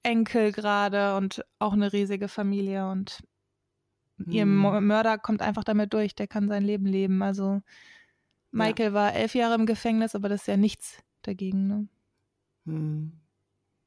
Enkel 0.04 0.52
gerade 0.52 1.16
und 1.16 1.44
auch 1.58 1.72
eine 1.72 1.92
riesige 1.92 2.28
Familie 2.28 2.88
und 2.88 3.24
hm. 4.18 4.32
ihr 4.32 4.46
Mörder 4.46 5.18
kommt 5.18 5.42
einfach 5.42 5.64
damit 5.64 5.92
durch, 5.94 6.14
der 6.14 6.28
kann 6.28 6.48
sein 6.48 6.62
Leben 6.62 6.86
leben. 6.86 7.22
Also 7.22 7.62
Michael 8.52 8.88
ja. 8.88 8.92
war 8.92 9.14
elf 9.14 9.34
Jahre 9.34 9.54
im 9.54 9.66
Gefängnis, 9.66 10.14
aber 10.14 10.28
das 10.28 10.42
ist 10.42 10.46
ja 10.46 10.56
nichts 10.56 11.02
dagegen, 11.22 11.66
ne? 11.66 11.88
Hm. 12.66 13.12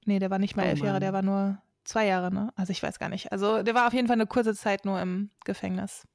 Nee, 0.06 0.20
der 0.20 0.30
war 0.30 0.40
nicht 0.40 0.56
mal 0.56 0.66
oh, 0.66 0.70
elf 0.70 0.80
Jahre, 0.80 1.00
der 1.00 1.14
war 1.14 1.22
nur 1.22 1.62
zwei 1.88 2.06
Jahre, 2.06 2.32
ne? 2.32 2.52
Also 2.56 2.72
ich 2.72 2.84
weiß 2.84 3.00
gar 3.00 3.10
nicht. 3.10 3.32
Also 3.32 3.64
der 3.64 3.74
war 3.74 3.88
auf 3.88 3.94
jeden 3.94 4.08
Fall 4.08 4.16
eine 4.16 4.28
kurze 4.28 4.54
Zeit 4.54 4.86
nur 4.86 5.00
im 5.02 5.32
Gefängnis. 5.46 6.06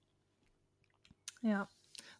Ja. 1.41 1.69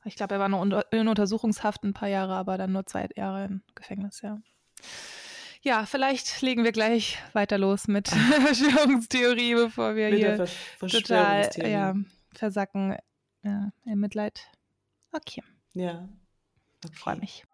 Ich 0.05 0.17
glaube, 0.17 0.35
er 0.35 0.41
war 0.41 0.49
nur 0.49 0.93
in 0.93 1.07
Untersuchungshaft 1.07 1.85
ein 1.85 1.95
paar 1.95 2.09
Jahre, 2.09 2.35
aber 2.35 2.59
dann 2.59 2.73
nur 2.73 2.87
zwei 2.87 3.09
Jahre 3.15 3.45
im 3.45 3.63
Gefängnis, 3.75 4.21
ja. 4.23 4.39
Ja, 5.61 5.87
vielleicht 5.87 6.43
legen 6.43 6.65
wir 6.65 6.73
gleich 6.73 7.19
weiter 7.35 7.57
los 7.57 7.87
mit 7.87 8.09
Verschwörungstheorie, 8.45 9.55
bevor 9.55 9.95
wir 9.95 10.11
mit 10.11 10.19
hier 10.19 10.45
total 10.81 11.49
ja, 11.59 11.95
versacken 12.35 12.97
ja, 13.45 13.71
im 13.85 14.01
Mitleid. 14.01 14.49
Okay. 15.13 15.45
Ja. 15.73 16.09
Okay. 16.85 16.97
Freue 16.97 17.17
mich. 17.17 17.45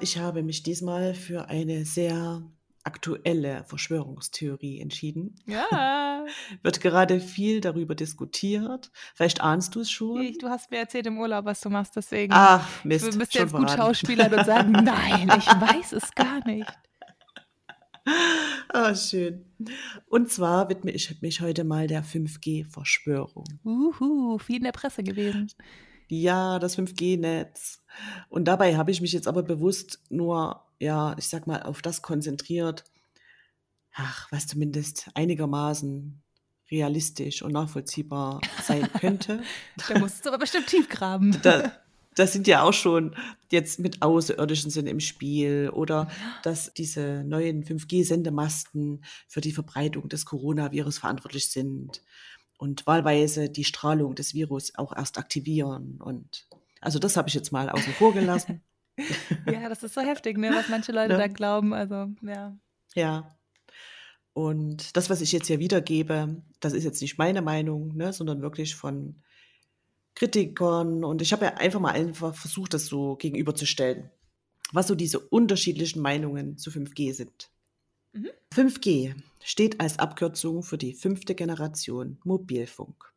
Ich 0.00 0.16
habe 0.16 0.42
mich 0.42 0.62
diesmal 0.62 1.14
für 1.14 1.48
eine 1.48 1.84
sehr 1.84 2.42
aktuelle 2.84 3.64
Verschwörungstheorie 3.64 4.80
entschieden. 4.80 5.34
Ja. 5.44 6.24
Wird 6.62 6.80
gerade 6.80 7.20
viel 7.20 7.60
darüber 7.60 7.94
diskutiert. 7.94 8.90
Vielleicht 9.14 9.40
ahnst 9.40 9.74
du 9.74 9.80
es 9.80 9.90
schon. 9.90 10.34
Du 10.40 10.48
hast 10.48 10.70
mir 10.70 10.78
erzählt 10.78 11.06
im 11.06 11.18
Urlaub, 11.18 11.44
was 11.44 11.60
du 11.60 11.68
machst, 11.68 11.96
deswegen. 11.96 12.32
Ach, 12.32 12.84
Mist. 12.84 13.12
Du 13.12 13.18
bist 13.18 13.34
jetzt 13.34 13.52
gut 13.52 13.70
Schauspieler 13.70 14.32
und 14.36 14.46
sagen, 14.46 14.72
nein, 14.84 15.30
ich 15.36 15.46
weiß 15.46 15.92
es 15.92 16.14
gar 16.14 16.46
nicht. 16.46 16.72
Ah, 18.68 18.94
schön. 18.94 19.44
Und 20.06 20.30
zwar 20.30 20.70
widme 20.70 20.92
ich 20.92 21.20
mich 21.20 21.40
heute 21.40 21.64
mal 21.64 21.88
der 21.88 22.04
5G-Verschwörung. 22.04 23.44
Uhu, 23.64 24.38
viel 24.38 24.58
in 24.58 24.64
der 24.64 24.72
Presse 24.72 25.02
gewesen 25.02 25.50
ja, 26.08 26.58
das 26.58 26.78
5G-Netz. 26.78 27.82
Und 28.28 28.46
dabei 28.46 28.76
habe 28.76 28.90
ich 28.90 29.00
mich 29.00 29.12
jetzt 29.12 29.28
aber 29.28 29.42
bewusst 29.42 30.00
nur, 30.08 30.62
ja, 30.78 31.14
ich 31.18 31.28
sag 31.28 31.46
mal, 31.46 31.62
auf 31.62 31.82
das 31.82 32.02
konzentriert, 32.02 32.84
ach, 33.94 34.30
was 34.30 34.46
zumindest 34.46 35.10
einigermaßen 35.14 36.22
realistisch 36.70 37.42
und 37.42 37.52
nachvollziehbar 37.52 38.40
sein 38.62 38.88
könnte. 39.00 39.42
da 39.88 39.98
musst 39.98 40.24
du 40.24 40.30
aber 40.30 40.38
bestimmt 40.38 40.66
tief 40.66 40.88
graben. 40.88 41.38
Da, 41.42 41.72
das 42.14 42.32
sind 42.32 42.46
ja 42.46 42.62
auch 42.62 42.72
schon 42.72 43.14
jetzt 43.50 43.78
mit 43.78 44.02
Außerirdischen 44.02 44.70
sind 44.70 44.86
im 44.86 45.00
Spiel 45.00 45.70
oder 45.72 46.10
dass 46.42 46.72
diese 46.74 47.24
neuen 47.24 47.64
5G-Sendemasten 47.64 49.04
für 49.28 49.40
die 49.40 49.52
Verbreitung 49.52 50.08
des 50.08 50.26
Coronavirus 50.26 50.98
verantwortlich 50.98 51.50
sind 51.50 52.02
und 52.58 52.86
wahlweise 52.86 53.48
die 53.48 53.64
Strahlung 53.64 54.14
des 54.14 54.34
Virus 54.34 54.74
auch 54.74 54.94
erst 54.94 55.16
aktivieren. 55.16 55.98
Und 56.02 56.46
also 56.80 56.98
das 56.98 57.16
habe 57.16 57.28
ich 57.28 57.34
jetzt 57.34 57.52
mal 57.52 57.70
außen 57.70 57.92
vor 57.94 58.12
gelassen. 58.12 58.62
ja, 59.46 59.68
das 59.68 59.82
ist 59.84 59.94
so 59.94 60.00
heftig, 60.00 60.36
ne, 60.36 60.50
was 60.52 60.68
manche 60.68 60.92
Leute 60.92 61.12
ja. 61.12 61.18
da 61.18 61.28
glauben. 61.28 61.72
Also, 61.72 62.08
ja. 62.20 62.58
Ja. 62.94 63.38
Und 64.32 64.96
das, 64.96 65.08
was 65.08 65.20
ich 65.20 65.32
jetzt 65.32 65.46
hier 65.46 65.60
wiedergebe, 65.60 66.42
das 66.60 66.72
ist 66.72 66.84
jetzt 66.84 67.00
nicht 67.00 67.16
meine 67.16 67.42
Meinung, 67.42 67.96
ne, 67.96 68.12
sondern 68.12 68.42
wirklich 68.42 68.74
von 68.74 69.22
Kritikern. 70.16 71.04
Und 71.04 71.22
ich 71.22 71.32
habe 71.32 71.44
ja 71.44 71.54
einfach 71.54 71.80
mal 71.80 71.92
einfach 71.92 72.34
versucht, 72.34 72.74
das 72.74 72.86
so 72.86 73.14
gegenüberzustellen, 73.16 74.10
was 74.72 74.88
so 74.88 74.96
diese 74.96 75.20
unterschiedlichen 75.20 76.02
Meinungen 76.02 76.58
zu 76.58 76.70
5G 76.70 77.14
sind. 77.14 77.50
Mhm. 78.18 78.30
5G 78.52 79.14
steht 79.44 79.80
als 79.80 79.98
Abkürzung 80.00 80.64
für 80.64 80.76
die 80.76 80.92
fünfte 80.92 81.36
Generation 81.36 82.18
Mobilfunk. 82.24 83.12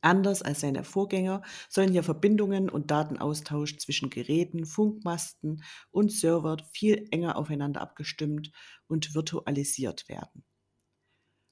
Anders 0.00 0.42
als 0.42 0.60
seine 0.60 0.82
Vorgänger 0.82 1.42
sollen 1.68 1.92
hier 1.92 2.02
Verbindungen 2.02 2.68
und 2.68 2.90
Datenaustausch 2.90 3.76
zwischen 3.78 4.10
Geräten, 4.10 4.66
Funkmasten 4.66 5.62
und 5.90 6.10
Server 6.10 6.56
viel 6.72 7.06
enger 7.12 7.36
aufeinander 7.36 7.80
abgestimmt 7.80 8.50
und 8.88 9.14
virtualisiert 9.14 10.08
werden. 10.08 10.44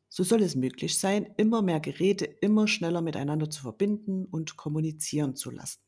So 0.09 0.25
soll 0.25 0.43
es 0.43 0.57
möglich 0.57 0.99
sein, 0.99 1.35
immer 1.37 1.63
mehr 1.63 1.81
Geräte 1.81 2.25
immer 2.25 2.69
schneller 2.69 3.01
miteinander 3.01 3.51
zu 3.51 3.63
verbinden 3.63 4.25
und 4.25 4.57
kommunizieren 4.57 5.37
zu 5.37 5.51
lassen. 5.51 5.81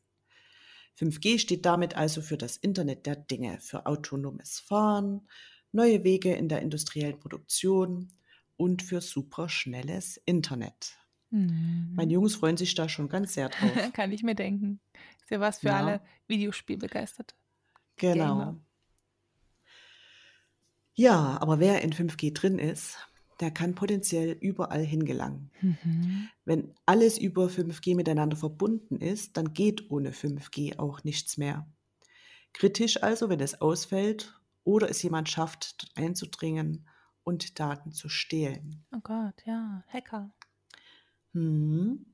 5G 0.97 1.39
steht 1.39 1.65
damit 1.65 1.95
also 1.95 2.21
für 2.21 2.37
das 2.37 2.57
Internet 2.57 3.05
der 3.05 3.15
Dinge, 3.15 3.59
für 3.59 3.85
autonomes 3.85 4.59
Fahren, 4.59 5.27
neue 5.71 6.03
Wege 6.03 6.33
in 6.33 6.49
der 6.49 6.61
industriellen 6.61 7.19
Produktion 7.19 8.13
und 8.55 8.81
für 8.81 9.01
superschnelles 9.01 10.17
Internet. 10.25 10.97
Mhm. 11.29 11.93
Meine 11.95 12.13
Jungs 12.13 12.35
freuen 12.35 12.57
sich 12.57 12.73
da 12.75 12.89
schon 12.89 13.09
ganz 13.09 13.33
sehr 13.33 13.49
drauf. 13.49 13.93
Kann 13.93 14.11
ich 14.11 14.23
mir 14.23 14.35
denken. 14.35 14.79
Ist 15.21 15.31
ja 15.31 15.39
was 15.39 15.59
für 15.59 15.67
ja. 15.67 15.77
alle 15.77 16.01
Videospielbegeisterte. 16.27 17.35
Genau. 17.97 18.37
Gamer. 18.37 18.59
Ja, 20.93 21.37
aber 21.41 21.59
wer 21.59 21.83
in 21.83 21.93
5G 21.93 22.33
drin 22.33 22.57
ist, 22.57 22.97
der 23.39 23.51
kann 23.51 23.75
potenziell 23.75 24.31
überall 24.31 24.83
hingelangen. 24.83 25.51
Mhm. 25.61 26.29
Wenn 26.43 26.73
alles 26.87 27.19
über 27.19 27.47
5G 27.47 27.95
miteinander 27.95 28.35
verbunden 28.35 28.97
ist, 28.97 29.37
dann 29.37 29.53
geht 29.53 29.91
ohne 29.91 30.11
5G 30.11 30.79
auch 30.79 31.03
nichts 31.03 31.37
mehr. 31.37 31.67
Kritisch 32.53 33.03
also, 33.03 33.29
wenn 33.29 33.39
es 33.39 33.61
ausfällt 33.61 34.36
oder 34.67 34.89
es 34.89 35.01
jemand 35.01 35.29
schafft, 35.29 35.89
einzudringen 35.95 36.85
und 37.23 37.57
Daten 37.57 37.93
zu 37.93 38.09
stehlen. 38.09 38.85
Oh 38.93 38.99
Gott, 39.01 39.45
ja, 39.45 39.81
Hacker. 39.87 40.29
Mhm. 41.31 42.05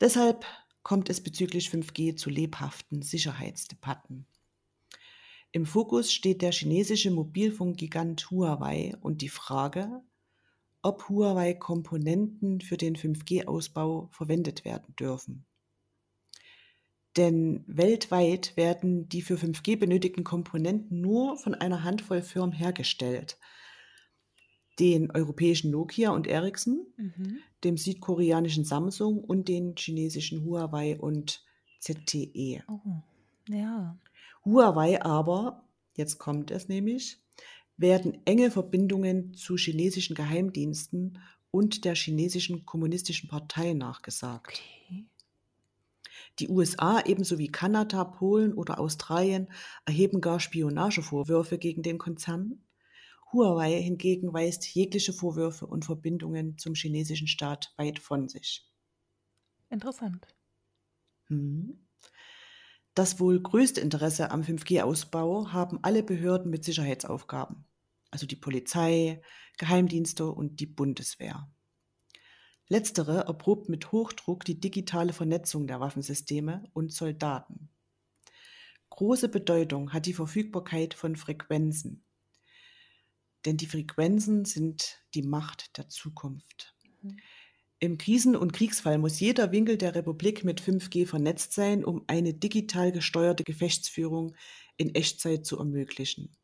Deshalb 0.00 0.46
kommt 0.84 1.10
es 1.10 1.20
bezüglich 1.20 1.70
5G 1.70 2.14
zu 2.14 2.30
lebhaften 2.30 3.02
Sicherheitsdebatten. 3.02 4.24
Im 5.50 5.66
Fokus 5.66 6.12
steht 6.12 6.42
der 6.42 6.52
chinesische 6.52 7.10
Mobilfunkgigant 7.10 8.30
Huawei 8.30 8.94
und 9.00 9.20
die 9.20 9.28
Frage, 9.28 10.00
ob 10.80 11.08
Huawei-Komponenten 11.08 12.60
für 12.60 12.76
den 12.76 12.94
5G-Ausbau 12.94 14.10
verwendet 14.12 14.64
werden 14.64 14.94
dürfen. 14.94 15.44
Denn 17.16 17.62
weltweit 17.66 18.56
werden 18.56 19.08
die 19.08 19.22
für 19.22 19.36
5G 19.36 19.78
benötigten 19.78 20.24
Komponenten 20.24 21.00
nur 21.00 21.36
von 21.36 21.54
einer 21.54 21.84
Handvoll 21.84 22.22
Firmen 22.22 22.52
hergestellt. 22.52 23.38
Den 24.80 25.12
europäischen 25.12 25.70
Nokia 25.70 26.10
und 26.10 26.26
Ericsson, 26.26 26.84
mhm. 26.96 27.38
dem 27.62 27.76
südkoreanischen 27.76 28.64
Samsung 28.64 29.22
und 29.22 29.46
den 29.46 29.76
chinesischen 29.76 30.44
Huawei 30.44 30.98
und 30.98 31.44
ZTE. 31.78 32.64
Oh, 32.66 33.02
ja. 33.48 33.96
Huawei 34.44 35.00
aber, 35.00 35.64
jetzt 35.96 36.18
kommt 36.18 36.50
es 36.50 36.68
nämlich, 36.68 37.18
werden 37.76 38.18
enge 38.24 38.50
Verbindungen 38.50 39.34
zu 39.34 39.56
chinesischen 39.56 40.16
Geheimdiensten 40.16 41.18
und 41.52 41.84
der 41.84 41.94
chinesischen 41.94 42.66
kommunistischen 42.66 43.28
Partei 43.28 43.74
nachgesagt. 43.74 44.48
Okay. 44.48 44.73
Die 46.40 46.48
USA 46.48 47.00
ebenso 47.04 47.38
wie 47.38 47.48
Kanada, 47.48 48.04
Polen 48.04 48.54
oder 48.54 48.80
Australien 48.80 49.48
erheben 49.84 50.20
gar 50.20 50.40
Spionagevorwürfe 50.40 51.58
gegen 51.58 51.82
den 51.82 51.98
Konzern. 51.98 52.64
Huawei 53.32 53.80
hingegen 53.80 54.32
weist 54.32 54.66
jegliche 54.74 55.12
Vorwürfe 55.12 55.66
und 55.66 55.84
Verbindungen 55.84 56.58
zum 56.58 56.74
chinesischen 56.74 57.28
Staat 57.28 57.72
weit 57.76 57.98
von 57.98 58.28
sich. 58.28 58.68
Interessant. 59.70 60.26
Hm. 61.26 61.86
Das 62.94 63.18
wohl 63.18 63.40
größte 63.40 63.80
Interesse 63.80 64.30
am 64.30 64.42
5G-Ausbau 64.42 65.52
haben 65.52 65.80
alle 65.82 66.04
Behörden 66.04 66.50
mit 66.50 66.64
Sicherheitsaufgaben, 66.64 67.64
also 68.10 68.26
die 68.26 68.36
Polizei, 68.36 69.20
Geheimdienste 69.58 70.26
und 70.26 70.60
die 70.60 70.66
Bundeswehr. 70.66 71.48
Letztere 72.68 73.24
erprobt 73.26 73.68
mit 73.68 73.92
Hochdruck 73.92 74.44
die 74.44 74.58
digitale 74.58 75.12
Vernetzung 75.12 75.66
der 75.66 75.80
Waffensysteme 75.80 76.64
und 76.72 76.92
Soldaten. 76.92 77.68
Große 78.90 79.28
Bedeutung 79.28 79.92
hat 79.92 80.06
die 80.06 80.14
Verfügbarkeit 80.14 80.94
von 80.94 81.16
Frequenzen, 81.16 82.04
denn 83.44 83.56
die 83.56 83.66
Frequenzen 83.66 84.44
sind 84.44 85.04
die 85.14 85.22
Macht 85.22 85.76
der 85.76 85.88
Zukunft. 85.88 86.74
Im 87.80 87.98
Krisen- 87.98 88.36
und 88.36 88.52
Kriegsfall 88.52 88.96
muss 88.96 89.20
jeder 89.20 89.52
Winkel 89.52 89.76
der 89.76 89.94
Republik 89.94 90.42
mit 90.42 90.62
5G 90.62 91.06
vernetzt 91.06 91.52
sein, 91.52 91.84
um 91.84 92.04
eine 92.06 92.32
digital 92.32 92.92
gesteuerte 92.92 93.44
Gefechtsführung 93.44 94.34
in 94.78 94.94
Echtzeit 94.94 95.44
zu 95.44 95.58
ermöglichen. 95.58 96.34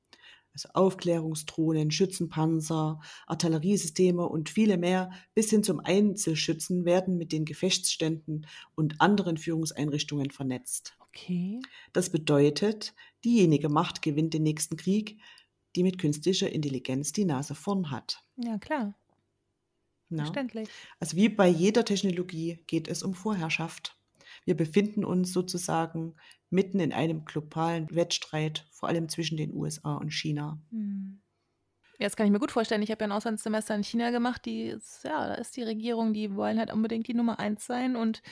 Also 0.53 0.69
Aufklärungsdrohnen, 0.75 1.91
Schützenpanzer, 1.91 3.01
Artilleriesysteme 3.27 4.27
und 4.27 4.49
viele 4.49 4.79
mehr 4.79 5.11
bis 5.35 5.51
hin 5.51 5.63
zum 5.63 5.81
Einzelschützen 5.81 6.85
werden 6.85 7.17
mit 7.17 7.33
den 7.33 7.45
Gefechtsständen 7.45 8.47
und 8.75 9.01
anderen 9.01 9.37
Führungseinrichtungen 9.37 10.31
vernetzt. 10.31 10.97
Okay. 10.99 11.61
Das 11.93 12.11
bedeutet, 12.11 12.95
diejenige 13.25 13.69
Macht 13.69 14.03
gewinnt 14.03 14.35
den 14.35 14.43
nächsten 14.43 14.77
Krieg, 14.77 15.21
die 15.77 15.83
mit 15.83 15.99
künstlicher 15.99 16.51
Intelligenz 16.51 17.13
die 17.13 17.25
Nase 17.25 17.55
vorn 17.55 17.91
hat. 17.91 18.25
Ja, 18.37 18.59
klar. 18.59 18.95
Ja. 20.09 20.19
Verständlich. 20.19 20.69
Also 20.99 21.17
wie 21.17 21.29
bei 21.29 21.47
jeder 21.49 21.85
Technologie 21.85 22.65
geht 22.67 22.89
es 22.89 23.03
um 23.03 23.15
Vorherrschaft. 23.15 23.97
Wir 24.45 24.57
befinden 24.57 25.05
uns 25.05 25.33
sozusagen 25.33 26.17
mitten 26.51 26.81
in 26.81 26.93
einem 26.93 27.25
globalen 27.25 27.89
Wettstreit, 27.95 28.67
vor 28.71 28.89
allem 28.89 29.09
zwischen 29.09 29.37
den 29.37 29.55
USA 29.55 29.95
und 29.95 30.13
China. 30.13 30.59
Hm. 30.71 31.21
Ja, 31.99 32.07
das 32.07 32.17
kann 32.17 32.27
ich 32.27 32.33
mir 32.33 32.41
gut 32.41 32.51
vorstellen. 32.51 32.81
Ich 32.81 32.91
habe 32.91 33.05
ja 33.05 33.09
ein 33.09 33.13
Auslandssemester 33.13 33.75
in 33.75 33.85
China 33.85 34.11
gemacht. 34.11 34.47
Die 34.47 34.63
ist, 34.63 35.05
ja, 35.05 35.29
da 35.29 35.35
ist 35.35 35.55
die 35.57 35.63
Regierung, 35.63 36.15
die 36.15 36.35
wollen 36.35 36.59
halt 36.59 36.73
unbedingt 36.73 37.07
die 37.09 37.15
Nummer 37.15 37.39
eins 37.39 37.67
sein 37.67 37.95
und 37.95 38.23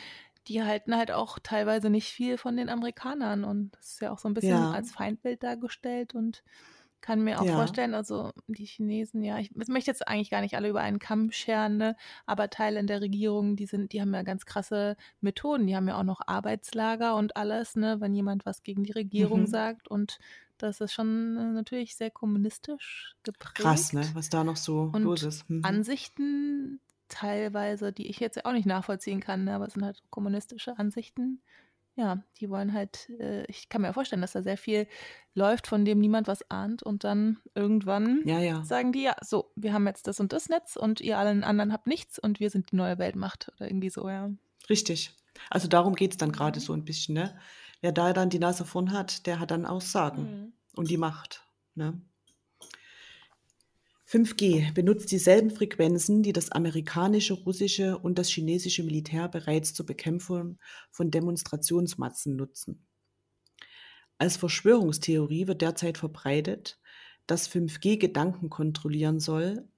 die 0.49 0.63
halten 0.63 0.97
halt 0.97 1.11
auch 1.11 1.39
teilweise 1.39 1.91
nicht 1.91 2.09
viel 2.09 2.39
von 2.39 2.57
den 2.57 2.71
Amerikanern. 2.71 3.45
Und 3.45 3.77
das 3.77 3.93
ist 3.93 4.01
ja 4.01 4.11
auch 4.11 4.19
so 4.19 4.27
ein 4.27 4.33
bisschen 4.33 4.53
ja. 4.53 4.71
als 4.71 4.93
Feindbild 4.93 5.43
dargestellt 5.43 6.15
und 6.15 6.43
kann 7.01 7.23
mir 7.23 7.41
auch 7.41 7.45
ja. 7.45 7.55
vorstellen, 7.55 7.95
also 7.95 8.33
die 8.47 8.65
Chinesen, 8.65 9.23
ja, 9.23 9.39
ich, 9.39 9.55
ich 9.55 9.69
möchte 9.69 9.91
jetzt 9.91 10.07
eigentlich 10.07 10.31
gar 10.31 10.41
nicht 10.41 10.57
alle 10.57 10.69
über 10.69 10.81
einen 10.81 10.99
Kamm 10.99 11.31
scheren, 11.31 11.77
ne? 11.77 11.97
aber 12.27 12.51
Teile 12.51 12.81
in 12.81 12.87
der 12.87 13.01
Regierung, 13.01 13.57
die 13.57 13.67
sind, 13.67 13.93
die 13.93 14.01
haben 14.01 14.15
ja 14.15 14.23
ganz 14.23 14.47
krasse 14.47 14.97
Methoden, 15.21 15.67
die 15.67 15.77
haben 15.77 15.89
ja 15.89 15.99
auch 15.99 16.05
noch 16.05 16.21
Arbeitslager 16.27 17.15
und 17.17 17.37
alles, 17.37 17.77
ne, 17.77 18.01
wenn 18.01 18.15
jemand 18.15 18.47
was 18.47 18.63
gegen 18.63 18.85
die 18.85 18.93
Regierung 18.93 19.43
mhm. 19.43 19.47
sagt 19.47 19.89
und 19.89 20.19
das 20.59 20.81
ist 20.81 20.93
schon 20.93 21.37
äh, 21.37 21.53
natürlich 21.53 21.97
sehr 21.97 22.11
kommunistisch 22.11 23.15
geprägt. 23.23 23.55
Krass, 23.55 23.93
ne, 23.93 24.03
was 24.15 24.29
da 24.29 24.43
noch 24.43 24.57
so 24.57 24.91
und 24.93 25.03
los 25.03 25.23
ist. 25.23 25.49
Mhm. 25.49 25.65
Ansichten 25.65 26.81
teilweise, 27.09 27.93
die 27.93 28.09
ich 28.09 28.21
jetzt 28.21 28.45
auch 28.45 28.53
nicht 28.53 28.67
nachvollziehen 28.67 29.21
kann, 29.21 29.45
ne, 29.45 29.55
aber 29.55 29.67
es 29.67 29.75
sind 29.75 29.85
halt 29.85 30.03
kommunistische 30.11 30.79
Ansichten 30.79 31.41
ja, 31.99 32.23
die 32.41 32.49
wollen 32.49 32.73
halt, 32.73 33.11
äh, 33.19 33.45
ich 33.47 33.69
kann 33.69 33.83
mir 33.83 33.93
vorstellen, 33.93 34.23
dass 34.23 34.33
da 34.33 34.41
sehr 34.41 34.57
viel 34.57 34.87
läuft, 35.35 35.67
von 35.67 35.85
dem 35.85 35.99
niemand 35.99 36.29
was 36.29 36.49
ahnt 36.49 36.83
und 36.85 37.03
dann 37.03 37.39
irgendwann 37.57 38.23
ja, 38.25 38.39
ja. 38.39 38.63
sagen 38.65 38.93
die, 38.93 39.03
ja, 39.03 39.17
so, 39.21 39.51
wir 39.57 39.73
haben 39.73 39.85
jetzt 39.89 40.07
das 40.07 40.21
und 40.21 40.33
das 40.33 40.49
Netz 40.49 40.77
und 40.77 41.01
ihr 41.01 41.19
allen 41.19 41.43
anderen 41.43 41.73
habt 41.73 41.89
nichts 41.89 42.19
und 42.21 42.39
wir 42.39 42.51
sind 42.51 42.71
die 42.71 42.77
neue 42.77 42.99
Weltmacht 42.99 43.53
oder 43.57 43.69
irgendwie 43.69 43.91
so, 43.91 44.09
ja. 44.09 44.31
Richtig. 44.71 45.13
Also 45.51 45.67
darum 45.67 45.97
geht 45.97 46.13
es 46.13 46.17
dann 46.19 46.31
gerade 46.31 46.61
so 46.61 46.73
ein 46.73 46.85
bisschen, 46.85 47.15
ne? 47.15 47.37
Wer 47.81 47.93
da 47.93 48.13
dann 48.13 48.31
die 48.31 48.39
Nase 48.39 48.65
vorn 48.65 48.93
hat, 48.93 49.27
der 49.27 49.41
hat 49.41 49.51
dann 49.51 49.67
Aussagen 49.67 50.23
mhm. 50.23 50.53
und 50.77 50.91
die 50.91 50.99
Macht, 50.99 51.45
ne? 51.75 52.01
5G 54.11 54.73
benutzt 54.73 55.13
dieselben 55.13 55.51
Frequenzen, 55.51 56.23
die 56.23 56.33
das 56.33 56.51
amerikanische, 56.51 57.35
russische 57.35 57.99
und 57.99 58.19
das 58.19 58.31
chinesische 58.31 58.83
Militär 58.83 59.29
bereits 59.29 59.75
zur 59.75 59.85
Bekämpfung 59.85 60.59
von 60.91 61.11
Demonstrationsmassen 61.11 62.35
nutzen. 62.35 62.87
Als 64.17 64.39
Verschwörungstheorie 64.39 65.47
wird 65.47 65.61
derzeit 65.61 65.99
verbreitet, 65.99 66.81
dass 67.27 67.51
5G 67.51 67.99
Gedanken 67.99 68.49
kontrollieren 68.49 69.21
soll, 69.21 69.69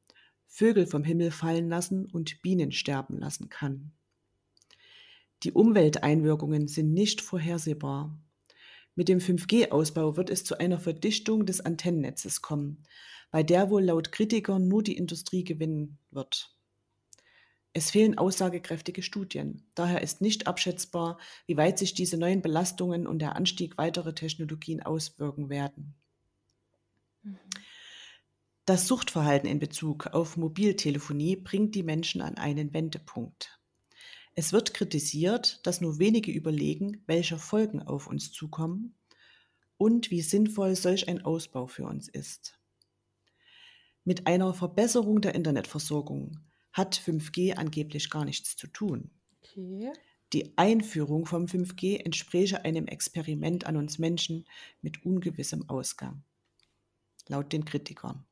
Vögel 0.47 0.87
vom 0.87 1.03
Himmel 1.03 1.33
fallen 1.33 1.68
lassen 1.68 2.07
und 2.07 2.41
Bienen 2.41 2.70
sterben 2.70 3.18
lassen 3.18 3.49
kann. 3.49 3.91
Die 5.43 5.51
Umwelteinwirkungen 5.51 6.68
sind 6.68 6.93
nicht 6.93 7.20
vorhersehbar. 7.20 8.16
Mit 9.01 9.09
dem 9.09 9.18
5G-Ausbau 9.18 10.18
wird 10.18 10.28
es 10.28 10.44
zu 10.44 10.61
einer 10.61 10.78
Verdichtung 10.78 11.46
des 11.46 11.62
Antennennetzes 11.62 12.42
kommen, 12.42 12.82
bei 13.30 13.42
der 13.42 13.70
wohl 13.70 13.82
laut 13.82 14.12
Kritikern 14.12 14.68
nur 14.68 14.82
die 14.82 14.94
Industrie 14.94 15.42
gewinnen 15.42 15.96
wird. 16.11 16.55
Es 17.72 17.90
fehlen 17.90 18.18
aussagekräftige 18.18 19.03
Studien. 19.03 19.66
Daher 19.74 20.03
ist 20.03 20.20
nicht 20.20 20.46
abschätzbar, 20.46 21.18
wie 21.46 21.57
weit 21.57 21.78
sich 21.78 21.94
diese 21.94 22.18
neuen 22.18 22.42
Belastungen 22.42 23.07
und 23.07 23.20
der 23.20 23.36
Anstieg 23.36 23.78
weiterer 23.78 24.14
Technologien 24.14 24.82
auswirken 24.82 25.48
werden. 25.48 25.94
Das 28.66 28.86
Suchtverhalten 28.86 29.48
in 29.48 29.61
Bezug 29.61 30.09
auf 30.09 30.36
Mobiltelefonie 30.36 31.36
bringt 31.36 31.74
die 31.74 31.84
Menschen 31.84 32.20
an 32.20 32.34
einen 32.34 32.74
Wendepunkt. 32.74 33.59
Es 34.41 34.55
wird 34.55 34.72
kritisiert, 34.72 35.61
dass 35.66 35.82
nur 35.82 35.99
wenige 35.99 36.32
überlegen, 36.32 37.03
welche 37.07 37.36
Folgen 37.36 37.82
auf 37.82 38.07
uns 38.07 38.32
zukommen 38.32 38.95
und 39.76 40.11
wie 40.11 40.22
sinnvoll 40.22 40.76
solch 40.76 41.09
ein 41.09 41.20
Ausbau 41.20 41.66
für 41.66 41.84
uns 41.84 42.09
ist. 42.09 42.59
Mit 44.03 44.26
einer 44.26 44.55
Verbesserung 44.55 45.20
der 45.20 45.34
Internetversorgung 45.34 46.38
hat 46.72 46.99
5G 46.99 47.57
angeblich 47.57 48.09
gar 48.09 48.24
nichts 48.24 48.57
zu 48.57 48.66
tun. 48.68 49.11
Okay. 49.43 49.93
Die 50.32 50.57
Einführung 50.57 51.26
vom 51.26 51.45
5G 51.45 52.03
entspräche 52.03 52.64
einem 52.64 52.86
Experiment 52.86 53.66
an 53.66 53.76
uns 53.76 53.99
Menschen 53.99 54.47
mit 54.80 55.05
ungewissem 55.05 55.68
Ausgang, 55.68 56.24
laut 57.28 57.53
den 57.53 57.66
Kritikern. 57.66 58.24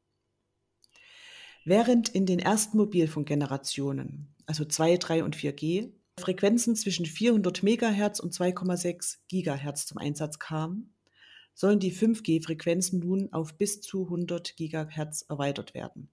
Während 1.67 2.09
in 2.09 2.25
den 2.25 2.39
ersten 2.39 2.79
Mobilfunkgenerationen, 2.79 4.35
also 4.47 4.65
2, 4.65 4.97
3 4.97 5.25
und 5.25 5.37
4G, 5.37 5.98
Frequenzen 6.19 6.77
zwischen 6.77 7.07
400 7.07 7.63
MHz 7.63 8.21
und 8.21 8.35
2,6 8.35 9.19
GHz 9.29 9.87
zum 9.87 9.99
Einsatz 9.99 10.39
kamen, 10.39 10.95
sollen 11.55 11.81
die 11.81 11.93
5G-Frequenzen 11.93 13.01
nun 13.01 13.33
auf 13.33 13.57
bis 13.57 13.81
zu 13.81 14.05
100 14.05 14.57
GHz 14.57 15.23
erweitert 15.29 15.75
werden. 15.75 16.09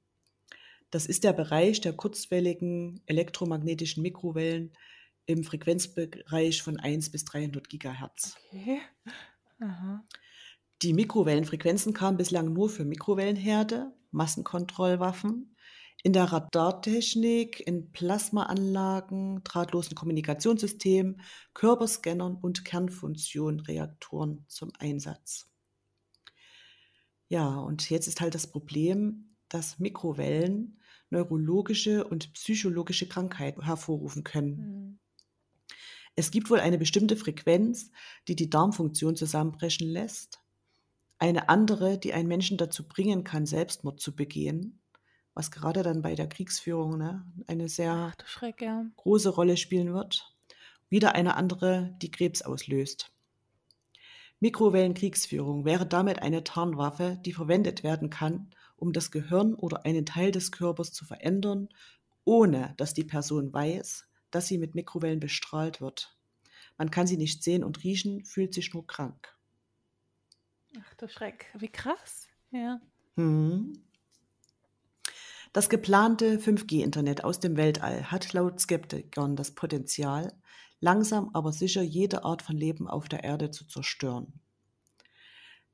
Das 0.91 1.06
ist 1.06 1.24
der 1.24 1.34
Bereich 1.34 1.82
der 1.82 1.93
kurzwelligen 1.93 3.01
elektromagnetischen 3.06 4.01
Mikrowellen 4.01 4.72
im 5.26 5.43
Frequenzbereich 5.43 6.62
von 6.62 6.80
1 6.80 7.12
bis 7.12 7.26
300 7.26 7.70
GHz. 7.70 8.38
Okay. 8.51 8.80
Die 10.82 10.93
Mikrowellenfrequenzen 10.93 11.93
kamen 11.93 12.18
bislang 12.18 12.53
nur 12.53 12.70
für 12.70 12.86
Mikrowellenherde, 12.86 13.93
Massenkontrollwaffen, 14.12 15.55
in 16.06 16.14
der 16.14 16.26
Radartechnik, 16.26 17.66
in 17.66 17.91
Plasmaanlagen, 17.91 19.43
drahtlosen 19.43 19.95
Kommunikationssystemen, 19.95 21.20
Körperscannern 21.56 22.36
und 22.36 22.64
Kernfusionreaktoren 22.64 24.45
zum 24.47 24.72
Einsatz. 24.78 25.49
Ja, 27.28 27.56
und 27.56 27.89
jetzt 27.89 28.06
ist 28.06 28.22
halt 28.22 28.36
das 28.36 28.45
Problem, 28.45 29.36
dass 29.49 29.80
Mikrowellen 29.80 30.80
neurologische 31.10 32.06
und 32.06 32.34
psychologische 32.34 33.08
Krankheiten 33.08 33.64
hervorrufen 33.64 34.24
können. 34.24 34.58
Mhm. 34.58 34.99
Es 36.14 36.30
gibt 36.30 36.51
wohl 36.51 36.60
eine 36.60 36.78
bestimmte 36.78 37.16
Frequenz, 37.16 37.89
die 38.28 38.36
die 38.36 38.51
Darmfunktion 38.51 39.16
zusammenbrechen 39.16 39.89
lässt, 39.89 40.39
eine 41.18 41.49
andere, 41.49 41.97
die 41.97 42.14
einen 42.14 42.28
Menschen 42.28 42.60
dazu 42.60 42.88
bringen 42.88 43.24
kann, 43.24 43.47
Selbstmord 43.47 43.99
zu 43.99 44.16
begehen 44.16 44.84
was 45.36 45.52
gerade 45.52 45.84
dann 45.84 46.02
bei 46.02 46.16
der 46.16 46.28
Kriegsführung 46.28 46.98
ne, 46.98 47.24
eine 47.46 47.70
sehr 47.70 48.14
Ach, 48.18 48.28
Schreck, 48.28 48.62
ja. 48.62 48.86
große 48.96 49.30
Rolle 49.30 49.58
spielen 49.58 49.94
wird. 49.94 50.34
Wieder 50.90 51.14
eine 51.14 51.36
andere, 51.36 51.96
die 52.02 52.10
Krebs 52.10 52.42
auslöst. 52.42 53.12
Mikrowellenkriegsführung 54.40 55.66
wäre 55.66 55.86
damit 55.86 56.22
eine 56.22 56.44
Tarnwaffe, 56.44 57.20
die 57.26 57.34
verwendet 57.34 57.84
werden 57.84 58.10
kann, 58.10 58.52
um 58.78 58.94
das 58.94 59.12
Gehirn 59.12 59.54
oder 59.54 59.86
einen 59.86 60.06
Teil 60.06 60.32
des 60.32 60.52
Körpers 60.52 60.94
zu 60.94 61.06
verändern, 61.06 61.70
ohne 62.24 62.74
dass 62.78 62.94
die 62.94 63.04
Person 63.04 63.54
weiß, 63.54 64.08
dass 64.32 64.48
sie 64.48 64.58
mit 64.58 64.74
Mikrowellen 64.74 65.20
bestrahlt 65.20 65.82
wird. 65.82 66.18
Man 66.78 66.92
kann 66.92 67.08
sie 67.08 67.18
nicht 67.18 67.44
sehen 67.44 67.64
und 67.64 67.84
riechen, 67.84 68.26
fühlt 68.26 68.54
sich 68.54 68.74
nur 68.74 68.88
krank. 68.88 69.36
Ach 70.80 70.94
du 70.96 71.08
Schreck, 71.08 71.48
wie 71.58 71.70
krass. 71.70 72.28
Ja. 72.52 72.82
Hm. 73.16 73.85
Das 75.56 75.70
geplante 75.70 76.38
5G-Internet 76.38 77.24
aus 77.24 77.39
dem 77.39 77.56
Weltall 77.56 78.12
hat 78.12 78.34
laut 78.34 78.60
Skeptikern 78.60 79.38
das 79.38 79.51
Potenzial, 79.56 80.34
langsam 80.82 81.30
aber 81.32 81.53
sicher 81.53 81.82
jede 81.82 82.26
Art 82.26 82.41
von 82.41 82.58
Leben 82.58 82.89
auf 82.89 83.08
der 83.08 83.24
Erde 83.24 83.51
zu 83.51 83.66
zerstören. 83.66 84.41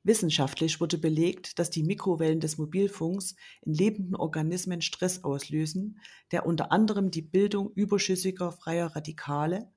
Wissenschaftlich 0.04 0.80
wurde 0.80 0.98
belegt, 0.98 1.58
dass 1.58 1.68
die 1.68 1.82
Mikrowellen 1.82 2.38
des 2.38 2.58
Mobilfunks 2.58 3.34
in 3.62 3.74
lebenden 3.74 4.14
Organismen 4.14 4.82
Stress 4.82 5.24
auslösen, 5.24 5.98
der 6.30 6.46
unter 6.46 6.70
anderem 6.70 7.10
die 7.10 7.22
Bildung 7.22 7.72
überschüssiger 7.74 8.52
freier 8.52 8.94
Radikale, 8.94 9.68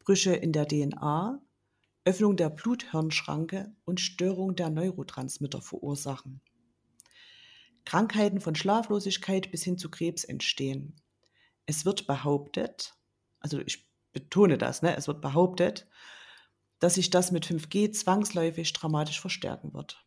Brüche 0.00 0.34
in 0.34 0.50
der 0.50 0.66
DNA, 0.66 1.40
Öffnung 2.04 2.36
der 2.36 2.50
Bluthirnschranke 2.50 3.72
und 3.84 4.00
Störung 4.00 4.56
der 4.56 4.70
Neurotransmitter 4.70 5.62
verursachen. 5.62 6.40
Krankheiten 7.84 8.40
von 8.40 8.54
Schlaflosigkeit 8.54 9.50
bis 9.50 9.62
hin 9.62 9.78
zu 9.78 9.90
Krebs 9.90 10.24
entstehen. 10.24 10.96
Es 11.66 11.84
wird 11.84 12.06
behauptet, 12.06 12.94
also 13.40 13.58
ich 13.60 13.88
betone 14.12 14.58
das, 14.58 14.82
ne, 14.82 14.96
es 14.96 15.08
wird 15.08 15.20
behauptet, 15.20 15.86
dass 16.78 16.94
sich 16.94 17.10
das 17.10 17.32
mit 17.32 17.46
5G 17.46 17.92
zwangsläufig 17.92 18.72
dramatisch 18.72 19.20
verstärken 19.20 19.72
wird. 19.74 20.04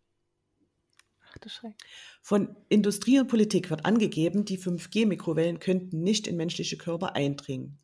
Ach, 1.29 1.37
du 1.39 1.49
Schreck. 1.49 1.73
Von 2.21 2.55
Industrie 2.69 3.19
und 3.19 3.27
Politik 3.27 3.69
wird 3.69 3.85
angegeben, 3.85 4.45
die 4.45 4.59
5G-Mikrowellen 4.59 5.59
könnten 5.59 6.01
nicht 6.03 6.27
in 6.27 6.37
menschliche 6.37 6.77
Körper 6.77 7.15
eindringen. 7.15 7.79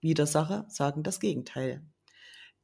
Widersacher 0.00 0.66
sagen 0.68 1.02
das 1.02 1.20
Gegenteil. 1.20 1.82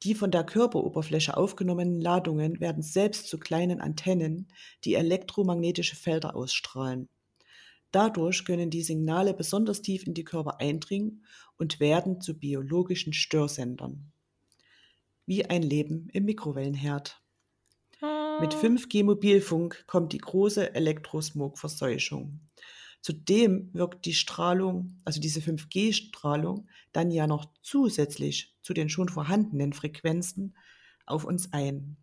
Die 0.03 0.15
von 0.15 0.31
der 0.31 0.43
Körperoberfläche 0.43 1.37
aufgenommenen 1.37 2.01
Ladungen 2.01 2.59
werden 2.59 2.83
selbst 2.83 3.27
zu 3.27 3.39
kleinen 3.39 3.79
Antennen, 3.79 4.49
die 4.83 4.95
elektromagnetische 4.95 5.95
Felder 5.95 6.35
ausstrahlen. 6.35 7.07
Dadurch 7.91 8.43
können 8.43 8.69
die 8.69 8.81
Signale 8.81 9.33
besonders 9.33 9.81
tief 9.81 10.05
in 10.05 10.13
die 10.13 10.25
Körper 10.25 10.59
eindringen 10.59 11.23
und 11.57 11.79
werden 11.79 12.19
zu 12.19 12.37
biologischen 12.37 13.13
Störsendern. 13.13 14.11
Wie 15.25 15.45
ein 15.45 15.63
Leben 15.63 16.09
im 16.11 16.25
Mikrowellenherd. 16.25 17.21
Mit 18.41 18.53
5G-Mobilfunk 18.53 19.85
kommt 19.87 20.11
die 20.11 20.17
große 20.17 20.75
Elektrosmogverseuchung. 20.75 22.41
Zudem 23.03 23.69
wirkt 23.73 24.05
die 24.05 24.13
Strahlung, 24.13 25.01
also 25.03 25.19
diese 25.19 25.41
5G-Strahlung, 25.41 26.69
dann 26.93 27.11
ja 27.11 27.27
noch 27.27 27.45
zusätzlich 27.61 28.55
zu 28.61 28.73
den 28.73 28.87
schon 28.87 29.09
vorhandenen 29.09 29.73
Frequenzen 29.73 30.55
auf 31.05 31.25
uns 31.25 31.51
ein. 31.51 31.97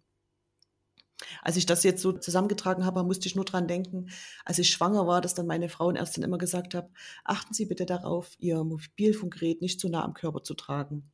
Als 1.40 1.56
ich 1.56 1.64
das 1.64 1.84
jetzt 1.84 2.02
so 2.02 2.12
zusammengetragen 2.12 2.84
habe, 2.84 3.02
musste 3.02 3.28
ich 3.28 3.34
nur 3.34 3.46
dran 3.46 3.66
denken, 3.66 4.10
als 4.44 4.58
ich 4.58 4.68
schwanger 4.68 5.06
war, 5.06 5.22
dass 5.22 5.32
dann 5.32 5.46
meine 5.46 5.70
Frauenärztin 5.70 6.22
immer 6.22 6.36
gesagt 6.36 6.74
hat, 6.74 6.90
achten 7.24 7.54
Sie 7.54 7.64
bitte 7.64 7.86
darauf, 7.86 8.36
Ihr 8.38 8.62
Mobilfunkgerät 8.62 9.62
nicht 9.62 9.80
zu 9.80 9.88
nah 9.88 10.04
am 10.04 10.12
Körper 10.12 10.42
zu 10.42 10.52
tragen. 10.52 11.10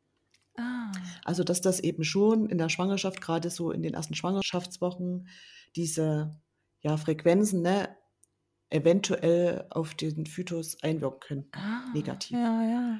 Ah. 0.56 0.90
Also, 1.24 1.44
dass 1.44 1.60
das 1.60 1.78
eben 1.78 2.02
schon 2.02 2.48
in 2.48 2.58
der 2.58 2.70
Schwangerschaft, 2.70 3.20
gerade 3.20 3.50
so 3.50 3.70
in 3.70 3.82
den 3.82 3.94
ersten 3.94 4.14
Schwangerschaftswochen, 4.14 5.28
diese 5.76 6.40
ja, 6.80 6.96
Frequenzen 6.96 7.62
ne, 7.62 7.88
eventuell 8.70 9.66
auf 9.70 9.94
den 9.94 10.26
Fötus 10.26 10.82
einwirken 10.82 11.20
können. 11.20 11.46
Ah, 11.52 11.92
negativ. 11.94 12.36
Ja, 12.36 12.62
ja. 12.62 12.98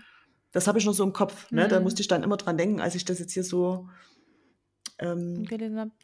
Das 0.53 0.67
habe 0.67 0.79
ich 0.79 0.87
noch 0.87 0.95
so 0.95 1.05
im 1.05 1.13
Kopf. 1.13 1.51
Ne? 1.51 1.65
Mhm. 1.65 1.69
Da 1.69 1.81
musste 1.81 2.01
ich 2.01 2.09
dann 2.09 2.23
immer 2.23 2.37
dran 2.37 2.57
denken, 2.57 2.81
als 2.81 2.95
ich 2.95 3.05
das 3.05 3.19
jetzt 3.19 3.33
hier 3.33 3.45
so 3.45 3.89
ähm, 4.99 5.47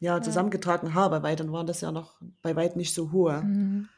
ja, 0.01 0.21
zusammengetragen 0.21 0.89
ja. 0.89 0.95
habe, 0.95 1.23
weil 1.23 1.37
dann 1.37 1.53
waren 1.53 1.67
das 1.67 1.81
ja 1.81 1.93
noch 1.93 2.21
bei 2.43 2.55
weitem 2.57 2.79
nicht 2.79 2.93
so 2.93 3.13
hohe 3.13 3.43
mhm. 3.43 3.89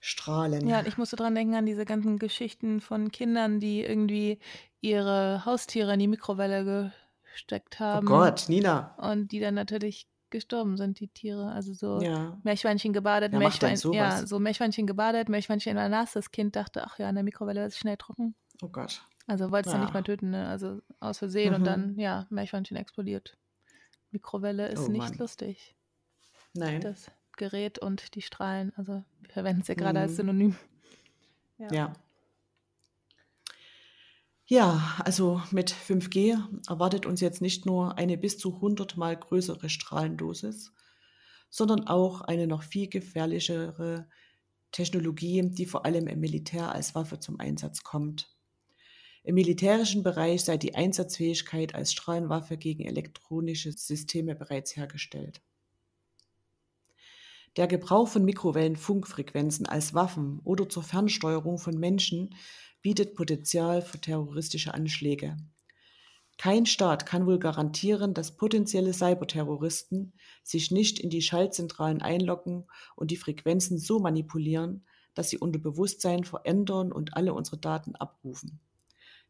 Strahlen. 0.00 0.66
Ja, 0.68 0.84
ich 0.86 0.98
musste 0.98 1.16
dran 1.16 1.34
denken 1.34 1.54
an 1.54 1.66
diese 1.66 1.84
ganzen 1.84 2.18
Geschichten 2.18 2.80
von 2.80 3.10
Kindern, 3.10 3.60
die 3.60 3.82
irgendwie 3.82 4.38
ihre 4.80 5.44
Haustiere 5.44 5.94
in 5.94 5.98
die 5.98 6.08
Mikrowelle 6.08 6.92
gesteckt 7.32 7.76
oh 7.80 7.84
haben. 7.84 8.06
Oh 8.06 8.10
Gott, 8.10 8.44
Nina. 8.48 8.94
Und 8.98 9.32
die 9.32 9.40
dann 9.40 9.54
natürlich 9.54 10.08
gestorben 10.30 10.76
sind, 10.76 11.00
die 11.00 11.08
Tiere. 11.08 11.50
Also 11.52 11.72
so 11.74 12.02
Ja. 12.02 12.38
Meerschweinchen 12.42 12.92
gebadet, 12.92 13.32
Wer 13.32 13.40
macht 13.40 13.62
denn 13.62 13.70
Meerschwein, 13.70 13.94
ja, 13.94 14.26
so 14.26 14.38
Meerschweinchen 14.38 14.86
gebadet, 14.86 15.28
Meerschweinchen 15.28 15.76
war 15.76 15.88
nass. 15.88 16.12
Das 16.12 16.30
Kind 16.30 16.56
dachte, 16.56 16.84
ach 16.84 16.98
ja, 16.98 17.08
in 17.08 17.14
der 17.14 17.24
Mikrowelle 17.24 17.64
ist 17.64 17.74
es 17.74 17.78
schnell 17.80 17.96
trocken. 17.96 18.34
Oh 18.62 18.68
Gott. 18.68 19.02
Also 19.26 19.50
wollte 19.50 19.68
es 19.68 19.72
dann 19.72 19.80
nicht 19.80 19.90
Ja. 19.90 19.94
mal 20.00 20.02
töten, 20.04 20.30
ne? 20.30 20.46
Also 20.48 20.80
aus 21.00 21.18
Versehen 21.18 21.52
und 21.54 21.60
Mhm. 21.60 21.64
dann, 21.64 21.98
ja, 21.98 22.26
Meerschweinchen 22.30 22.76
explodiert. 22.76 23.36
Mikrowelle 24.12 24.68
ist 24.68 24.86
Oh 24.86 24.88
nicht 24.88 25.08
Mann. 25.08 25.18
lustig. 25.18 25.76
Nein. 26.54 26.80
Das 26.80 27.10
Gerät 27.36 27.78
und 27.78 28.14
die 28.14 28.22
Strahlen, 28.22 28.72
also 28.76 29.04
wir 29.20 29.30
verwenden 29.30 29.60
es 29.62 29.68
ja 29.68 29.74
gerade 29.74 29.98
als 30.00 30.12
Mhm. 30.12 30.16
Synonym. 30.16 30.56
Ja. 31.58 31.68
Ja, 31.72 31.92
also 34.98 35.42
mit 35.50 35.72
5G 35.72 36.38
erwartet 36.68 37.04
uns 37.04 37.20
jetzt 37.20 37.42
nicht 37.42 37.66
nur 37.66 37.98
eine 37.98 38.16
bis 38.16 38.38
zu 38.38 38.54
100 38.54 38.96
mal 38.96 39.16
größere 39.16 39.68
Strahlendosis, 39.68 40.72
sondern 41.50 41.88
auch 41.88 42.20
eine 42.20 42.46
noch 42.46 42.62
viel 42.62 42.88
gefährlichere 42.88 44.08
Technologie, 44.70 45.42
die 45.50 45.66
vor 45.66 45.84
allem 45.84 46.06
im 46.06 46.20
Militär 46.20 46.72
als 46.72 46.94
Waffe 46.94 47.18
zum 47.18 47.40
Einsatz 47.40 47.82
kommt. 47.82 48.36
Im 49.24 49.34
militärischen 49.34 50.04
Bereich 50.04 50.44
sei 50.44 50.56
die 50.56 50.76
Einsatzfähigkeit 50.76 51.74
als 51.74 51.90
Strahlenwaffe 51.90 52.56
gegen 52.56 52.84
elektronische 52.84 53.72
Systeme 53.72 54.36
bereits 54.36 54.76
hergestellt. 54.76 55.42
Der 57.56 57.66
Gebrauch 57.66 58.06
von 58.06 58.24
Mikrowellenfunkfrequenzen 58.24 59.66
als 59.66 59.94
Waffen 59.94 60.40
oder 60.44 60.68
zur 60.68 60.82
Fernsteuerung 60.82 61.58
von 61.58 61.76
Menschen 61.78 62.34
bietet 62.82 63.14
Potenzial 63.14 63.82
für 63.82 64.00
terroristische 64.00 64.74
Anschläge. 64.74 65.36
Kein 66.38 66.66
Staat 66.66 67.06
kann 67.06 67.26
wohl 67.26 67.38
garantieren, 67.38 68.12
dass 68.12 68.36
potenzielle 68.36 68.92
Cyberterroristen 68.92 70.12
sich 70.42 70.70
nicht 70.70 70.98
in 70.98 71.08
die 71.08 71.22
Schaltzentralen 71.22 72.02
einloggen 72.02 72.66
und 72.94 73.10
die 73.10 73.16
Frequenzen 73.16 73.78
so 73.78 73.98
manipulieren, 73.98 74.86
dass 75.14 75.30
sie 75.30 75.38
unser 75.38 75.58
Bewusstsein 75.58 76.24
verändern 76.24 76.92
und 76.92 77.16
alle 77.16 77.32
unsere 77.32 77.56
Daten 77.56 77.96
abrufen. 77.96 78.60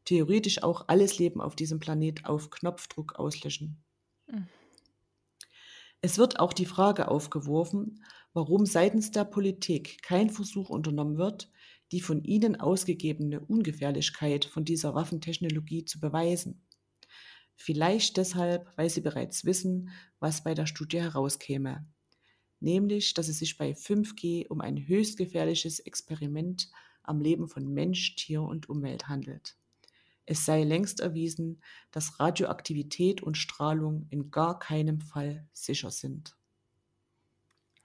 Theoretisch 0.05 0.62
auch 0.62 0.88
alles 0.88 1.18
Leben 1.18 1.40
auf 1.40 1.55
diesem 1.55 1.78
Planet 1.78 2.26
auf 2.26 2.51
Knopfdruck 2.51 3.16
auslöschen. 3.16 3.84
Mhm. 4.26 4.49
Es 6.01 6.18
wird 6.18 6.38
auch 6.38 6.53
die 6.53 6.66
Frage 6.66 7.09
aufgeworfen, 7.09 8.05
warum 8.32 8.66
seitens 8.66 9.11
der 9.11 9.24
Politik 9.24 10.03
kein 10.03 10.30
Versuch 10.30 10.68
unternommen 10.68 11.18
wird, 11.18 11.51
die 11.93 12.01
von 12.01 12.22
ihnen 12.22 12.57
ausgegebene 12.57 13.41
Ungefährlichkeit 13.41 14.45
von 14.45 14.64
dieser 14.64 14.95
Waffentechnologie 14.95 15.84
zu 15.84 16.01
beweisen. 16.01 16.66
Vielleicht 17.55 18.16
deshalb, 18.16 18.70
weil 18.76 18.91
sie 18.91 19.01
bereits 19.01 19.45
wissen, 19.45 19.91
was 20.20 20.45
bei 20.45 20.55
der 20.55 20.66
Studie 20.66 21.01
herauskäme, 21.01 21.87
nämlich, 22.61 23.14
dass 23.14 23.28
es 23.28 23.39
sich 23.39 23.57
bei 23.57 23.72
5G 23.72 24.49
um 24.49 24.61
ein 24.61 24.87
höchst 24.87 25.16
gefährliches 25.16 25.78
Experiment 25.80 26.68
am 27.03 27.20
Leben 27.20 27.49
von 27.49 27.72
Mensch, 27.72 28.16
Tier 28.16 28.43
und 28.43 28.68
Umwelt 28.68 29.09
handelt. 29.09 29.57
Es 30.26 30.45
sei 30.45 30.64
längst 30.64 31.01
erwiesen, 31.01 31.62
dass 31.93 32.18
Radioaktivität 32.18 33.22
und 33.22 33.37
Strahlung 33.37 34.07
in 34.11 34.32
gar 34.32 34.59
keinem 34.59 35.01
Fall 35.01 35.49
sicher 35.53 35.93
sind. 35.93 36.37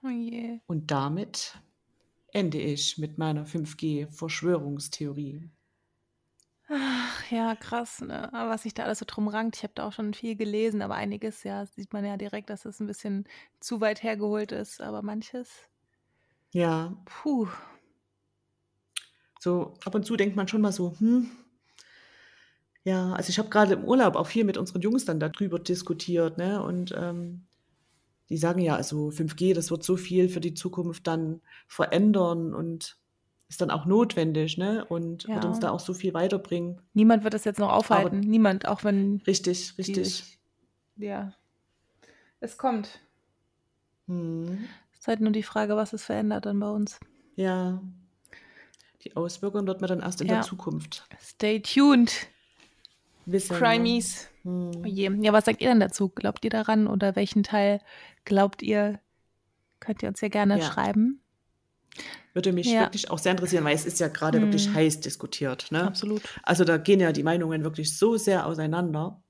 Oh 0.02 0.08
je. 0.08 0.58
Und 0.66 0.90
damit 0.90 1.56
ende 2.32 2.58
ich 2.58 2.98
mit 2.98 3.18
meiner 3.18 3.46
5G-Verschwörungstheorie. 3.46 5.50
Ach, 6.68 7.30
ja, 7.30 7.54
krass, 7.56 8.00
ne? 8.00 8.28
Was 8.32 8.62
sich 8.62 8.74
da 8.74 8.84
alles 8.84 8.98
so 9.00 9.04
drum 9.06 9.28
rankt, 9.28 9.56
ich 9.56 9.62
habe 9.64 9.74
da 9.74 9.86
auch 9.86 9.92
schon 9.92 10.14
viel 10.14 10.36
gelesen, 10.36 10.80
aber 10.82 10.94
einiges, 10.94 11.42
ja, 11.44 11.66
sieht 11.66 11.92
man 11.92 12.04
ja 12.04 12.16
direkt, 12.16 12.50
dass 12.50 12.64
es 12.64 12.80
ein 12.80 12.86
bisschen 12.86 13.28
zu 13.60 13.80
weit 13.80 14.02
hergeholt 14.02 14.52
ist, 14.52 14.80
aber 14.80 15.02
manches, 15.02 15.68
Ja, 16.52 16.96
puh, 17.04 17.48
so 19.40 19.74
ab 19.84 19.94
und 19.94 20.06
zu 20.06 20.16
denkt 20.16 20.36
man 20.36 20.48
schon 20.48 20.60
mal 20.60 20.72
so, 20.72 20.94
hm, 20.98 21.30
ja, 22.84 23.12
also 23.12 23.30
ich 23.30 23.38
habe 23.38 23.48
gerade 23.48 23.74
im 23.74 23.84
Urlaub 23.84 24.16
auch 24.16 24.26
viel 24.26 24.44
mit 24.44 24.56
unseren 24.56 24.82
Jungs 24.82 25.04
dann 25.04 25.20
darüber 25.20 25.58
diskutiert, 25.58 26.38
ne? 26.38 26.62
Und 26.62 26.92
ähm, 26.96 27.46
die 28.32 28.38
sagen 28.38 28.60
ja, 28.62 28.74
also 28.76 29.10
5G, 29.10 29.52
das 29.52 29.70
wird 29.70 29.82
so 29.84 29.98
viel 29.98 30.30
für 30.30 30.40
die 30.40 30.54
Zukunft 30.54 31.06
dann 31.06 31.42
verändern 31.68 32.54
und 32.54 32.96
ist 33.50 33.60
dann 33.60 33.70
auch 33.70 33.84
notwendig, 33.84 34.56
ne? 34.56 34.86
Und 34.86 35.28
wird 35.28 35.44
Ja. 35.44 35.48
uns 35.50 35.60
da 35.60 35.68
auch 35.70 35.80
so 35.80 35.92
viel 35.92 36.14
weiterbringen. 36.14 36.80
niemand 36.94 37.24
wird 37.24 37.34
das 37.34 37.44
jetzt 37.44 37.58
noch 37.58 37.70
aufhalten, 37.70 38.20
niemand, 38.20 38.66
auch 38.66 38.84
wenn 38.84 39.20
Richtig, 39.26 39.74
die 39.76 39.82
richtig. 39.82 40.14
sich, 40.14 40.38
ja, 40.96 41.34
es 42.40 42.56
kommt. 42.56 43.00
Hm. 44.08 44.66
Es 44.94 45.00
ist 45.00 45.08
halt 45.08 45.20
nur 45.20 45.32
die 45.32 45.42
Frage, 45.42 45.76
was 45.76 45.92
es 45.92 46.04
verändert 46.04 46.46
dann 46.46 46.58
bei 46.58 46.70
uns. 46.70 46.98
Ja. 47.36 47.82
Die 49.02 49.14
Auswirkungen 49.14 49.66
wird 49.66 49.82
man 49.82 49.88
dann 49.88 50.00
erst 50.00 50.22
in 50.22 50.28
Ja. 50.28 50.36
der 50.36 50.42
Zukunft 50.44 51.06
Stay 51.20 51.60
tuned, 51.60 52.10
wissen. 53.26 53.54
Crimies. 53.56 54.28
Hm. 54.44 54.70
Oh. 54.76 54.84
Ja, 54.84 55.32
was 55.32 55.44
sagt 55.44 55.60
ihr 55.60 55.68
denn 55.68 55.80
dazu? 55.80 56.08
Glaubt 56.08 56.44
ihr 56.44 56.50
daran 56.50 56.86
oder 56.86 57.14
welchen 57.16 57.42
Teil 57.42 57.80
glaubt 58.24 58.62
ihr? 58.62 59.00
Könnt 59.80 60.02
ihr 60.02 60.08
uns 60.08 60.20
ja 60.20 60.28
gerne 60.28 60.58
Ja. 60.58 60.64
schreiben. 60.64 61.20
Würde 62.34 62.52
mich 62.52 62.66
Ja. 62.66 62.80
wirklich 62.82 63.10
auch 63.10 63.18
sehr 63.18 63.32
interessieren, 63.32 63.64
weil 63.64 63.74
es 63.74 63.84
ist 63.84 64.00
ja 64.00 64.08
gerade 64.08 64.40
wirklich 64.40 64.66
Hm. 64.68 64.74
heiß 64.74 65.00
diskutiert. 65.00 65.70
Ne? 65.70 65.82
Absolut. 65.84 66.22
Also 66.42 66.64
da 66.64 66.78
gehen 66.78 67.00
ja 67.00 67.12
die 67.12 67.22
Meinungen 67.22 67.62
wirklich 67.64 67.96
so 67.98 68.16
sehr 68.16 68.46
auseinander. 68.46 69.22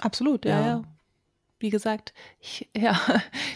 Absolut, 0.00 0.44
ja, 0.44 0.60
Ja. 0.60 0.66
ja. 0.66 0.82
Wie 1.58 1.70
gesagt, 1.70 2.12
ich 2.40 2.68
ja, 2.76 3.00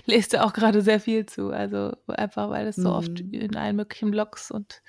lese 0.06 0.42
auch 0.44 0.52
gerade 0.54 0.80
sehr 0.80 1.00
viel 1.00 1.26
zu. 1.26 1.50
Also 1.50 1.92
einfach, 2.06 2.48
weil 2.48 2.66
es 2.68 2.76
so 2.76 2.90
oft 2.94 3.20
Mhm. 3.22 3.34
in 3.34 3.56
allen 3.56 3.76
möglichen 3.76 4.10
Blogs 4.10 4.50
und 4.50 4.80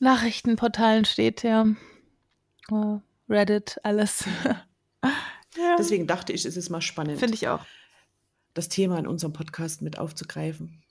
Nachrichtenportalen 0.00 1.04
steht, 1.04 1.42
ja. 1.42 1.66
Äh, 2.70 2.98
Reddit, 3.28 3.78
alles. 3.82 4.24
ja. 5.56 5.76
Deswegen 5.78 6.06
dachte 6.06 6.32
ich, 6.32 6.44
es 6.44 6.56
ist 6.56 6.70
mal 6.70 6.80
spannend, 6.80 7.18
Finde 7.18 7.34
ich 7.34 7.48
auch. 7.48 7.60
das 8.54 8.68
Thema 8.68 8.98
in 8.98 9.06
unserem 9.06 9.32
Podcast 9.32 9.82
mit 9.82 9.98
aufzugreifen. 9.98 10.82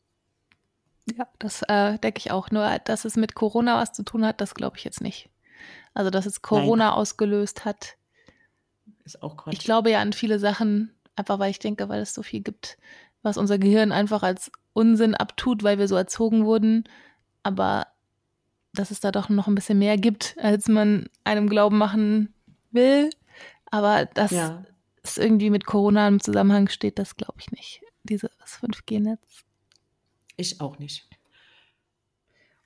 Ja, 1.16 1.28
das 1.40 1.62
äh, 1.64 1.98
denke 2.00 2.20
ich 2.20 2.32
auch. 2.32 2.52
Nur, 2.52 2.80
dass 2.80 3.06
es 3.06 3.16
mit 3.16 3.34
Corona 3.34 3.80
was 3.82 3.94
zu 3.94 4.04
tun 4.04 4.26
hat, 4.26 4.42
das 4.42 4.56
glaube 4.56 4.78
ich 4.78 4.84
jetzt 4.84 5.02
nicht. 5.02 5.30
Also, 5.94 6.10
dass 6.10 6.26
es 6.26 6.42
Corona 6.42 6.94
ausgelöst 6.94 7.66
hat. 7.66 7.96
Ist 9.04 9.24
auch 9.24 9.38
Quatsch. 9.38 9.54
Ich 9.54 9.60
glaube 9.60 9.90
ja 9.90 10.02
an 10.02 10.14
viele 10.14 10.38
Sachen, 10.38 10.94
einfach 11.16 11.40
weil 11.40 11.52
ich 11.52 11.60
denke, 11.60 11.90
weil 11.90 12.02
es 12.02 12.14
so 12.14 12.24
viel 12.24 12.42
gibt, 12.42 12.78
was 13.24 13.38
unser 13.38 13.58
Gehirn 13.58 13.92
einfach 13.92 14.22
als 14.22 14.52
Unsinn 14.74 15.16
abtut, 15.16 15.64
weil 15.64 15.80
wir 15.80 15.88
so 15.88 15.96
erzogen 15.96 16.46
wurden. 16.46 16.84
Aber 17.42 17.88
dass 18.80 18.92
es 18.92 19.00
da 19.00 19.12
doch 19.12 19.30
noch 19.30 19.48
ein 19.48 19.56
bisschen 19.56 19.80
mehr 19.80 19.98
gibt, 19.98 20.36
als 20.40 20.68
man 20.68 21.10
einem 21.24 21.50
Glauben 21.50 21.78
machen 21.78 22.34
will. 22.72 23.10
Aber 23.66 24.06
dass 24.06 24.32
ja, 24.32 24.64
es 25.04 25.18
irgendwie 25.18 25.50
mit 25.50 25.66
Corona 25.66 26.08
im 26.08 26.22
Zusammenhang 26.22 26.70
steht, 26.70 27.00
das 27.00 27.18
glaube 27.18 27.40
ich 27.40 27.52
nicht. 27.52 27.82
Dieses 28.04 28.30
5G-Netz. 28.62 29.44
ich 30.38 30.62
auch 30.62 30.80
nicht. 30.80 31.08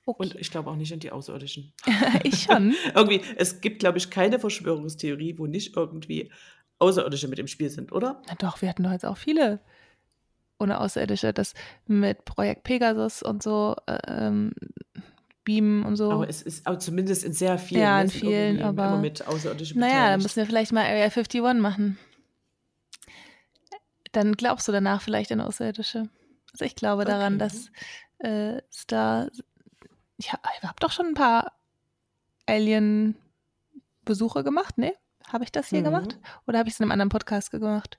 Und 0.04 0.34
ich 0.34 0.50
glaube 0.50 0.70
auch 0.70 0.76
nicht 0.76 0.92
an 0.92 0.98
die 0.98 1.12
Außerirdischen. 1.12 1.72
ich 2.24 2.42
schon. 2.42 2.74
Irgendwie, 2.94 3.22
es 3.36 3.60
gibt, 3.60 3.80
glaube 3.80 3.98
ich, 3.98 4.10
keine 4.10 4.38
Verschwörungstheorie, 4.38 5.38
wo 5.38 5.46
nicht 5.46 5.76
irgendwie 5.76 6.30
Außerirdische 6.78 7.28
mit 7.28 7.38
im 7.38 7.46
Spiel 7.46 7.70
sind, 7.70 7.92
oder? 7.92 8.20
Na 8.26 8.34
doch, 8.34 8.60
wir 8.60 8.68
hatten 8.68 8.82
doch 8.82 8.90
jetzt 8.90 9.06
auch 9.06 9.16
viele 9.16 9.60
ohne 10.58 10.80
Außerirdische. 10.80 11.32
Das 11.32 11.54
mit 11.86 12.24
Projekt 12.24 12.64
Pegasus 12.64 13.22
und 13.22 13.42
so, 13.42 13.76
äh, 13.86 13.98
ähm, 14.06 14.52
Beam 15.44 15.84
und 15.84 15.96
so. 15.96 16.10
Aber 16.10 16.28
es 16.28 16.40
ist 16.42 16.66
auch 16.66 16.78
zumindest 16.78 17.24
in 17.24 17.32
sehr 17.32 17.58
vielen. 17.58 17.80
Ja, 17.82 18.00
in 18.00 18.08
sind 18.08 18.20
vielen, 18.20 18.62
aber- 18.62 18.86
Immer 18.88 18.98
mit 18.98 19.26
Außerirdischen 19.26 19.80
naja, 19.80 20.10
dann 20.10 20.22
müssen 20.22 20.36
wir 20.36 20.46
vielleicht 20.46 20.72
mal 20.72 20.84
Area 20.84 21.04
51 21.04 21.42
machen. 21.60 21.98
Dann 24.12 24.34
glaubst 24.34 24.68
du 24.68 24.72
danach 24.72 25.00
vielleicht 25.02 25.32
an 25.32 25.40
Außerirdische. 25.40 26.08
Also 26.52 26.64
ich 26.64 26.74
glaube 26.76 27.04
daran, 27.04 27.34
Okay. 27.34 27.38
dass 27.44 27.70
äh, 28.18 28.60
es 28.70 28.86
da. 28.86 29.28
Ich 30.18 30.32
habe 30.32 30.42
hab 30.62 30.78
doch 30.80 30.92
schon 30.92 31.06
ein 31.06 31.14
paar 31.14 31.52
Alien-Besuche 32.46 34.44
gemacht, 34.44 34.78
ne? 34.78 34.94
Habe 35.26 35.44
ich 35.44 35.52
das 35.52 35.68
hier 35.68 35.80
Mhm. 35.80 35.84
gemacht? 35.84 36.18
Oder 36.46 36.58
habe 36.58 36.68
ich 36.68 36.74
es 36.74 36.80
in 36.80 36.84
einem 36.84 36.92
anderen 36.92 37.08
Podcast 37.08 37.50
gemacht? 37.50 37.98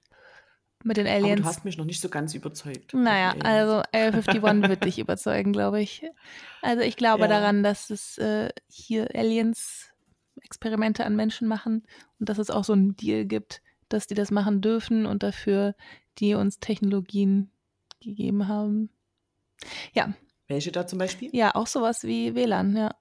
Mit 0.83 0.97
den 0.97 1.07
Aber 1.07 1.15
Aliens. 1.15 1.41
du 1.41 1.47
hast 1.47 1.65
mich 1.65 1.77
noch 1.77 1.85
nicht 1.85 2.01
so 2.01 2.09
ganz 2.09 2.33
überzeugt. 2.33 2.93
Naja, 2.93 3.33
also 3.43 3.83
Area 3.93 4.11
51 4.21 4.43
wird 4.69 4.83
dich 4.83 4.99
überzeugen, 4.99 5.53
glaube 5.53 5.81
ich. 5.81 6.03
Also 6.61 6.81
ich 6.83 6.97
glaube 6.97 7.23
Ja. 7.23 7.29
daran, 7.29 7.63
dass 7.63 7.89
es 7.89 8.17
äh, 8.17 8.49
hier 8.69 9.09
Aliens 9.15 9.89
Experimente 10.41 11.05
an 11.05 11.15
Menschen 11.15 11.47
machen 11.47 11.83
und 12.19 12.27
dass 12.29 12.37
es 12.37 12.49
auch 12.49 12.63
so 12.63 12.73
einen 12.73 12.95
Deal 12.95 13.25
gibt, 13.25 13.61
dass 13.87 14.07
die 14.07 14.15
das 14.15 14.31
machen 14.31 14.61
dürfen 14.61 15.05
und 15.05 15.23
dafür 15.23 15.75
die 16.19 16.33
uns 16.35 16.59
Technologien 16.59 17.51
gegeben 18.01 18.47
haben. 18.47 18.89
Welche 20.47 20.71
da 20.71 20.85
zum 20.85 20.99
Beispiel? 20.99 21.29
Ja, 21.33 21.55
auch 21.55 21.67
sowas 21.67 22.03
wie 22.03 22.35
WLAN, 22.35 22.75
ja. 22.75 22.95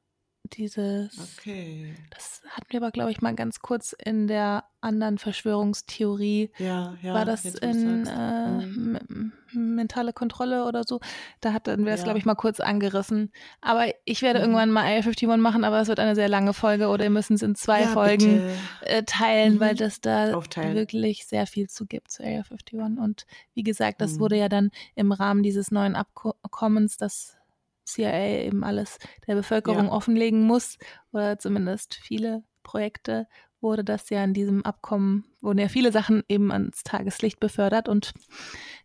Dieses, 0.54 1.38
Okay. 1.38 1.94
das 2.10 2.42
hatten 2.50 2.66
wir 2.70 2.80
aber, 2.82 2.90
glaube 2.90 3.10
ich, 3.10 3.22
mal 3.22 3.34
ganz 3.34 3.60
kurz 3.60 3.94
in 4.04 4.26
der 4.26 4.64
anderen 4.80 5.16
Verschwörungstheorie. 5.18 6.50
Ja, 6.58 6.94
ja. 7.02 7.14
War 7.14 7.24
das 7.24 7.44
in 7.44 8.06
äh, 8.06 8.66
Mhm. 8.66 9.32
mentale 9.52 10.12
Kontrolle 10.12 10.64
oder 10.66 10.82
so? 10.84 11.00
Da 11.40 11.52
hatten 11.52 11.84
wir 11.86 11.92
es, 11.92 12.00
Ja. 12.00 12.04
glaube 12.04 12.18
ich, 12.18 12.24
mal 12.24 12.34
kurz 12.34 12.60
angerissen. 12.60 13.30
Aber 13.60 13.86
ich 14.04 14.22
werde 14.22 14.40
Mhm. 14.40 14.44
irgendwann 14.44 14.70
mal 14.70 14.82
Area 14.84 15.02
51 15.02 15.40
machen, 15.40 15.64
aber 15.64 15.80
es 15.80 15.88
wird 15.88 16.00
eine 16.00 16.14
sehr 16.14 16.28
lange 16.28 16.52
Folge 16.52 16.88
oder 16.88 17.04
ihr 17.04 17.10
müsst 17.10 17.30
es 17.30 17.42
in 17.42 17.54
zwei 17.54 17.82
ja, 17.82 17.88
Folgen 17.88 18.42
äh, 18.82 19.04
teilen, 19.04 19.54
Mhm. 19.54 19.60
weil 19.60 19.74
das 19.74 20.00
da 20.00 20.34
Aufteilen. 20.34 20.74
wirklich 20.74 21.26
sehr 21.26 21.46
viel 21.46 21.68
zu 21.70 21.86
gibt 21.86 22.10
zu 22.10 22.22
Area 22.22 22.42
51. 22.42 22.98
Und 22.98 23.26
wie 23.54 23.62
gesagt, 23.62 24.00
das 24.00 24.14
Mhm. 24.14 24.18
wurde 24.20 24.36
ja 24.36 24.48
dann 24.48 24.70
im 24.96 25.12
Rahmen 25.12 25.42
dieses 25.42 25.70
neuen 25.70 25.94
Abkommens, 25.96 26.96
das 26.96 27.36
CIA 27.84 28.44
eben 28.44 28.64
alles 28.64 28.98
der 29.26 29.34
Bevölkerung 29.34 29.86
Ja. 29.86 29.92
offenlegen 29.92 30.42
muss, 30.42 30.78
oder 31.12 31.38
zumindest 31.38 31.94
viele 31.94 32.44
Projekte, 32.62 33.26
wurde 33.60 33.84
das 33.84 34.10
ja 34.10 34.22
in 34.24 34.34
diesem 34.34 34.64
Abkommen, 34.64 35.24
wurden 35.40 35.58
ja 35.58 35.68
viele 35.68 35.92
Sachen 35.92 36.22
eben 36.28 36.50
ans 36.50 36.82
Tageslicht 36.82 37.38
befördert 37.40 37.88
und 37.88 38.12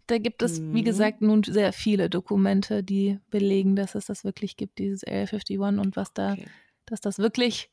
da 0.08 0.18
gibt 0.20 0.41
es, 0.43 0.62
wie 0.72 0.82
Mhm. 0.82 0.86
gesagt, 0.86 1.22
nun 1.22 1.43
sehr 1.43 1.74
viele 1.74 2.10
Dokumente, 2.10 2.84
die 2.84 3.20
belegen, 3.30 3.76
dass 3.76 3.95
es 3.95 4.06
das 4.06 4.24
wirklich 4.24 4.56
gibt, 4.56 4.78
dieses 4.78 5.04
Area 5.04 5.26
51 5.28 5.60
und 5.60 5.95
was 5.95 6.14
da 6.14 6.34
Okay. 6.34 6.45
dass 6.86 7.02
das 7.02 7.20
wirklich 7.20 7.70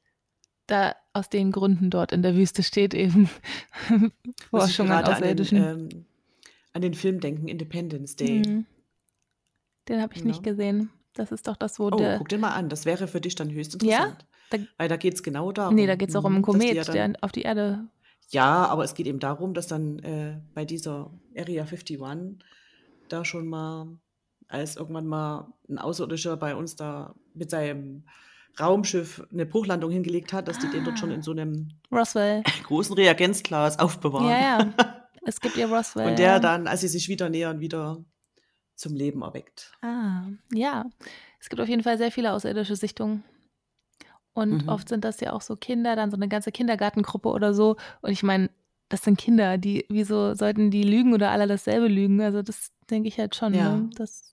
da 0.66 0.97
aus 1.12 1.29
den 1.29 1.53
Gründen 1.53 1.91
dort 1.91 2.11
in 2.11 2.22
der 2.22 2.35
Wüste 2.35 2.62
steht, 2.62 2.95
eben 2.95 3.29
Forschung 4.51 4.91
an 4.91 5.05
gerade 5.05 5.14
an 5.16 5.22
den, 5.22 5.22
Außerirdischen. 5.22 5.59
ähm, 5.59 6.05
an 6.72 6.83
den 6.83 6.95
Film 6.95 7.20
denken, 7.20 7.47
Independence 7.49 8.16
Day. 8.16 8.43
Mhm. 8.43 8.66
Den 9.89 10.01
habe 10.01 10.14
ich 10.14 10.25
nicht 10.25 10.45
Ja. 10.45 10.51
gesehen. 10.53 10.91
Das 11.14 11.30
ist 11.32 11.46
doch 11.46 11.56
das, 11.56 11.78
wo 11.78 11.86
Oh, 11.86 11.90
der. 11.90 12.18
guck 12.18 12.28
dir 12.28 12.38
mal 12.38 12.50
an, 12.50 12.68
das 12.68 12.84
wäre 12.86 13.06
für 13.06 13.20
dich 13.20 13.34
dann 13.36 13.50
höchst 13.50 13.80
Ja? 13.82 14.06
interessant. 14.06 14.26
Da- 14.50 14.58
Weil 14.78 14.88
da 14.88 14.96
geht 14.96 15.14
es 15.14 15.22
genau 15.22 15.52
darum. 15.52 15.74
Nee, 15.74 15.86
da 15.86 15.94
geht 15.96 16.08
es 16.10 16.16
auch 16.16 16.24
um 16.24 16.34
einen 16.34 16.42
Komet, 16.42 16.74
ja, 16.74 16.84
der 16.84 17.12
auf 17.20 17.32
die 17.32 17.42
Erde. 17.42 17.84
ja, 18.30 18.66
aber 18.66 18.84
es 18.84 18.94
geht 18.94 19.06
eben 19.06 19.20
darum, 19.20 19.54
dass 19.54 19.66
dann 19.66 19.98
äh, 20.00 20.40
bei 20.54 20.64
dieser 20.64 21.10
Area 21.36 21.62
51 21.64 21.98
da 23.08 23.24
schon 23.24 23.46
mal, 23.48 23.88
als 24.48 24.76
irgendwann 24.76 25.06
mal 25.06 25.52
ein 25.68 25.78
Außerirdischer 25.78 26.36
bei 26.36 26.54
uns 26.56 26.76
da 26.76 27.14
mit 27.34 27.50
seinem 27.50 28.04
Raumschiff 28.60 29.26
eine 29.32 29.46
Bruchlandung 29.46 29.90
hingelegt 29.90 30.32
hat, 30.32 30.46
dass 30.48 30.58
die 30.58 30.68
den 30.68 30.84
dort 30.84 30.98
schon 30.98 31.10
Ah. 31.10 31.14
in 31.14 31.22
so 31.22 31.32
einem 31.32 31.70
Roswell. 31.90 32.42
großen 32.66 32.94
Reagenzglas 32.94 33.78
aufbewahren. 33.78 34.28
Ja, 34.28 34.38
ja. 34.38 34.74
Es 35.26 35.40
gibt 35.40 35.56
ja 35.56 35.66
Roswell. 35.66 36.10
Und 36.10 36.18
der 36.18 36.26
ja. 36.32 36.38
dann, 36.38 36.66
als 36.66 36.82
sie 36.82 36.88
sich 36.88 37.08
wieder 37.08 37.30
nähern, 37.30 37.58
wieder 37.60 38.04
zum 38.77 38.95
Leben 38.95 39.22
erweckt. 39.22 39.72
Ah, 39.83 40.25
ja. 40.53 40.87
Es 41.41 41.49
gibt 41.49 41.61
auf 41.61 41.68
jeden 41.68 41.83
Fall 41.83 41.99
sehr 41.99 42.11
viele 42.11 42.33
außerirdische 42.33 42.77
Sichtungen. 42.77 43.25
Und 44.33 44.64
Mhm. 44.64 44.68
oft 44.68 44.89
sind 44.89 45.05
das 45.05 45.20
ja 45.20 45.33
auch 45.33 45.43
so 45.43 45.57
Kinder, 45.57 45.95
dann 45.97 46.11
so 46.11 46.16
eine 46.16 46.29
ganze 46.29 46.51
Kindergartengruppe 46.51 47.29
oder 47.29 47.55
so. 47.55 47.77
Und 48.01 48.11
ich 48.11 48.22
meine, 48.22 48.51
das 48.89 49.03
sind 49.03 49.18
Kinder, 49.18 49.59
die, 49.59 49.87
wieso 49.89 50.35
sollten 50.35 50.70
die 50.70 50.83
lügen 50.83 51.14
oder 51.14 51.31
alle 51.31 51.47
dasselbe 51.47 51.87
lügen? 51.89 52.20
Also 52.20 52.43
das 52.43 52.72
denke 52.91 53.09
ich 53.09 53.18
halt 53.18 53.35
schon. 53.35 53.55
Ja. 53.55 53.77
Ne? 53.77 53.91
Das, 53.95 54.31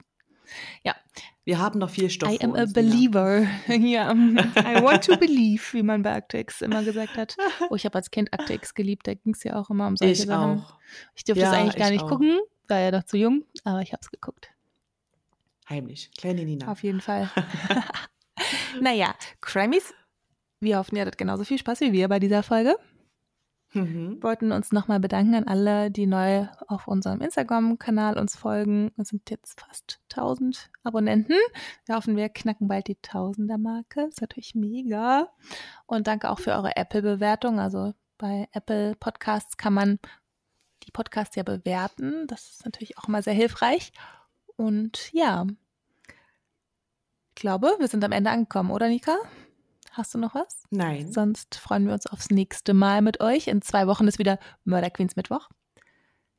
Wir 1.43 1.59
haben 1.59 1.79
noch 1.79 1.89
viel 1.89 2.09
Stoff 2.09 2.31
I 2.31 2.43
am 2.43 2.55
a 2.55 2.65
believer. 2.65 3.47
ja. 3.67 4.11
I 4.13 4.81
want 4.83 5.03
to 5.05 5.17
believe, 5.17 5.61
wie 5.73 5.83
man 5.83 6.03
bei 6.03 6.13
Actix 6.13 6.61
immer 6.61 6.83
gesagt 6.83 7.17
hat. 7.17 7.35
Oh, 7.69 7.75
ich 7.75 7.85
habe 7.85 7.95
als 7.95 8.11
Kind 8.11 8.31
Actix 8.33 8.73
geliebt, 8.73 9.07
da 9.07 9.13
ging 9.13 9.33
es 9.33 9.43
ja 9.43 9.55
auch 9.55 9.69
immer 9.69 9.87
um 9.87 9.97
solche 9.97 10.21
Ich 10.23 10.27
Sachen. 10.27 10.59
auch. 10.59 10.73
Ich 11.15 11.23
durfte 11.23 11.43
Ja, 11.43 11.51
eigentlich 11.51 11.75
gar 11.75 11.87
ich 11.87 11.93
nicht 11.93 12.03
auch. 12.05 12.09
gucken, 12.09 12.39
war 12.71 12.79
ja 12.79 12.91
noch 12.91 13.03
zu 13.03 13.17
jung, 13.17 13.43
aber 13.63 13.81
ich 13.81 13.93
habe 13.93 14.01
es 14.01 14.09
geguckt. 14.09 14.49
Heimlich. 15.69 16.09
Kleine 16.17 16.43
Nina. 16.43 16.71
Auf 16.71 16.83
jeden 16.83 17.01
Fall. 17.01 17.29
naja, 18.81 19.13
Crimies, 19.39 19.93
wir 20.59 20.77
hoffen, 20.77 20.95
ihr 20.95 21.03
hattet 21.03 21.17
genauso 21.17 21.43
viel 21.43 21.57
Spaß 21.57 21.81
wie 21.81 21.93
wir 21.93 22.07
bei 22.07 22.19
dieser 22.19 22.43
Folge. 22.43 22.77
Mhm. 23.73 24.15
Wir 24.15 24.23
wollten 24.23 24.51
uns 24.51 24.71
nochmal 24.71 24.99
bedanken 24.99 25.35
an 25.35 25.47
alle, 25.47 25.91
die 25.91 26.07
neu 26.07 26.47
auf 26.67 26.87
unserem 26.87 27.21
Instagram-Kanal 27.21 28.17
uns 28.17 28.35
folgen. 28.35 28.91
Es 28.97 29.09
sind 29.09 29.29
jetzt 29.29 29.61
fast 29.61 30.01
1000 30.11 30.69
Abonnenten. 30.83 31.35
Wir 31.85 31.95
hoffen, 31.95 32.17
wir 32.17 32.29
knacken 32.29 32.67
bald 32.67 32.87
die 32.87 32.97
Tausender-Marke. 33.01 34.07
Ist 34.09 34.21
natürlich 34.21 34.55
mega. 34.55 35.29
Und 35.85 36.07
danke 36.07 36.29
auch 36.29 36.39
für 36.39 36.51
eure 36.51 36.75
Apple-Bewertung. 36.75 37.59
Also 37.59 37.93
bei 38.17 38.47
Apple 38.51 38.95
Podcasts 38.99 39.57
kann 39.57 39.73
man 39.73 39.99
die 40.83 40.91
Podcasts 40.91 41.35
ja 41.35 41.43
bewerten. 41.43 42.27
Das 42.27 42.49
ist 42.49 42.65
natürlich 42.65 42.97
auch 42.97 43.07
immer 43.07 43.21
sehr 43.21 43.33
hilfreich. 43.33 43.91
Und 44.55 45.11
ja, 45.13 45.45
ich 47.29 47.35
glaube, 47.35 47.75
wir 47.79 47.87
sind 47.87 48.03
am 48.03 48.11
Ende 48.11 48.29
angekommen, 48.29 48.71
oder 48.71 48.87
Nika? 48.89 49.15
Hast 49.91 50.13
du 50.13 50.17
noch 50.17 50.35
was? 50.35 50.63
Nein. 50.69 51.11
Sonst 51.11 51.55
freuen 51.55 51.85
wir 51.85 51.93
uns 51.93 52.07
aufs 52.07 52.29
nächste 52.29 52.73
Mal 52.73 53.01
mit 53.01 53.19
euch. 53.19 53.47
In 53.47 53.61
zwei 53.61 53.87
Wochen 53.87 54.07
ist 54.07 54.19
wieder 54.19 54.39
Murder 54.63 54.89
Queens 54.89 55.15
Mittwoch. 55.15 55.49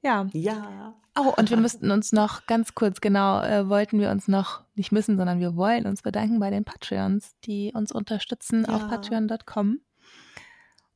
Ja. 0.00 0.26
Ja. 0.32 0.94
Oh, 1.18 1.32
und 1.36 1.50
wir 1.50 1.58
müssten 1.58 1.90
uns 1.90 2.12
noch 2.12 2.46
ganz 2.46 2.74
kurz, 2.74 3.00
genau, 3.02 3.42
äh, 3.42 3.68
wollten 3.68 4.00
wir 4.00 4.10
uns 4.10 4.28
noch, 4.28 4.62
nicht 4.74 4.90
müssen, 4.92 5.18
sondern 5.18 5.38
wir 5.40 5.54
wollen 5.56 5.86
uns 5.86 6.00
bedanken 6.02 6.40
bei 6.40 6.48
den 6.50 6.64
Patreons, 6.64 7.36
die 7.44 7.72
uns 7.74 7.92
unterstützen 7.92 8.64
auf 8.66 8.80
Ja. 8.82 8.88
patreon.com. 8.88 9.80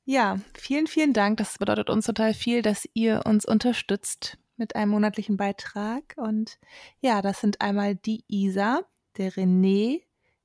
Ja, 0.08 0.38
vielen, 0.54 0.86
vielen 0.86 1.12
Dank. 1.12 1.38
Das 1.38 1.58
bedeutet 1.58 1.90
uns 1.90 2.06
total 2.06 2.32
viel, 2.32 2.62
dass 2.62 2.88
ihr 2.94 3.22
uns 3.26 3.44
unterstützt 3.44 4.38
mit 4.56 4.76
einem 4.76 4.92
monatlichen 4.92 5.36
Beitrag. 5.36 6.14
Und 6.16 6.60
ja, 7.00 7.22
das 7.22 7.40
sind 7.40 7.60
einmal 7.60 7.96
die 7.96 8.22
Isa, 8.28 8.82
der 9.16 9.32
René, 9.32 10.02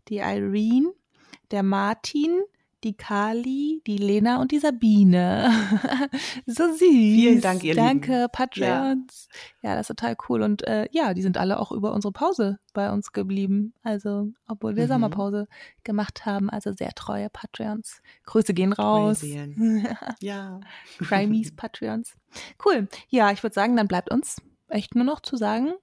die 0.08 0.18
Irene, 0.18 0.92
der 1.52 1.62
Martin, 1.62 2.42
die 2.84 2.94
Kali, 2.96 3.82
die 3.86 3.98
Lena 3.98 4.42
und 4.42 4.52
die 4.52 4.60
Sabine. 4.60 5.52
so 6.46 6.68
süß. 6.68 6.80
Vielen 6.80 7.42
Dank, 7.42 7.64
ihr 7.64 7.76
Danke, 7.76 8.12
Lieben. 8.14 8.28
Patreons. 8.32 9.28
Ja. 9.62 9.76
das 9.76 9.90
ist 9.90 9.96
total 9.98 10.16
cool. 10.30 10.42
Und 10.42 10.68
äh, 10.68 10.88
ja, 10.92 11.14
die 11.14 11.22
sind 11.22 11.38
alle 11.38 11.60
auch 11.60 11.72
über 11.72 11.94
unsere 11.94 12.12
Pause 12.12 12.60
bei 12.74 12.92
uns 12.92 13.12
geblieben. 13.12 13.74
Also, 13.84 14.30
obwohl 14.48 14.76
wir 14.76 14.84
Mhm. 14.86 14.90
Sommerpause 14.90 15.48
gemacht 15.84 16.26
haben. 16.26 16.50
Also 16.50 16.72
sehr 16.74 16.92
treue 16.94 17.30
Patreons. 17.30 18.02
Grüße 18.26 18.54
gehen 18.54 18.74
raus. 18.74 19.24
Ja. 20.20 20.60
Crimies 21.00 21.52
Patreons. 21.56 22.16
Cool. 22.66 22.88
Ja, 23.10 23.32
ich 23.32 23.44
würde 23.44 23.54
sagen, 23.54 23.76
dann 23.76 23.88
bleibt 23.88 24.12
uns 24.12 24.42
echt 24.68 24.96
nur 24.96 25.04
noch 25.06 25.20
zu 25.22 25.36
sagen, 25.38 25.74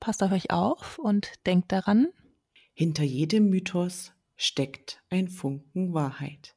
passt 0.00 0.22
auf 0.22 0.32
euch 0.32 0.50
auf 0.50 0.98
und 0.98 1.32
denkt 1.46 1.72
daran, 1.72 2.08
Hinter 2.74 3.04
jedem 3.04 3.48
Mythos 3.48 4.12
steckt 4.36 5.02
ein 5.10 5.28
Funken 5.28 5.94
Wahrheit. 5.94 6.54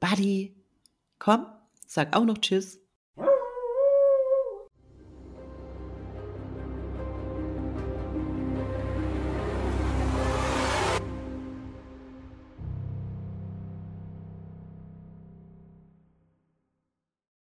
Buddy, 0.00 0.54
komm, 1.18 1.46
sag 1.86 2.16
auch 2.16 2.24
noch 2.24 2.38
Tschüss. 2.38 2.80